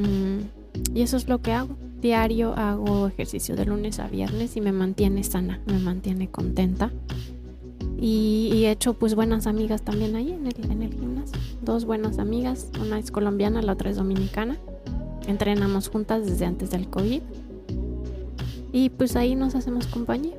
Mm, 0.00 0.96
y 0.96 1.02
eso 1.02 1.16
es 1.16 1.28
lo 1.28 1.40
que 1.40 1.52
hago. 1.52 1.76
Diario 2.00 2.54
hago 2.54 3.06
ejercicio 3.06 3.54
de 3.54 3.66
lunes 3.66 4.00
a 4.00 4.08
viernes 4.08 4.56
y 4.56 4.60
me 4.60 4.72
mantiene 4.72 5.22
sana, 5.22 5.60
me 5.66 5.78
mantiene 5.78 6.28
contenta. 6.28 6.90
Y, 8.00 8.64
he 8.64 8.70
hecho 8.72 8.94
pues 8.94 9.14
buenas 9.14 9.46
amigas 9.46 9.82
también 9.82 10.16
ahí 10.16 10.32
en 10.32 10.46
el, 10.46 10.70
en 10.70 10.82
el 10.82 10.92
gimnasio. 10.92 11.38
Dos 11.62 11.84
buenas 11.84 12.18
amigas, 12.18 12.68
una 12.80 12.98
es 12.98 13.10
colombiana, 13.10 13.60
la 13.60 13.72
otra 13.72 13.90
es 13.90 13.96
dominicana. 13.96 14.56
Entrenamos 15.26 15.88
juntas 15.88 16.24
desde 16.24 16.46
antes 16.46 16.70
del 16.70 16.88
COVID. 16.88 17.20
Y 18.72 18.90
pues 18.90 19.14
ahí 19.16 19.34
nos 19.34 19.54
hacemos 19.54 19.86
compañía. 19.86 20.36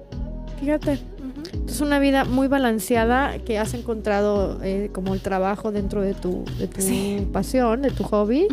Fíjate, 0.60 1.00
es 1.68 1.80
una 1.80 2.00
vida 2.00 2.26
muy 2.26 2.48
balanceada 2.48 3.38
que 3.40 3.60
has 3.60 3.74
encontrado 3.74 4.60
eh, 4.64 4.90
como 4.94 5.14
el 5.14 5.22
trabajo 5.22 5.72
dentro 5.72 6.02
de 6.02 6.14
tu, 6.14 6.44
de 6.58 6.68
tu 6.68 7.32
pasión, 7.32 7.82
de 7.84 7.92
tu 7.92 8.04
hobby. 8.04 8.48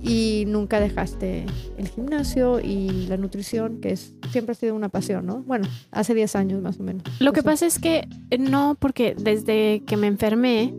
Y 0.00 0.44
nunca 0.46 0.78
dejaste 0.78 1.44
el 1.76 1.88
gimnasio 1.88 2.60
y 2.60 3.06
la 3.08 3.16
nutrición, 3.16 3.80
que 3.80 3.90
es 3.90 4.14
siempre 4.30 4.52
ha 4.52 4.54
sido 4.54 4.76
una 4.76 4.88
pasión, 4.88 5.26
¿no? 5.26 5.42
Bueno, 5.42 5.66
hace 5.90 6.14
10 6.14 6.36
años 6.36 6.62
más 6.62 6.78
o 6.78 6.84
menos. 6.84 7.02
Lo 7.18 7.32
que 7.32 7.42
pasa 7.42 7.66
es 7.66 7.80
que 7.80 8.08
eh, 8.30 8.38
no, 8.38 8.76
porque 8.78 9.16
desde 9.18 9.82
que 9.86 9.96
me 9.96 10.06
enfermé, 10.06 10.72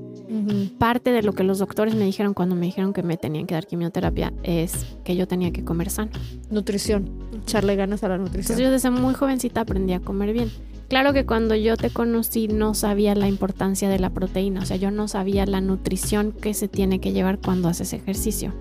parte 0.78 1.12
de 1.12 1.24
lo 1.24 1.34
que 1.34 1.44
los 1.44 1.60
doctores 1.60 1.96
me 1.96 2.06
dijeron 2.06 2.34
cuando 2.34 2.56
me 2.56 2.68
dijeron 2.68 2.94
que 2.94 3.04
me 3.04 3.18
tenían 3.18 3.48
que 3.48 3.56
dar 3.56 3.66
quimioterapia 3.66 4.32
es 4.44 4.86
que 5.04 5.16
yo 5.16 5.28
tenía 5.28 5.52
que 5.52 5.64
comer 5.64 5.90
sano. 5.90 6.12
Nutrición, 6.52 7.10
echarle 7.44 7.76
ganas 7.76 8.04
a 8.04 8.10
la 8.10 8.18
nutrición. 8.18 8.60
Entonces 8.60 8.64
yo 8.64 8.72
desde 8.72 8.90
muy 8.92 9.14
jovencita 9.14 9.62
aprendí 9.62 9.94
a 9.94 10.00
comer 10.00 10.34
bien. 10.34 10.50
Claro 10.88 11.14
que 11.14 11.26
cuando 11.26 11.56
yo 11.56 11.78
te 11.78 11.92
conocí 11.92 12.48
no 12.48 12.74
sabía 12.74 13.14
la 13.14 13.28
importancia 13.28 13.90
de 13.90 14.00
la 14.00 14.10
proteína, 14.10 14.62
o 14.62 14.66
sea, 14.66 14.78
yo 14.78 14.90
no 14.90 15.08
sabía 15.08 15.46
la 15.46 15.62
nutrición 15.62 16.32
que 16.32 16.56
se 16.56 16.68
tiene 16.68 17.00
que 17.00 17.12
llevar 17.12 17.40
cuando 17.40 17.68
haces 17.68 17.94
ejercicio. 17.94 18.54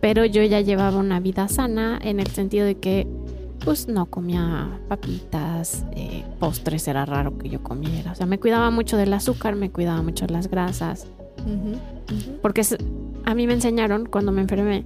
Pero 0.00 0.24
yo 0.24 0.42
ya 0.44 0.60
llevaba 0.60 0.98
una 0.98 1.20
vida 1.20 1.48
sana 1.48 1.98
en 2.02 2.20
el 2.20 2.28
sentido 2.28 2.64
de 2.64 2.76
que 2.76 3.08
pues 3.64 3.88
no 3.88 4.06
comía 4.06 4.80
papitas, 4.88 5.84
eh, 5.92 6.24
postres 6.38 6.88
era 6.88 7.04
raro 7.04 7.38
que 7.38 7.48
yo 7.48 7.62
comiera. 7.62 8.12
O 8.12 8.14
sea, 8.14 8.26
me 8.26 8.38
cuidaba 8.38 8.70
mucho 8.70 8.96
del 8.96 9.12
azúcar, 9.12 9.56
me 9.56 9.70
cuidaba 9.70 10.02
mucho 10.02 10.26
de 10.26 10.32
las 10.32 10.48
grasas. 10.48 11.06
Porque 12.40 12.62
a 13.24 13.34
mí 13.34 13.46
me 13.46 13.54
enseñaron 13.54 14.06
cuando 14.06 14.32
me 14.32 14.42
enfermé 14.42 14.84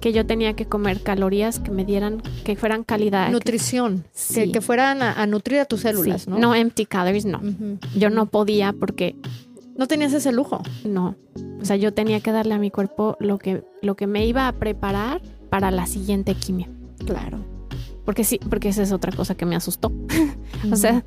que 0.00 0.12
yo 0.12 0.26
tenía 0.26 0.54
que 0.54 0.66
comer 0.66 1.02
calorías 1.02 1.60
que 1.60 1.70
me 1.70 1.84
dieran, 1.84 2.22
que 2.44 2.56
fueran 2.56 2.84
calidad. 2.84 3.30
Nutrición, 3.30 4.04
que, 4.34 4.60
fueran 4.60 5.02
a, 5.02 5.26
nutrir 5.26 5.60
a 5.60 5.64
tus 5.64 5.80
células, 5.80 6.28
¿no? 6.28 6.38
No 6.38 6.54
empty 6.54 6.86
calories, 6.86 7.24
no. 7.24 7.40
Yo 7.96 8.10
no 8.10 8.26
podía 8.26 8.72
porque... 8.72 9.16
No 9.76 9.88
tenías 9.88 10.12
ese 10.12 10.30
lujo. 10.30 10.62
No. 10.84 11.16
O 11.60 11.64
sea, 11.64 11.76
yo 11.76 11.92
tenía 11.92 12.20
que 12.20 12.30
darle 12.30 12.54
a 12.54 12.58
mi 12.58 12.70
cuerpo 12.70 13.16
lo 13.18 13.38
que, 13.38 13.64
lo 13.82 13.96
que 13.96 14.06
me 14.06 14.24
iba 14.26 14.46
a 14.46 14.52
preparar 14.52 15.20
para 15.50 15.70
la 15.70 15.86
siguiente 15.86 16.34
quimio. 16.34 16.68
Claro. 17.06 17.53
Porque 18.04 18.24
sí, 18.24 18.38
porque 18.48 18.68
esa 18.68 18.82
es 18.82 18.92
otra 18.92 19.12
cosa 19.12 19.34
que 19.34 19.46
me 19.46 19.56
asustó. 19.56 19.92
o 20.72 20.76
sea, 20.76 21.04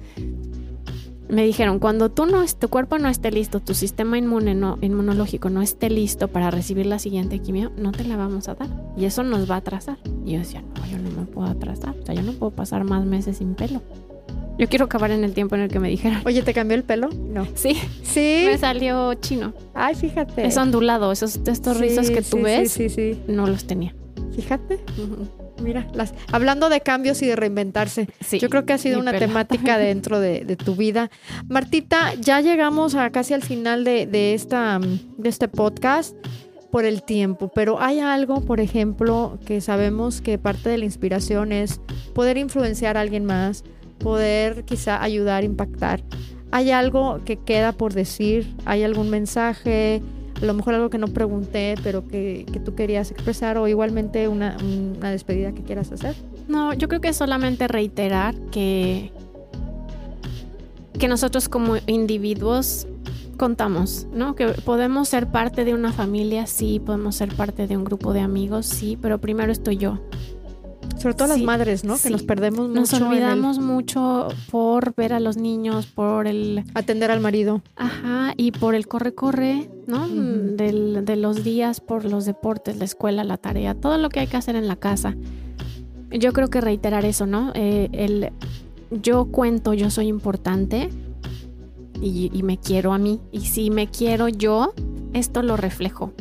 me 1.29 1.43
dijeron, 1.43 1.79
cuando 1.79 2.10
tú 2.10 2.25
no, 2.25 2.43
tu 2.45 2.69
cuerpo 2.69 2.97
no 2.97 3.10
esté 3.10 3.31
listo, 3.31 3.60
tu 3.60 3.73
sistema 3.73 4.17
inmune 4.17 4.55
no, 4.55 4.77
inmunológico 4.81 5.49
no 5.49 5.62
esté 5.62 5.89
listo 5.89 6.27
para 6.29 6.51
recibir 6.51 6.86
la 6.86 6.99
siguiente 6.99 7.39
quimio, 7.39 7.71
no 7.77 7.91
te 7.91 8.03
la 8.03 8.15
vamos 8.15 8.47
a 8.47 8.55
dar. 8.55 8.69
Y 8.95 9.05
eso 9.05 9.23
nos 9.23 9.49
va 9.49 9.55
a 9.55 9.57
atrasar. 9.60 9.97
Y 10.25 10.33
yo 10.33 10.39
decía, 10.39 10.62
no, 10.62 10.88
yo 10.88 10.97
no 10.97 11.10
me 11.10 11.25
puedo 11.25 11.47
atrasar. 11.47 11.95
O 12.01 12.05
sea, 12.05 12.15
yo 12.15 12.23
no 12.23 12.33
puedo 12.33 12.51
pasar 12.51 12.83
más 12.83 13.05
meses 13.05 13.38
sin 13.38 13.55
pelo. 13.55 13.81
Yo 14.57 14.67
quiero 14.67 14.86
acabar 14.86 15.12
en 15.12 15.23
el 15.23 15.33
tiempo 15.33 15.55
en 15.55 15.62
el 15.62 15.69
que 15.69 15.79
me 15.79 15.89
dijeron. 15.89 16.21
Oye, 16.25 16.41
¿te 16.41 16.53
cambió 16.53 16.75
el 16.75 16.83
pelo? 16.83 17.10
No. 17.10 17.45
Sí. 17.55 17.75
Sí. 18.03 18.43
Me 18.45 18.57
salió 18.57 19.13
chino. 19.15 19.53
Ay, 19.73 19.95
fíjate. 19.95 20.45
Es 20.47 20.57
ondulado. 20.57 21.12
Esos, 21.12 21.39
estos 21.45 21.77
rizos 21.77 22.10
que 22.10 22.21
tú 22.21 22.41
ves. 22.41 22.71
Sí, 22.71 22.89
sí, 22.89 23.19
No 23.27 23.45
los 23.45 23.65
tenía. 23.65 23.93
Fíjate. 24.36 24.79
Mira, 25.61 25.87
las, 25.93 26.13
hablando 26.31 26.69
de 26.69 26.81
cambios 26.81 27.21
y 27.21 27.27
de 27.27 27.35
reinventarse, 27.35 28.07
yo 28.39 28.49
creo 28.49 28.65
que 28.65 28.73
ha 28.73 28.77
sido 28.77 28.99
una 28.99 29.17
temática 29.17 29.77
dentro 29.79 30.19
de, 30.19 30.55
tu 30.55 30.75
vida. 30.75 31.09
Martita, 31.47 32.13
ya 32.15 32.41
llegamos 32.41 32.95
a 32.95 33.09
casi 33.11 33.33
al 33.33 33.43
final 33.43 33.83
de, 33.83 34.33
esta, 34.33 34.79
de 34.79 35.29
este 35.29 35.47
podcast 35.47 36.15
por 36.71 36.85
el 36.85 37.03
tiempo, 37.03 37.49
pero 37.53 37.81
hay 37.81 37.99
algo, 37.99 38.41
por 38.41 38.59
ejemplo, 38.59 39.39
que 39.45 39.61
sabemos 39.61 40.21
que 40.21 40.37
parte 40.37 40.69
de 40.69 40.77
la 40.77 40.85
inspiración 40.85 41.51
es 41.51 41.81
poder 42.13 42.37
influenciar 42.37 42.97
a 42.97 43.01
alguien 43.01 43.25
más, 43.25 43.63
poder 43.99 44.63
quizá 44.65 45.01
ayudar, 45.01 45.43
impactar. 45.43 46.03
¿Hay 46.51 46.71
algo 46.71 47.21
que 47.25 47.37
queda 47.37 47.71
por 47.71 47.93
decir? 47.93 48.55
¿Hay 48.65 48.83
algún 48.83 49.10
mensaje? 49.10 50.01
A 50.42 50.46
lo 50.46 50.54
mejor 50.54 50.75
algo 50.75 50.90
que 50.90 50.98
no 50.98 51.08
pregunté, 51.08 51.75
pero 51.83 52.08
que, 52.08 52.46
tú 52.63 52.75
querías 52.75 53.12
expresar 53.12 53.58
o 53.58 53.67
igualmente 53.67 54.27
una, 54.27 54.58
despedida 55.02 55.52
que 55.52 55.63
quieras 55.63 55.92
hacer? 55.92 56.15
No, 56.48 56.73
yo 56.73 56.88
creo 56.88 57.02
que 57.02 57.13
solamente 57.13 57.67
reiterar 57.67 58.35
que, 58.52 59.12
que 61.00 61.08
nosotros 61.08 61.50
como 61.50 61.77
individuos 61.88 62.88
contamos, 63.38 64.08
¿no? 64.12 64.35
Que 64.35 64.48
podemos 64.48 65.10
ser 65.10 65.27
parte 65.27 65.63
de 65.63 65.73
una 65.73 65.94
familia, 65.94 66.48
sí, 66.48 66.79
podemos 66.79 67.15
ser 67.15 67.33
parte 67.35 67.67
de 67.67 67.77
un 67.77 67.83
grupo 67.83 68.13
de 68.13 68.19
amigos, 68.19 68.65
sí, 68.65 68.98
pero 69.02 69.19
primero 69.19 69.52
estoy 69.52 69.77
yo. 69.77 70.00
Sobre 70.98 71.13
todo 71.13 71.27
las 71.27 71.41
madres, 71.41 71.83
¿no? 71.83 71.98
Que 71.98 72.10
nos 72.10 72.23
perdemos 72.23 72.67
mucho. 72.69 72.79
Nos 72.79 72.93
olvidamos 72.93 73.60
mucho 73.60 74.29
por 74.50 74.95
ver 74.95 75.13
a 75.13 75.19
los 75.19 75.37
niños, 75.37 75.85
por 75.85 76.27
el... 76.27 76.63
Atender 76.73 77.12
al 77.12 77.19
marido. 77.19 77.62
Ajá, 77.75 78.33
y 78.35 78.52
por 78.52 78.73
el 78.73 78.87
corre-corre, 78.87 79.69
¿no? 79.85 80.08
de 80.08 81.15
los 81.15 81.43
días, 81.43 81.81
por 81.81 82.06
los 82.06 82.25
deportes, 82.25 82.77
la 82.77 82.85
escuela, 82.85 83.23
la 83.23 83.37
tarea, 83.37 83.75
todo 83.75 83.98
lo 83.98 84.10
que 84.10 84.21
hay 84.21 84.27
que 84.27 84.37
hacer 84.37 84.56
en 84.56 84.67
la 84.67 84.75
casa. 84.75 85.15
Yo 86.10 86.33
creo 86.33 86.50
que 86.50 86.62
reiterar 86.62 87.06
eso, 87.06 87.25
¿no? 87.25 87.52
Eh, 87.54 87.89
el 87.91 88.31
yo 88.89 89.25
cuento, 89.25 89.73
yo 89.73 89.89
soy 89.89 90.08
importante 90.08 90.89
y, 92.02 92.31
y 92.33 92.43
me 92.43 92.58
quiero 92.58 92.93
a 92.93 92.98
mí. 92.98 93.19
Y 93.31 93.41
si 93.41 93.69
me 93.69 93.87
quiero 93.87 94.29
yo, 94.29 94.73
esto 95.13 95.43
lo 95.43 95.58
reflejo. 95.58 96.13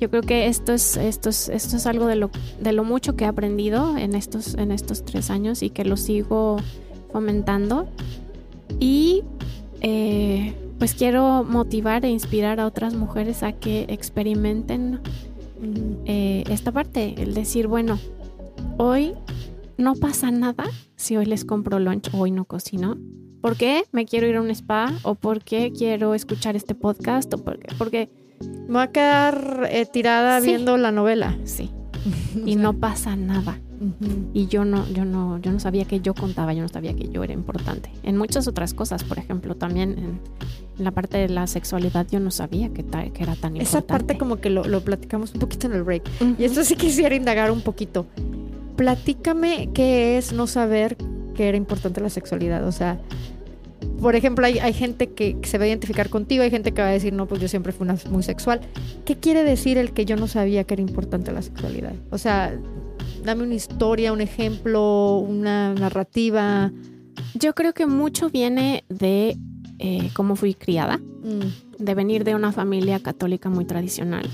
Yo 0.00 0.08
creo 0.08 0.22
que 0.22 0.46
esto 0.46 0.72
es, 0.72 0.96
esto 0.96 1.28
es, 1.28 1.48
esto 1.50 1.76
es 1.76 1.86
algo 1.86 2.06
de 2.06 2.16
lo, 2.16 2.30
de 2.60 2.72
lo 2.72 2.84
mucho 2.84 3.16
que 3.16 3.24
he 3.24 3.28
aprendido 3.28 3.98
en 3.98 4.14
estos, 4.14 4.54
en 4.54 4.72
estos 4.72 5.04
tres 5.04 5.30
años 5.30 5.62
y 5.62 5.68
que 5.68 5.84
lo 5.84 5.98
sigo 5.98 6.56
fomentando. 7.12 7.86
Y 8.78 9.22
eh, 9.82 10.54
pues 10.78 10.94
quiero 10.94 11.44
motivar 11.44 12.04
e 12.06 12.08
inspirar 12.08 12.60
a 12.60 12.66
otras 12.66 12.94
mujeres 12.94 13.42
a 13.42 13.52
que 13.52 13.84
experimenten 13.88 15.00
eh, 16.06 16.44
esta 16.48 16.72
parte, 16.72 17.14
el 17.18 17.34
decir, 17.34 17.66
bueno, 17.66 17.98
hoy 18.78 19.12
no 19.76 19.94
pasa 19.94 20.30
nada 20.30 20.64
si 20.96 21.18
hoy 21.18 21.26
les 21.26 21.44
compro 21.44 21.78
lunch 21.78 22.08
o 22.14 22.20
hoy 22.20 22.30
no 22.30 22.46
cocino. 22.46 22.96
¿Por 23.42 23.56
qué 23.56 23.84
me 23.92 24.06
quiero 24.06 24.26
ir 24.26 24.36
a 24.36 24.40
un 24.40 24.50
spa? 24.50 24.92
¿O 25.02 25.14
por 25.14 25.42
qué 25.42 25.72
quiero 25.76 26.14
escuchar 26.14 26.56
este 26.56 26.74
podcast? 26.74 27.32
¿O 27.34 27.38
por 27.38 27.58
qué? 27.58 27.74
Porque 27.76 28.10
me 28.40 28.74
voy 28.74 28.82
a 28.82 28.86
quedar 28.88 29.68
eh, 29.70 29.86
tirada 29.86 30.40
viendo 30.40 30.76
la 30.76 30.92
novela. 30.92 31.36
Sí. 31.44 31.70
y 32.46 32.56
no 32.56 32.74
pasa 32.74 33.16
nada. 33.16 33.60
Y 34.34 34.46
yo 34.48 34.66
no, 34.66 34.86
yo 34.90 35.06
no, 35.06 35.38
yo 35.38 35.52
no 35.52 35.58
sabía 35.58 35.86
que 35.86 36.00
yo 36.00 36.12
contaba, 36.12 36.52
yo 36.52 36.60
no 36.60 36.68
sabía 36.68 36.94
que 36.94 37.08
yo 37.08 37.24
era 37.24 37.32
importante. 37.32 37.90
En 38.02 38.18
muchas 38.18 38.46
otras 38.46 38.74
cosas, 38.74 39.04
por 39.04 39.18
ejemplo, 39.18 39.54
también 39.56 39.98
en, 39.98 40.20
la 40.84 40.90
parte 40.90 41.16
de 41.16 41.30
la 41.30 41.46
sexualidad 41.46 42.06
yo 42.10 42.20
no 42.20 42.30
sabía 42.30 42.68
que, 42.68 42.84
que 42.84 43.22
era 43.22 43.36
tan 43.36 43.56
importante. 43.56 43.62
Esa 43.62 43.80
parte 43.80 44.18
como 44.18 44.36
que 44.36 44.50
lo, 44.50 44.80
platicamos 44.82 45.32
un 45.32 45.40
poquito 45.40 45.66
en 45.66 45.72
el 45.72 45.82
break. 45.82 46.02
Y 46.38 46.44
esto 46.44 46.62
sí 46.62 46.76
quisiera 46.76 47.14
indagar 47.14 47.50
un 47.50 47.62
poquito. 47.62 48.06
Platícame 48.76 49.70
qué 49.72 50.18
es 50.18 50.34
no 50.34 50.46
saber 50.46 50.98
que 51.34 51.48
era 51.48 51.56
importante 51.56 52.02
la 52.02 52.10
sexualidad. 52.10 52.66
O 52.66 52.72
sea, 52.72 53.00
por 54.00 54.16
ejemplo, 54.16 54.46
hay, 54.46 54.72
gente 54.72 55.10
que, 55.10 55.36
se 55.42 55.58
va 55.58 55.64
a 55.64 55.68
identificar 55.68 56.08
contigo, 56.08 56.42
hay 56.42 56.50
gente 56.50 56.72
que 56.72 56.82
va 56.82 56.88
a 56.88 56.92
decir, 56.92 57.12
no, 57.12 57.26
pues 57.26 57.40
yo 57.40 57.48
siempre 57.48 57.72
fui 57.72 57.84
una, 57.84 57.96
muy 58.10 58.22
sexual. 58.22 58.60
¿Qué 59.04 59.16
quiere 59.16 59.44
decir 59.44 59.78
el 59.78 59.92
que 59.92 60.04
yo 60.04 60.16
no 60.16 60.26
sabía 60.26 60.64
que 60.64 60.74
era 60.74 60.82
importante 60.82 61.32
la 61.32 61.42
sexualidad? 61.42 61.92
O 62.10 62.18
sea, 62.18 62.58
dame 63.24 63.42
una 63.42 63.54
historia, 63.54 64.12
un 64.12 64.20
ejemplo, 64.20 65.18
una 65.18 65.74
narrativa. 65.74 66.72
Yo 67.34 67.54
creo 67.54 67.74
que 67.74 67.86
mucho 67.86 68.30
viene 68.30 68.84
de 68.88 69.36
eh, 69.78 70.10
cómo 70.14 70.36
fui 70.36 70.54
criada, 70.54 70.98
mm. 70.98 71.82
de 71.84 71.94
venir 71.94 72.24
de 72.24 72.34
una 72.34 72.52
familia 72.52 73.00
católica 73.00 73.50
muy 73.50 73.64
tradicional, 73.64 74.28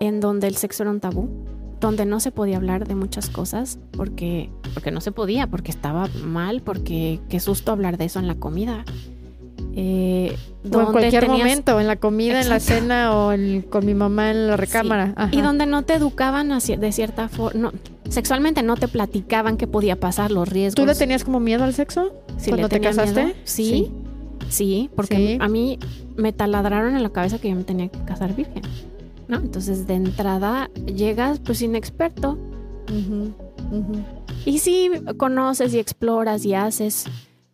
en 0.00 0.20
donde 0.20 0.48
el 0.48 0.56
sexo 0.56 0.82
era 0.82 0.90
un 0.90 1.00
tabú 1.00 1.55
donde 1.80 2.06
no 2.06 2.20
se 2.20 2.30
podía 2.30 2.56
hablar 2.56 2.86
de 2.86 2.94
muchas 2.94 3.28
cosas 3.28 3.78
porque, 3.92 4.50
porque 4.74 4.90
no 4.90 5.00
se 5.00 5.12
podía, 5.12 5.46
porque 5.46 5.70
estaba 5.70 6.08
mal, 6.24 6.62
porque 6.62 7.20
qué 7.28 7.40
susto 7.40 7.72
hablar 7.72 7.98
de 7.98 8.06
eso 8.06 8.18
en 8.18 8.26
la 8.26 8.34
comida. 8.34 8.84
Eh, 9.78 10.34
o 10.72 10.80
en 10.80 10.86
cualquier 10.86 11.28
momento, 11.28 11.78
en 11.78 11.86
la 11.86 11.96
comida, 11.96 12.40
en 12.40 12.48
la 12.48 12.60
cena 12.60 13.14
o 13.14 13.34
con 13.68 13.84
mi 13.84 13.92
mamá 13.92 14.30
en 14.30 14.46
la 14.46 14.56
recámara. 14.56 15.28
Y 15.32 15.42
donde 15.42 15.66
no 15.66 15.82
te 15.82 15.94
educaban 15.94 16.48
de 16.48 16.92
cierta 16.92 17.28
forma, 17.28 17.72
sexualmente 18.08 18.62
no 18.62 18.76
te 18.76 18.88
platicaban 18.88 19.58
qué 19.58 19.66
podía 19.66 20.00
pasar, 20.00 20.30
los 20.30 20.48
riesgos. 20.48 20.76
¿Tú 20.76 20.86
le 20.86 20.94
tenías 20.94 21.24
como 21.24 21.40
miedo 21.40 21.64
al 21.64 21.74
sexo 21.74 22.14
cuando 22.48 22.70
te 22.70 22.80
casaste? 22.80 23.36
Sí, 23.44 23.92
sí, 24.48 24.88
porque 24.96 25.36
a 25.40 25.48
mí 25.48 25.78
me 26.16 26.32
taladraron 26.32 26.96
en 26.96 27.02
la 27.02 27.10
cabeza 27.10 27.38
que 27.38 27.50
yo 27.50 27.56
me 27.56 27.64
tenía 27.64 27.88
que 27.88 27.98
casar 28.00 28.34
virgen. 28.34 28.62
¿No? 29.28 29.38
Entonces 29.38 29.86
de 29.86 29.94
entrada 29.94 30.70
llegas 30.86 31.40
pues 31.40 31.62
inexperto. 31.62 32.38
Y 34.44 34.58
sí, 34.58 34.90
conoces 35.16 35.74
y 35.74 35.78
exploras 35.78 36.44
y 36.44 36.54
haces, 36.54 37.06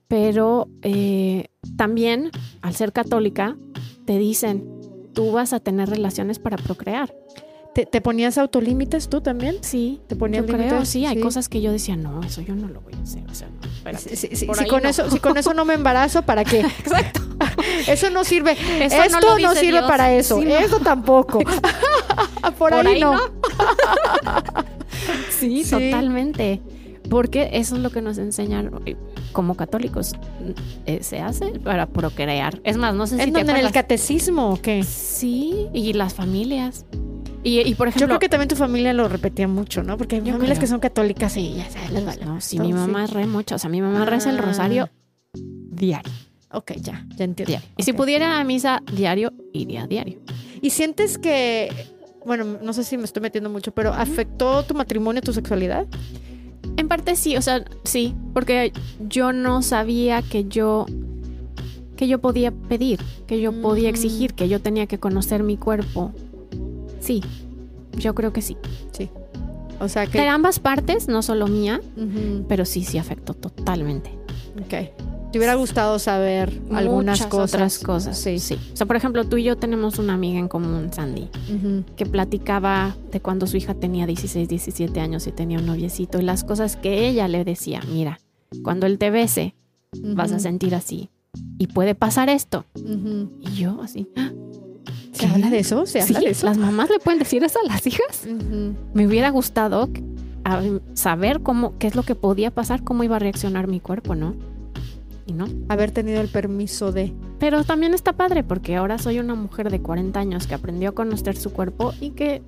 pero 0.08 0.68
eh, 0.82 1.46
también 1.76 2.30
al 2.60 2.74
ser 2.74 2.92
católica 2.92 3.56
te 4.04 4.18
dicen, 4.18 4.68
tú 5.14 5.32
vas 5.32 5.52
a 5.52 5.60
tener 5.60 5.88
relaciones 5.88 6.38
para 6.38 6.56
procrear. 6.56 7.14
¿Te, 7.74 8.00
ponías 8.02 8.36
autolímites 8.36 9.08
tú 9.08 9.22
también? 9.22 9.56
Sí, 9.62 10.02
te 10.06 10.14
ponías 10.14 10.44
yo 10.46 10.52
creo, 10.52 10.84
sí, 10.84 11.06
hay 11.06 11.18
cosas 11.20 11.48
que 11.48 11.62
yo 11.62 11.72
decía, 11.72 11.96
no, 11.96 12.22
eso 12.22 12.42
yo 12.42 12.54
no 12.54 12.68
lo 12.68 12.82
voy 12.82 12.92
a 12.92 13.00
hacer. 13.02 13.24
O 13.30 13.34
sea, 13.34 13.48
no, 13.48 13.98
si, 13.98 14.66
con 14.66 14.84
eso, 14.84 15.10
si 15.10 15.18
con 15.18 15.38
eso 15.38 15.54
no 15.54 15.64
me 15.64 15.72
embarazo, 15.72 16.20
¿para 16.20 16.44
qué? 16.44 16.60
Exacto. 16.60 17.22
Eso 17.86 18.10
no 18.10 18.24
sirve. 18.24 18.56
Esto 18.80 19.20
no, 19.20 19.54
sirve 19.54 19.80
para 19.82 20.12
eso. 20.12 20.40
Eso 20.40 20.78
tampoco. 20.80 21.40
Por, 22.58 22.74
ahí, 22.74 23.00
no. 23.00 23.18
sí, 25.30 25.64
totalmente. 25.68 26.60
Porque 27.08 27.50
eso 27.52 27.76
es 27.76 27.82
lo 27.82 27.90
que 27.90 28.00
nos 28.00 28.18
enseñan 28.18 28.70
eh, 28.86 28.96
como 29.32 29.54
católicos. 29.56 30.14
Eh, 30.86 31.02
se 31.02 31.20
hace 31.20 31.58
para 31.58 31.86
procrear. 31.86 32.60
Es 32.64 32.76
más, 32.76 32.94
no 32.94 33.06
sé 33.06 33.16
si 33.16 33.22
¿En, 33.22 33.36
en 33.36 33.50
el 33.50 33.72
catecismo 33.72 34.50
o 34.50 34.62
qué? 34.62 34.82
Sí, 34.84 35.68
y 35.72 35.92
las 35.92 36.14
familias. 36.14 36.86
Y, 37.44 37.74
por 37.74 37.88
ejemplo. 37.88 38.06
Yo 38.06 38.06
creo 38.06 38.18
que 38.20 38.28
también 38.28 38.48
tu 38.48 38.56
familia 38.56 38.92
lo 38.92 39.08
repetía 39.08 39.48
mucho, 39.48 39.82
¿no? 39.82 39.96
Porque 39.96 40.16
hay 40.16 40.22
familias 40.22 40.58
que 40.58 40.66
son 40.66 40.80
católicas 40.80 41.36
y 41.36 41.54
ya 41.54 41.68
sabes, 41.70 41.90
les 41.90 42.04
vale. 42.04 42.24
No, 42.24 42.40
sí, 42.40 42.58
mi 42.60 42.72
mamá 42.72 43.06
re 43.06 43.26
mucho. 43.26 43.56
O 43.56 43.58
sea, 43.58 43.68
mi 43.68 43.80
mamá 43.80 44.04
reza 44.04 44.30
el 44.30 44.38
rosario 44.38 44.88
diario. 45.34 46.12
Ok, 46.52 46.72
ya, 46.80 47.06
ya 47.16 47.24
entiendo. 47.24 47.58
Y 47.76 47.82
si 47.82 47.92
pudiera 47.92 48.38
a 48.38 48.44
misa 48.44 48.82
diario, 48.94 49.32
iría 49.52 49.84
a 49.84 49.86
diario. 49.86 50.18
¿Y 50.60 50.70
sientes 50.70 51.18
que, 51.18 51.70
bueno, 52.24 52.44
no 52.62 52.72
sé 52.72 52.84
si 52.84 52.96
me 52.98 53.04
estoy 53.04 53.22
metiendo 53.22 53.50
mucho, 53.50 53.72
pero 53.72 53.92
¿afectó 53.92 54.62
tu 54.64 54.74
matrimonio, 54.74 55.22
tu 55.22 55.32
sexualidad? 55.32 55.86
En 56.76 56.88
parte 56.88 57.16
sí, 57.16 57.36
o 57.36 57.42
sea, 57.42 57.64
sí, 57.84 58.14
porque 58.34 58.72
yo 59.08 59.32
no 59.32 59.62
sabía 59.62 60.22
que 60.22 60.44
yo 60.44 60.86
que 61.96 62.08
yo 62.08 62.20
podía 62.20 62.50
pedir, 62.50 62.98
que 63.28 63.40
yo 63.40 63.52
podía 63.52 63.88
exigir, 63.88 64.34
que 64.34 64.48
yo 64.48 64.60
tenía 64.60 64.86
que 64.86 64.98
conocer 64.98 65.44
mi 65.44 65.56
cuerpo. 65.56 66.12
Sí, 67.00 67.22
yo 67.96 68.14
creo 68.14 68.32
que 68.32 68.42
sí. 68.42 68.56
Sí. 68.90 69.08
O 69.78 69.88
sea 69.88 70.06
que... 70.06 70.18
De 70.18 70.26
ambas 70.26 70.58
partes, 70.58 71.06
no 71.06 71.22
solo 71.22 71.46
mía, 71.46 71.80
pero 72.48 72.64
sí, 72.64 72.82
sí 72.82 72.98
afectó 72.98 73.34
totalmente. 73.34 74.10
Ok. 74.64 74.90
¿Te 75.32 75.38
hubiera 75.38 75.54
gustado 75.54 75.98
saber 75.98 76.60
algunas 76.72 77.26
cosas? 77.26 77.54
otras 77.54 77.78
cosas? 77.78 78.18
Sí. 78.18 78.38
sí. 78.38 78.58
O 78.72 78.76
sea, 78.76 78.86
por 78.86 78.96
ejemplo, 78.96 79.24
tú 79.24 79.38
y 79.38 79.44
yo 79.44 79.56
tenemos 79.56 79.98
una 79.98 80.12
amiga 80.12 80.38
en 80.38 80.46
común, 80.46 80.92
Sandy, 80.92 81.30
que 81.96 82.04
platicaba 82.04 82.94
de 83.10 83.20
cuando 83.20 83.46
su 83.46 83.56
hija 83.56 83.72
tenía 83.74 84.06
16, 84.06 84.46
17 84.46 85.00
años 85.00 85.26
y 85.26 85.32
tenía 85.32 85.58
un 85.58 85.64
noviecito 85.66 86.20
y 86.20 86.22
las 86.22 86.44
cosas 86.44 86.76
que 86.76 87.08
ella 87.08 87.28
le 87.28 87.44
decía, 87.44 87.80
mira, 87.88 88.20
cuando 88.62 88.86
él 88.86 88.98
te 88.98 89.10
bese, 89.10 89.54
vas 89.92 90.32
a 90.32 90.38
sentir 90.38 90.74
así 90.74 91.08
y 91.58 91.68
puede 91.68 91.94
pasar 91.94 92.28
esto. 92.28 92.66
Y 92.74 93.54
yo 93.54 93.80
así, 93.82 94.08
ah, 94.16 94.32
¿se 95.12 95.26
habla 95.26 95.48
de 95.48 95.60
eso? 95.60 95.86
¿Se 95.86 96.02
habla 96.02 96.20
de 96.20 96.30
eso? 96.30 96.44
Las 96.44 96.58
mamás 96.58 96.90
le 96.90 96.98
pueden 96.98 97.18
decir 97.18 97.42
eso 97.42 97.58
a 97.64 97.72
las 97.72 97.86
hijas. 97.86 98.26
Me 98.92 99.06
hubiera 99.06 99.30
gustado 99.30 99.88
saber 100.92 101.40
cómo, 101.40 101.78
qué 101.78 101.86
es 101.86 101.94
lo 101.94 102.02
que 102.02 102.14
podía 102.14 102.50
pasar, 102.50 102.84
cómo 102.84 103.02
iba 103.02 103.16
a 103.16 103.18
reaccionar 103.18 103.66
mi 103.66 103.80
cuerpo, 103.80 104.14
¿no? 104.14 104.51
Y 105.26 105.32
no. 105.32 105.46
Haber 105.68 105.90
tenido 105.90 106.20
el 106.20 106.28
permiso 106.28 106.92
de. 106.92 107.12
Pero 107.38 107.64
también 107.64 107.94
está 107.94 108.12
padre 108.12 108.44
porque 108.44 108.76
ahora 108.76 108.98
soy 108.98 109.18
una 109.18 109.34
mujer 109.34 109.70
de 109.70 109.80
40 109.80 110.18
años 110.18 110.46
que 110.46 110.54
aprendió 110.54 110.90
a 110.90 110.92
conocer 110.92 111.36
su 111.36 111.52
cuerpo 111.52 111.94
y 112.00 112.10
que 112.10 112.42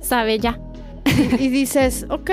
sabe 0.00 0.38
ya. 0.38 0.60
Y, 1.38 1.48
dices, 1.48 2.06
ok, 2.10 2.30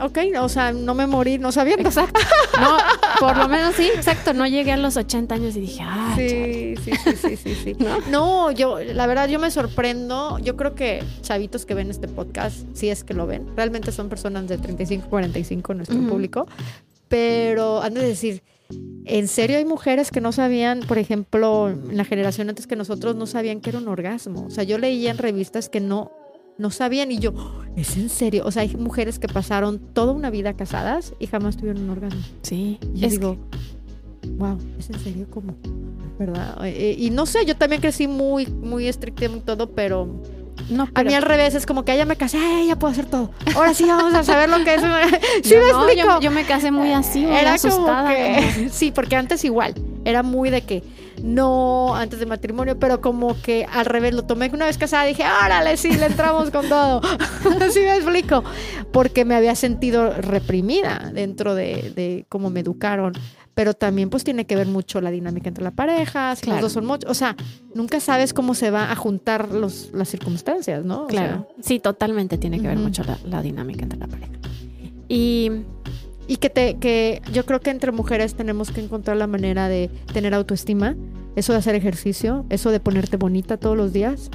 ok, 0.00 0.18
o 0.40 0.48
sea, 0.48 0.72
no 0.72 0.94
me 0.94 1.06
morí 1.06 1.38
no 1.38 1.50
sabía. 1.50 1.74
Exacto. 1.74 2.20
No, 2.60 2.76
por 3.20 3.36
lo 3.36 3.48
menos 3.48 3.74
sí, 3.74 3.88
exacto. 3.94 4.34
No 4.34 4.46
llegué 4.46 4.72
a 4.72 4.76
los 4.76 4.96
80 4.96 5.34
años 5.34 5.56
y 5.56 5.60
dije, 5.60 5.82
ah, 5.82 6.14
sí, 6.16 6.74
sí, 6.82 6.92
sí, 7.16 7.36
sí, 7.36 7.54
sí, 7.54 7.76
¿No? 7.78 7.98
¿No? 8.10 8.50
yo, 8.50 8.78
la 8.80 9.06
verdad, 9.06 9.28
yo 9.28 9.38
me 9.38 9.50
sorprendo. 9.50 10.38
Yo 10.38 10.56
creo 10.56 10.74
que 10.74 11.02
chavitos 11.22 11.64
que 11.66 11.74
ven 11.74 11.90
este 11.90 12.08
podcast, 12.08 12.66
si 12.74 12.90
es 12.90 13.04
que 13.04 13.14
lo 13.14 13.26
ven, 13.26 13.46
realmente 13.56 13.92
son 13.92 14.08
personas 14.08 14.46
de 14.48 14.58
35, 14.58 15.08
45 15.08 15.72
en 15.72 15.78
nuestro 15.78 16.00
público, 16.00 16.46
pero 17.08 17.82
han 17.82 17.94
de 17.94 18.02
decir, 18.02 18.42
en 19.04 19.28
serio 19.28 19.56
hay 19.56 19.64
mujeres 19.64 20.10
que 20.10 20.20
no 20.20 20.32
sabían, 20.32 20.80
por 20.80 20.98
ejemplo, 20.98 21.70
en 21.70 21.96
la 21.96 22.04
generación 22.04 22.48
antes 22.48 22.66
que 22.66 22.76
nosotros 22.76 23.16
no 23.16 23.26
sabían 23.26 23.60
que 23.60 23.70
era 23.70 23.78
un 23.78 23.88
orgasmo. 23.88 24.46
O 24.46 24.50
sea, 24.50 24.64
yo 24.64 24.78
leía 24.78 25.10
en 25.10 25.18
revistas 25.18 25.68
que 25.68 25.80
no 25.80 26.12
no 26.58 26.70
sabían 26.70 27.12
y 27.12 27.18
yo, 27.18 27.32
¿es 27.76 27.96
en 27.96 28.08
serio? 28.08 28.42
O 28.44 28.50
sea, 28.50 28.62
hay 28.62 28.74
mujeres 28.74 29.20
que 29.20 29.28
pasaron 29.28 29.78
toda 29.78 30.12
una 30.12 30.28
vida 30.28 30.54
casadas 30.54 31.14
y 31.20 31.28
jamás 31.28 31.56
tuvieron 31.56 31.84
un 31.84 31.90
orgasmo. 31.90 32.20
Sí, 32.42 32.80
y 32.94 33.00
yo 33.00 33.08
digo, 33.08 33.36
wow, 34.36 34.58
¿es 34.76 34.90
en 34.90 34.98
serio 34.98 35.26
cómo? 35.30 35.54
¿Verdad? 36.18 36.58
Eh, 36.66 36.96
y 36.98 37.10
no 37.10 37.26
sé, 37.26 37.46
yo 37.46 37.56
también 37.56 37.80
crecí 37.80 38.08
muy, 38.08 38.46
muy 38.46 38.88
estricta 38.88 39.24
y 39.24 39.40
todo, 39.40 39.70
pero 39.70 40.20
No, 40.70 40.88
a 40.94 41.02
mí 41.02 41.14
al 41.14 41.22
revés, 41.22 41.54
es 41.54 41.64
como 41.66 41.84
que 41.84 41.92
"Ay, 41.92 41.98
ya 41.98 42.04
me 42.04 42.16
casé, 42.16 42.38
ay, 42.38 42.66
ya 42.68 42.76
puedo 42.76 42.92
hacer 42.92 43.06
todo. 43.06 43.30
Ahora 43.54 43.72
sí 43.74 43.84
vamos 43.86 44.12
a 44.14 44.22
saber 44.22 44.48
lo 44.50 44.62
que 44.64 44.74
es. 44.74 44.82
¿Sí 45.42 45.50
yo 45.50 45.60
me 45.60 45.72
no, 45.72 45.84
explico? 45.86 46.08
yo, 46.08 46.20
yo 46.20 46.30
me 46.30 46.44
casé 46.44 46.70
muy 46.70 46.92
así, 46.92 47.20
muy 47.20 47.34
era 47.36 47.54
asustada. 47.54 48.02
como 48.02 48.08
que 48.14 48.68
sí 48.72 48.90
porque 48.90 49.16
antes 49.16 49.44
igual 49.44 49.74
era 50.04 50.22
muy 50.22 50.50
de 50.50 50.62
que 50.62 50.82
no 51.22 51.96
antes 51.96 52.20
de 52.20 52.26
matrimonio 52.26 52.78
pero 52.78 53.00
como 53.00 53.40
que 53.42 53.66
al 53.72 53.86
revés 53.86 54.14
lo 54.14 54.22
tomé 54.24 54.48
una 54.54 54.66
vez 54.66 54.78
casada 54.78 55.02
dije 55.04 55.24
órale 55.44 55.76
sí 55.76 55.90
le 55.90 56.06
entramos 56.06 56.50
con 56.52 56.68
todo 56.68 57.00
así 57.60 57.80
me 57.80 57.96
explico 57.96 58.44
porque 58.92 59.24
me 59.24 59.34
había 59.34 59.56
sentido 59.56 60.12
reprimida 60.20 61.10
dentro 61.12 61.56
de, 61.56 61.92
de 61.96 62.24
cómo 62.28 62.50
me 62.50 62.60
educaron 62.60 63.14
pero 63.58 63.74
también 63.74 64.08
pues 64.08 64.22
tiene 64.22 64.44
que 64.44 64.54
ver 64.54 64.68
mucho 64.68 65.00
la 65.00 65.10
dinámica 65.10 65.48
entre 65.48 65.64
la 65.64 65.72
pareja 65.72 66.36
si 66.36 66.42
Claro. 66.42 66.60
los 66.60 66.66
dos 66.66 66.72
son 66.74 66.86
muchos 66.86 67.10
o 67.10 67.14
sea 67.14 67.34
nunca 67.74 67.98
sabes 67.98 68.32
cómo 68.32 68.54
se 68.54 68.70
va 68.70 68.92
a 68.92 68.94
juntar 68.94 69.52
los, 69.52 69.90
las 69.92 70.08
circunstancias 70.08 70.84
no 70.84 71.02
O 71.02 71.06
Claro, 71.08 71.48
sí, 71.60 71.80
totalmente 71.80 72.38
tiene 72.38 72.60
que 72.60 72.68
ver 72.68 72.78
mucho 72.78 73.02
la, 73.02 73.18
la 73.24 73.42
dinámica 73.42 73.82
entre 73.82 73.98
la 73.98 74.06
pareja. 74.06 74.30
Y 75.08 75.50
Y 76.28 76.36
que 76.36 76.50
te, 76.50 76.76
que 76.76 77.20
yo 77.32 77.44
creo 77.46 77.58
que 77.58 77.70
entre 77.70 77.90
mujeres 77.90 78.34
tenemos 78.36 78.70
que 78.70 78.80
encontrar 78.80 79.16
la 79.16 79.26
manera 79.26 79.66
de 79.68 79.90
tener 80.12 80.34
autoestima, 80.34 80.94
eso 81.34 81.52
de 81.52 81.58
hacer 81.58 81.74
ejercicio, 81.74 82.44
eso 82.50 82.70
de 82.70 82.78
ponerte 82.78 83.16
bonita 83.16 83.56
todos 83.56 83.76
los 83.76 83.92
días, 83.92 84.30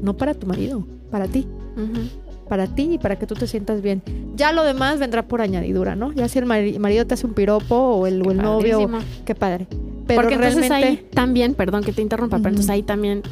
no 0.00 0.16
para 0.16 0.34
tu 0.34 0.46
marido, 0.46 0.86
para 1.10 1.26
ti, 1.26 1.44
ujú, 1.76 2.02
para 2.48 2.66
ti 2.66 2.94
y 2.94 2.98
para 2.98 3.16
que 3.16 3.26
tú 3.26 3.34
te 3.34 3.46
sientas 3.46 3.82
bien. 3.82 4.02
Ya 4.34 4.52
lo 4.52 4.64
demás 4.64 4.98
vendrá 4.98 5.26
por 5.26 5.40
añadidura, 5.40 5.96
¿no? 5.96 6.12
Ya 6.12 6.28
si 6.28 6.38
el 6.38 6.46
mari- 6.46 6.78
marido 6.78 7.06
te 7.06 7.14
hace 7.14 7.26
un 7.26 7.34
piropo 7.34 7.74
o 7.76 8.06
el, 8.06 8.26
o 8.26 8.30
el 8.30 8.38
novio, 8.38 8.88
qué 9.24 9.34
padre. 9.34 9.66
Pero 10.06 10.22
Porque 10.22 10.34
entonces 10.36 10.68
realmente 10.70 10.86
ahí 11.02 11.06
también, 11.12 11.52
perdón 11.54 11.84
que 11.84 11.92
te 11.92 12.00
interrumpa, 12.00 12.38
pero 12.38 12.48
entonces 12.48 12.70
ahí 12.70 12.82
también 12.82 13.22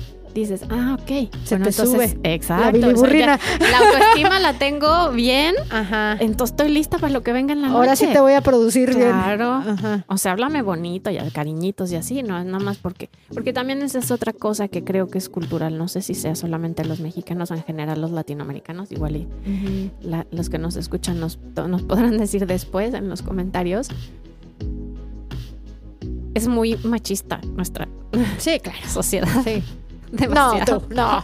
dices, 0.41 0.63
ah, 0.71 0.97
ok. 1.01 1.07
Se 1.07 1.27
te 1.51 1.55
entonces, 1.57 1.89
sube 1.91 2.19
Exacto. 2.23 2.63
la 2.65 2.69
o 2.69 2.73
sea, 2.73 2.89
biliburrina. 2.91 3.39
ya 3.61 3.69
la 3.71 3.79
autoestima 3.79 4.39
la 4.41 4.53
tengo 4.55 5.11
bien, 5.13 5.55
Ajá. 5.71 6.17
entonces 6.21 6.53
estoy 6.53 6.69
lista 6.71 6.99
para 6.99 7.13
lo 7.13 7.23
que 7.23 7.33
venga 7.33 7.53
en 7.53 7.63
la 7.63 7.69
Ahora 7.69 7.91
noche. 7.93 8.07
sí 8.07 8.13
te 8.13 8.21
voy 8.21 8.33
a 8.35 8.41
producir 8.41 8.95
bien. 8.95 9.09
Claro. 9.11 9.53
Ajá. 9.55 10.05
O 10.09 10.19
sea, 10.19 10.33
háblame 10.33 10.63
bonito 10.63 11.11
y 11.11 11.17
cariñitos 11.33 11.91
y 11.93 11.97
así, 11.97 12.23
no 12.23 12.39
es 12.39 12.45
nada 12.45 12.59
más 12.63 12.77
porque. 12.79 13.09
Porque 13.33 13.53
también 13.53 13.83
esa 13.83 13.99
es 13.99 14.11
otra 14.11 14.33
cosa 14.33 14.69
que 14.69 14.85
creo 14.85 15.09
que 15.09 15.19
es 15.19 15.29
cultural. 15.29 15.77
No 15.79 15.89
sé 15.89 16.03
si 16.03 16.15
sea 16.15 16.35
solamente 16.35 16.85
los 16.85 17.01
mexicanos 17.01 17.51
o 17.51 17.55
en 17.55 17.63
general 17.65 18.01
los 18.01 18.11
latinoamericanos. 18.11 18.93
Igual 18.93 19.17
y 19.17 19.91
la- 20.01 20.27
los 20.31 20.49
que 20.51 20.59
nos 20.59 20.77
escuchan 20.77 21.19
nos, 21.21 21.39
nos 21.69 21.83
podrán 21.83 22.17
decir 22.19 22.47
después 22.47 22.95
en 22.95 23.09
los 23.09 23.23
comentarios. 23.23 23.89
Es 26.35 26.49
muy 26.49 26.77
machista 26.85 27.41
nuestra 27.55 27.89
Sí, 28.39 28.61
claro. 28.61 28.79
sociedad. 28.89 29.29
Sí. 29.45 29.63
No, 30.13 30.53
Demasiado. 30.53 30.81
tú, 30.81 30.95
no. 30.95 31.23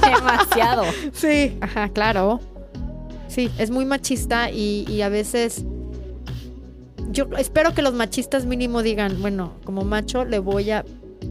Demasiado. 0.16 0.84
Sí, 1.12 1.56
ajá, 1.60 1.88
claro. 1.90 2.40
Sí, 3.28 3.50
es 3.58 3.70
muy 3.70 3.84
machista 3.84 4.50
y, 4.50 4.84
y 4.88 5.02
a 5.02 5.08
veces 5.08 5.64
yo 7.10 7.26
espero 7.38 7.74
que 7.74 7.82
los 7.82 7.94
machistas 7.94 8.46
mínimo 8.46 8.82
digan, 8.82 9.20
bueno, 9.20 9.54
como 9.64 9.82
macho 9.84 10.24
le 10.24 10.38
voy 10.38 10.70
a 10.70 10.84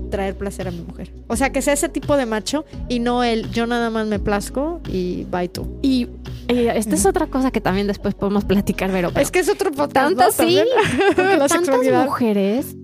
traer 0.09 0.37
placer 0.37 0.67
a 0.67 0.71
mi 0.71 0.81
mujer. 0.81 1.11
O 1.27 1.35
sea, 1.35 1.51
que 1.51 1.61
sea 1.61 1.73
ese 1.73 1.89
tipo 1.89 2.17
de 2.17 2.25
macho 2.25 2.65
y 2.89 2.99
no 2.99 3.23
el 3.23 3.49
yo 3.51 3.65
nada 3.67 3.89
más 3.89 4.07
me 4.07 4.19
plazco 4.19 4.81
y 4.87 5.25
bye 5.25 5.47
tú. 5.49 5.79
Y 5.81 6.07
eh, 6.47 6.71
esta 6.75 6.95
es 6.95 7.05
otra 7.05 7.27
cosa 7.27 7.51
que 7.51 7.61
también 7.61 7.87
después 7.87 8.13
podemos 8.13 8.45
platicar, 8.45 8.91
pero. 8.91 9.11
Es 9.15 9.31
que 9.31 9.39
es 9.39 9.49
otro 9.49 9.71
podcast, 9.71 9.93
Tantas, 9.93 10.39
¿no? 10.39 10.45
sí. 10.47 10.59
Tantas 11.15 11.51
sexualidad. 11.51 12.05
mujeres, 12.05 12.75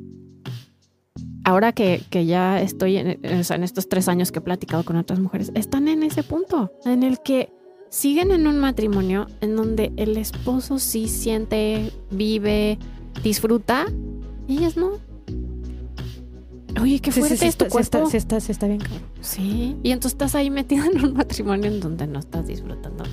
ahora 1.48 1.72
que, 1.72 2.04
que 2.10 2.26
ya 2.26 2.60
estoy 2.62 2.98
en, 2.98 3.20
o 3.40 3.44
sea, 3.44 3.56
en 3.56 3.64
estos 3.64 3.88
tres 3.88 4.08
años 4.10 4.32
que 4.32 4.40
he 4.40 4.42
platicado 4.42 4.84
con 4.84 4.98
otras 4.98 5.20
mujeres, 5.20 5.52
están 5.56 5.88
en 5.88 6.04
ese 6.04 6.22
punto 6.24 6.72
en 6.86 7.04
el 7.04 7.20
que 7.22 7.50
siguen 7.90 8.32
en 8.32 8.48
un 8.48 8.60
matrimonio 8.60 9.28
en 9.40 9.56
donde 9.56 9.94
el 9.96 10.18
esposo 10.18 10.78
sí 10.78 11.08
siente, 11.08 11.92
vive, 12.12 12.78
disfruta 13.24 13.86
y 14.48 14.58
ellas 14.58 14.76
no. 14.76 14.92
Oye, 16.82 17.00
qué 17.00 17.12
Sí, 17.12 17.16
sí, 17.16 17.20
fuerte 17.22 17.38
sí, 17.38 17.46
es 17.48 17.56
tu 17.58 17.66
está, 17.66 17.82
sí 17.84 17.90
cuerpo. 17.92 18.10
sí 18.12 18.18
está, 18.18 18.40
sí 18.40 18.52
está 18.52 18.68
bien 18.68 18.80
cabrón. 18.80 19.02
Sí, 19.22 19.76
y 19.84 19.92
entonces 19.92 20.12
estás 20.14 20.36
ahí 20.36 20.50
metida 20.52 20.86
en 20.86 21.04
un 21.04 21.14
matrimonio 21.14 21.72
en 21.72 21.80
donde 21.80 22.06
no 22.08 22.20
estás 22.20 22.46
disfrutando. 22.46 23.04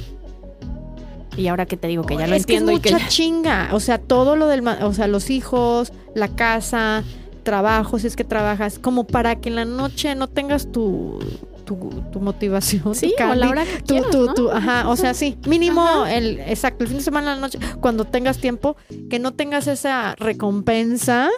Y 1.37 1.49
ahora 1.49 1.67
que 1.67 1.77
te 1.77 1.89
digo 1.89 2.05
que 2.05 2.17
ya 2.17 2.27
lo 2.29 2.35
es 2.37 2.43
entiendo 2.43 2.69
que 2.69 2.75
y 2.75 2.77
es 2.77 2.83
que 2.83 2.93
mucha 2.93 3.05
ya- 3.05 3.09
chinga. 3.09 3.69
O 3.73 3.81
sea, 3.81 3.99
todo 3.99 4.37
lo 4.37 4.47
del, 4.49 4.67
o 4.69 4.93
sea, 4.93 5.09
los 5.09 5.31
hijos, 5.31 5.93
la 6.15 6.29
casa, 6.29 7.03
trabajo, 7.45 7.99
si 8.01 8.09
es 8.09 8.17
que 8.17 8.25
trabajas, 8.25 8.79
como 8.81 9.07
para 9.07 9.37
que 9.37 9.49
en 9.51 9.55
la 9.57 9.65
noche 9.65 10.15
no 10.17 10.27
tengas 10.29 10.73
tu, 10.73 11.19
tu, 11.65 11.77
tu 12.13 12.21
motivación. 12.21 12.95
Sí, 12.95 13.15
tu 13.17 13.23
o 13.25 13.27
la 13.35 13.47
candy, 13.47 13.49
hora 13.49 13.65
que 13.65 13.79
tu, 13.83 13.85
quieras, 13.95 14.35
tu- 14.35 14.51
ajá, 14.51 14.89
o 14.89 14.97
sea, 14.97 15.15
sí, 15.15 15.39
mínimo 15.47 15.83
Ajá. 15.83 16.15
el, 16.15 16.41
exacto, 16.41 16.83
el 16.85 16.89
fin 16.89 16.99
de 16.99 17.05
semana, 17.05 17.35
en 17.35 17.41
la 17.41 17.47
noche, 17.47 17.59
cuando 17.81 18.05
tengas 18.05 18.39
tiempo, 18.39 18.77
que 19.09 19.19
no 19.21 19.33
tengas 19.33 19.67
esa 19.69 20.15
recompensa, 20.17 21.29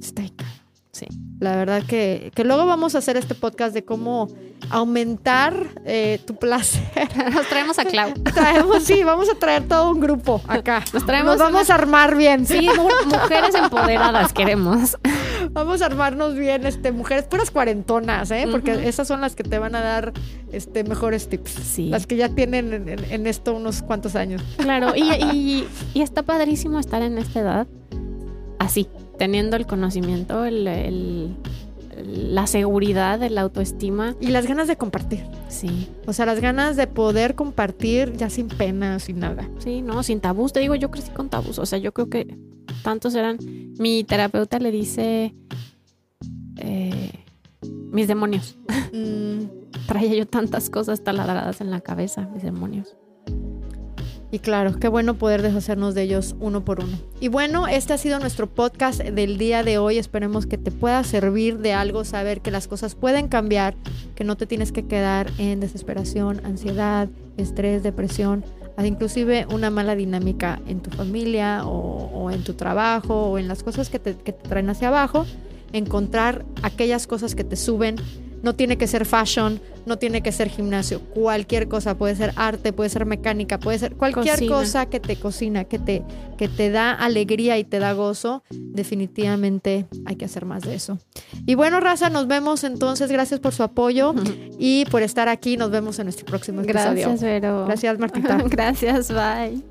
está. 0.00 0.22
La 1.40 1.56
verdad 1.56 1.82
que, 1.82 2.30
que 2.34 2.44
luego 2.44 2.66
vamos 2.66 2.94
a 2.94 2.98
hacer 2.98 3.16
este 3.16 3.34
podcast 3.34 3.72
de 3.74 3.82
cómo 3.84 4.28
aumentar 4.68 5.54
eh, 5.84 6.20
tu 6.26 6.36
placer. 6.36 6.82
Nos 7.34 7.48
traemos 7.48 7.78
a 7.78 7.84
Clau. 7.86 8.12
Traemos, 8.34 8.82
sí, 8.84 9.02
vamos 9.04 9.28
a 9.30 9.34
traer 9.34 9.66
todo 9.66 9.90
un 9.90 10.00
grupo 10.00 10.42
acá. 10.46 10.84
Nos 10.92 11.04
traemos 11.06 11.38
Nos 11.38 11.38
vamos 11.38 11.70
a 11.70 11.74
armar 11.74 12.14
bien. 12.16 12.46
Sí, 12.46 12.68
mu- 12.76 12.88
mujeres 13.10 13.54
empoderadas 13.54 14.32
queremos. 14.32 14.96
Vamos 15.52 15.80
a 15.82 15.86
armarnos 15.86 16.34
bien, 16.36 16.66
este, 16.66 16.92
mujeres 16.92 17.24
puras 17.24 17.50
cuarentonas, 17.50 18.30
¿eh? 18.30 18.46
Porque 18.50 18.86
esas 18.86 19.08
son 19.08 19.22
las 19.22 19.34
que 19.34 19.42
te 19.42 19.58
van 19.58 19.74
a 19.74 19.80
dar 19.80 20.12
este 20.52 20.84
mejores 20.84 21.28
tips. 21.30 21.50
Sí. 21.52 21.88
Las 21.88 22.06
que 22.06 22.16
ya 22.16 22.28
tienen 22.28 22.72
en, 22.74 22.88
en- 22.90 23.04
en 23.10 23.26
esto 23.26 23.54
unos 23.54 23.82
cuantos 23.82 24.14
años. 24.16 24.42
Claro, 24.58 24.92
y, 24.94 25.02
y- 25.10 25.68
y 25.94 26.02
está 26.02 26.22
padrísimo 26.22 26.78
estar 26.78 27.00
en 27.02 27.16
esta 27.18 27.40
edad 27.40 27.66
así, 28.58 28.86
teniendo 29.20 29.56
el 29.58 29.66
conocimiento, 29.66 30.46
el, 30.46 30.66
el- 30.66 31.36
la 32.06 32.46
seguridad, 32.46 33.20
la 33.30 33.42
autoestima. 33.42 34.16
Y 34.18 34.28
las 34.28 34.46
ganas 34.46 34.66
de 34.66 34.76
compartir. 34.76 35.22
Sí, 35.48 35.88
O 36.06 36.14
sea, 36.14 36.24
las 36.24 36.40
ganas 36.40 36.74
de 36.76 36.86
poder 36.86 37.34
compartir 37.34 38.14
ya 38.16 38.30
sin 38.30 38.48
pena, 38.48 38.98
sin 38.98 39.18
nada. 39.18 39.46
sí, 39.58 39.82
no, 39.82 40.02
sin 40.02 40.20
tabús. 40.20 40.54
Te 40.54 40.60
digo, 40.60 40.74
yo 40.74 40.90
crecí 40.90 41.10
con 41.10 41.28
tabús. 41.28 41.58
O 41.58 41.66
sea, 41.66 41.78
yo 41.78 41.92
creo 41.92 42.08
que 42.08 42.38
tantos 42.82 43.14
eran. 43.14 43.36
Mi 43.78 44.02
terapeuta 44.04 44.58
le 44.58 44.70
dice 44.70 45.34
eh, 46.56 47.12
mis 47.62 48.08
demonios. 48.08 48.56
Mm, 48.92 49.44
Traía 49.86 50.14
yo 50.16 50.26
tantas 50.26 50.68
cosas 50.68 51.04
taladradas 51.04 51.60
en 51.60 51.70
la 51.70 51.80
cabeza, 51.80 52.28
mis 52.34 52.42
demonios. 52.42 52.96
Y 54.32 54.38
claro, 54.38 54.78
qué 54.78 54.86
bueno 54.86 55.14
poder 55.14 55.42
deshacernos 55.42 55.94
de 55.94 56.02
ellos 56.02 56.36
uno 56.38 56.64
por 56.64 56.80
uno. 56.80 56.96
Y 57.20 57.28
bueno, 57.28 57.66
este 57.66 57.92
ha 57.92 57.98
sido 57.98 58.20
nuestro 58.20 58.46
podcast 58.46 59.00
del 59.00 59.38
día 59.38 59.64
de 59.64 59.78
hoy. 59.78 59.98
Esperemos 59.98 60.46
que 60.46 60.56
te 60.56 60.70
pueda 60.70 61.02
servir 61.02 61.58
de 61.58 61.72
algo, 61.72 62.04
saber 62.04 62.40
que 62.40 62.52
las 62.52 62.68
cosas 62.68 62.94
pueden 62.94 63.26
cambiar, 63.26 63.74
que 64.14 64.22
no 64.22 64.36
te 64.36 64.46
tienes 64.46 64.70
que 64.70 64.86
quedar 64.86 65.30
en 65.38 65.58
desesperación, 65.58 66.40
ansiedad, 66.44 67.08
estrés, 67.36 67.82
depresión, 67.82 68.44
inclusive 68.86 69.46
una 69.50 69.70
mala 69.70 69.94
dinámica 69.94 70.60
en 70.66 70.80
tu 70.80 70.90
familia 70.90 71.66
o, 71.66 72.30
en 72.30 72.44
tu 72.44 72.54
trabajo 72.54 73.30
o 73.30 73.38
en 73.38 73.48
las 73.48 73.62
cosas 73.62 73.88
que 73.90 73.98
te 73.98 74.14
traen 74.14 74.70
hacia 74.70 74.88
abajo. 74.88 75.26
Encontrar 75.72 76.44
aquellas 76.62 77.06
cosas 77.06 77.34
que 77.34 77.44
te 77.44 77.56
suben. 77.56 77.96
No 78.42 78.54
tiene 78.54 78.78
que 78.78 78.86
ser 78.86 79.04
fashion, 79.04 79.60
no 79.86 79.98
tiene 79.98 80.22
que 80.22 80.32
ser 80.32 80.48
gimnasio, 80.48 81.00
cualquier 81.00 81.68
cosa, 81.68 81.96
puede 81.96 82.16
ser 82.16 82.32
arte, 82.36 82.72
puede 82.72 82.90
ser 82.90 83.06
mecánica, 83.06 83.58
puede 83.58 83.78
ser 83.78 83.96
cualquier 83.96 84.34
Cocina. 84.34 84.54
cosa 84.54 84.86
que 84.86 85.00
te 85.00 85.16
cocina, 85.16 85.64
que 85.64 85.78
te, 85.78 86.02
que 86.38 86.48
te 86.48 86.70
da 86.70 86.92
alegría 86.92 87.58
y 87.58 87.64
te 87.64 87.78
da 87.78 87.92
gozo, 87.92 88.42
definitivamente 88.50 89.86
hay 90.06 90.16
que 90.16 90.24
hacer 90.24 90.44
más 90.44 90.62
de 90.62 90.74
eso. 90.74 90.98
Y 91.46 91.54
bueno, 91.54 91.80
Raza, 91.80 92.10
nos 92.10 92.26
vemos 92.26 92.64
entonces, 92.64 93.10
gracias 93.10 93.40
por 93.40 93.52
su 93.52 93.62
apoyo 93.62 94.14
y 94.58 94.84
por 94.86 95.02
estar 95.02 95.28
aquí, 95.28 95.56
nos 95.56 95.70
vemos 95.70 95.98
en 95.98 96.06
nuestro 96.06 96.26
próximo 96.26 96.62
episodio. 96.62 97.08
Gracias, 97.08 97.22
Vero. 97.22 97.64
Gracias, 97.66 97.98
Martita. 97.98 98.38
Gracias, 98.48 99.12
bye. 99.12 99.62